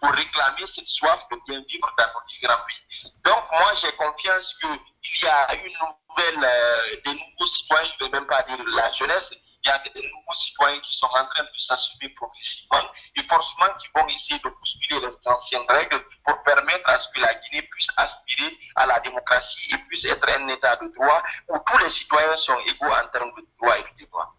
pour 0.00 0.10
réclamer 0.10 0.64
cette 0.74 0.88
soif 0.88 1.20
de 1.30 1.36
bien 1.46 1.60
vivre 1.68 1.92
dans 1.96 2.06
notre 2.06 2.40
grand 2.42 2.66
pays. 2.66 3.12
Donc 3.24 3.44
moi 3.52 3.72
j'ai 3.82 3.92
confiance 3.92 4.54
qu'il 4.60 5.22
y 5.22 5.26
a 5.26 5.54
une 5.54 5.72
nouvelle, 5.72 6.44
euh, 6.44 6.96
des 7.04 7.12
nouveaux 7.12 7.46
citoyens, 7.56 7.88
je 7.98 8.04
ne 8.04 8.10
vais 8.10 8.18
même 8.18 8.26
pas 8.26 8.42
dire 8.44 8.58
la 8.66 8.92
jeunesse, 8.92 9.24
il 9.62 9.68
y 9.68 9.70
a 9.70 9.78
des 9.78 10.02
nouveaux 10.08 10.40
citoyens 10.46 10.80
qui 10.80 10.96
sont 10.98 11.06
en 11.06 11.26
train 11.26 11.42
de 11.42 11.58
s'assumer 11.68 12.08
progressivement 12.14 12.90
et 13.16 13.22
forcément 13.24 13.74
qui 13.78 13.88
vont 13.94 14.06
essayer 14.08 14.38
de 14.38 14.48
bousculer 14.48 15.00
les 15.00 15.28
anciennes 15.30 15.68
règles 15.68 16.02
pour 16.24 16.42
permettre 16.42 16.88
à 16.88 16.98
ce 17.00 17.08
que 17.14 17.20
la 17.20 17.34
Guinée 17.34 17.62
puisse 17.62 17.88
aspirer 17.96 18.56
à 18.76 18.86
la 18.86 19.00
démocratie 19.00 19.74
et 19.74 19.78
puisse 19.88 20.04
être 20.04 20.28
un 20.28 20.48
État 20.48 20.76
de 20.76 20.92
droit 20.94 21.22
où 21.48 21.58
tous 21.58 21.78
les 21.78 21.90
citoyens 21.92 22.36
sont 22.38 22.58
égaux 22.66 22.92
en 22.92 23.08
termes 23.08 23.32
de 23.36 23.46
droits 23.58 23.78
et 23.78 23.82
de 23.82 24.04
devoirs. 24.04 24.34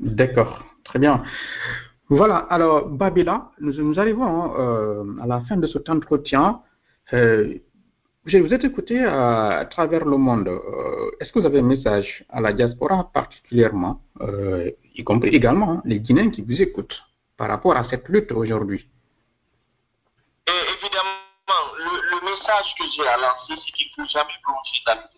D'accord, 0.00 0.58
très 0.84 0.98
bien. 0.98 1.22
Voilà, 2.08 2.36
alors 2.50 2.86
Babila, 2.88 3.50
nous, 3.58 3.98
arrivons 3.98 4.54
euh, 4.58 5.04
à 5.22 5.26
la 5.26 5.40
fin 5.40 5.56
de 5.56 5.66
cet 5.66 5.88
entretien. 5.88 6.60
Euh, 7.12 7.54
je 8.26 8.38
vous 8.38 8.54
ai 8.54 8.64
écouté 8.64 9.04
à, 9.04 9.66
travers 9.68 10.04
le 10.04 10.16
monde. 10.16 10.46
Euh, 10.46 11.10
est-ce 11.20 11.32
que 11.32 11.40
vous 11.40 11.46
avez 11.46 11.58
un 11.58 11.62
message 11.62 12.24
à 12.28 12.40
la 12.40 12.52
diaspora 12.52 13.10
particulièrement, 13.12 14.02
y 14.94 15.02
compris 15.02 15.30
également 15.30 15.72
hein, 15.72 15.82
les 15.84 15.98
Guinéens 15.98 16.30
qui 16.30 16.42
vous 16.42 16.60
écoutent 16.60 17.02
par 17.36 17.48
rapport 17.48 17.76
à 17.76 17.88
cette 17.88 18.08
lutte 18.08 18.30
aujourd'hui? 18.30 18.88
Évidemment, 20.46 21.10
le, 21.76 22.24
message 22.24 22.74
que 22.78 22.84
j'ai 22.96 23.06
à 23.06 23.16
lancer, 23.16 23.60
c'est 23.64 23.72
qu'il 23.72 23.86
ne 23.98 24.04
faut 24.04 24.10
jamais 24.10 24.38
plonger 24.44 24.82
dans 24.86 24.94
le 24.94 25.08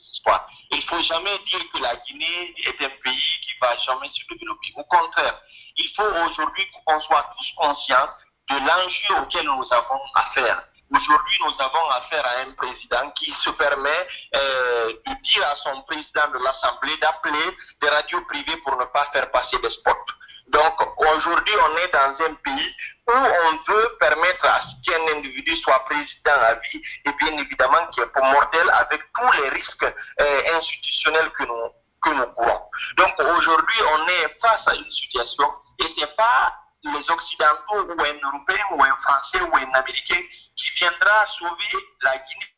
Il 0.70 0.78
ne 0.78 0.82
faut 0.82 1.02
jamais 1.02 1.38
dire 1.38 1.60
que 1.72 1.78
la 1.78 1.96
Guinée 1.96 2.54
est 2.66 2.82
un 2.82 2.90
pays 3.02 3.40
qui 3.42 3.52
va 3.60 3.76
jamais 3.78 4.08
se 4.08 4.34
développer. 4.34 4.72
Au 4.76 4.84
contraire, 4.84 5.40
il 5.76 5.88
faut 5.96 6.02
aujourd'hui 6.02 6.66
qu'on 6.84 7.00
soit 7.00 7.34
tous 7.36 7.52
conscients 7.56 8.08
de 8.50 8.56
l'enjeu 8.56 9.22
auquel 9.22 9.46
nous 9.46 9.66
avons 9.70 10.00
affaire. 10.14 10.62
Aujourd'hui, 10.90 11.38
nous 11.40 11.54
avons 11.58 11.90
affaire 11.90 12.24
à 12.24 12.40
un 12.40 12.52
président 12.52 13.10
qui 13.10 13.34
se 13.44 13.50
permet 13.50 14.08
euh, 14.34 14.92
de 15.06 15.22
dire 15.22 15.46
à 15.46 15.56
son 15.56 15.82
président 15.82 16.28
de 16.32 16.42
l'Assemblée 16.42 16.96
d'appeler 16.96 17.56
des 17.82 17.88
radios 17.90 18.24
privées 18.24 18.56
pour 18.64 18.76
ne 18.78 18.86
pas 18.86 19.08
faire 19.12 19.30
passer 19.30 19.58
des 19.58 19.70
spots. 19.70 20.06
Donc 20.48 20.74
aujourd'hui, 20.96 21.54
on 21.56 21.76
est 21.76 21.92
dans 21.92 22.24
un 22.24 22.34
pays 22.34 22.74
où 23.06 23.12
on 23.12 23.72
veut 23.72 23.96
permettre 24.00 24.44
à 24.44 24.62
ce 24.62 24.90
qu'un 24.90 25.16
individu 25.16 25.56
soit 25.56 25.84
président 25.84 26.40
à 26.40 26.54
vie 26.54 26.82
et 27.04 27.12
bien 27.12 27.36
évidemment 27.38 27.86
qui 27.92 28.00
est 28.00 28.16
mortel 28.16 28.70
avec 28.70 29.02
tous 29.14 29.42
les 29.42 29.48
risques 29.50 29.94
euh, 30.20 30.56
institutionnels 30.56 31.30
que 31.30 31.44
nous, 31.44 31.70
que 32.02 32.10
nous 32.10 32.26
courons. 32.34 32.62
Donc 32.96 33.14
aujourd'hui, 33.18 33.78
on 33.92 34.08
est 34.08 34.38
face 34.40 34.66
à 34.66 34.74
une 34.74 34.90
situation 34.90 35.52
et 35.80 35.84
ce 35.84 36.00
n'est 36.00 36.14
pas 36.16 36.54
les 36.84 37.10
Occidentaux 37.10 37.84
ou 37.88 38.02
un 38.02 38.28
Européen 38.28 38.64
ou 38.72 38.82
un 38.82 38.96
Français 39.02 39.40
ou 39.42 39.56
un 39.56 39.74
Américain 39.74 40.22
qui 40.56 40.70
viendra 40.76 41.26
sauver 41.38 41.84
la 42.02 42.16
Guinée 42.18 42.57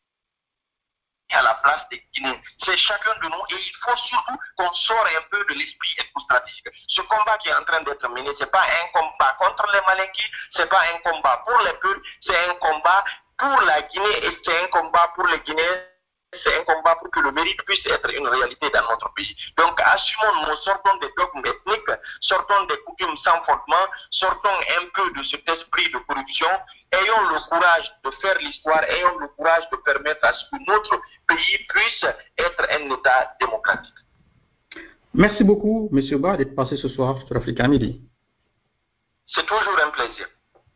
à 1.33 1.41
la 1.41 1.55
place 1.55 1.87
des 1.89 2.03
Guinéens. 2.13 2.39
C'est 2.63 2.77
chacun 2.77 3.13
de 3.21 3.27
nous 3.27 3.43
et 3.49 3.61
il 3.61 3.73
faut 3.83 3.95
surtout 3.95 4.37
qu'on 4.57 4.73
sorte 4.73 5.07
un 5.07 5.21
peu 5.29 5.43
de 5.45 5.53
l'esprit 5.53 5.95
stratégique. 6.23 6.67
Ce 6.87 7.01
combat 7.01 7.37
qui 7.37 7.49
est 7.49 7.53
en 7.53 7.63
train 7.63 7.81
d'être 7.81 8.07
mené, 8.09 8.29
ce 8.37 8.43
n'est 8.43 8.49
pas 8.51 8.63
un 8.63 8.87
combat 8.93 9.35
contre 9.39 9.67
les 9.73 9.81
Malinquis, 9.87 10.31
ce 10.51 10.61
n'est 10.61 10.67
pas 10.67 10.81
un 10.93 10.99
combat 10.99 11.43
pour 11.45 11.59
les 11.59 11.73
peuples, 11.73 12.01
c'est 12.25 12.49
un 12.49 12.53
combat 12.55 13.03
pour 13.37 13.61
la 13.61 13.81
Guinée 13.83 14.25
et 14.25 14.37
c'est 14.43 14.63
un 14.63 14.67
combat 14.67 15.11
pour 15.15 15.27
les 15.27 15.39
Guinéens 15.39 15.90
c'est 16.43 16.57
un 16.57 16.63
combat 16.63 16.95
pour 16.95 17.11
que 17.11 17.19
le 17.19 17.31
mérite 17.31 17.61
puisse 17.63 17.85
être 17.85 18.09
une 18.15 18.27
réalité 18.27 18.69
dans 18.69 18.87
notre 18.89 19.13
pays. 19.13 19.35
Donc, 19.57 19.79
assumons-nous, 19.83 20.55
sortons 20.63 20.97
des 21.01 21.09
dogmes 21.17 21.43
ethniques, 21.45 21.99
sortons 22.21 22.65
des 22.67 22.77
coutumes 22.85 23.17
sans 23.23 23.43
fondement, 23.43 23.85
sortons 24.11 24.49
un 24.49 24.85
peu 24.93 25.11
de 25.11 25.23
cet 25.25 25.47
esprit 25.49 25.91
de 25.91 25.97
corruption, 26.07 26.47
ayons 26.93 27.21
le 27.29 27.39
courage 27.49 27.91
de 28.05 28.11
faire 28.21 28.37
l'histoire, 28.39 28.83
ayons 28.83 29.17
le 29.19 29.27
courage 29.27 29.63
de 29.71 29.77
permettre 29.77 30.23
à 30.23 30.33
ce 30.33 30.45
que 30.51 30.71
notre 30.71 31.01
pays 31.27 31.57
puisse 31.67 32.05
être 32.37 32.65
un 32.69 32.95
État 32.95 33.35
démocratique. 33.39 33.93
Merci 35.13 35.43
beaucoup, 35.43 35.89
M. 35.91 36.21
Ba, 36.21 36.37
d'être 36.37 36.55
passé 36.55 36.77
ce 36.77 36.87
soir 36.87 37.17
sur 37.27 37.35
Africa 37.35 37.67
Midi. 37.67 38.01
C'est 39.27 39.45
toujours 39.45 39.79
un 39.85 39.89
plaisir. 39.89 40.27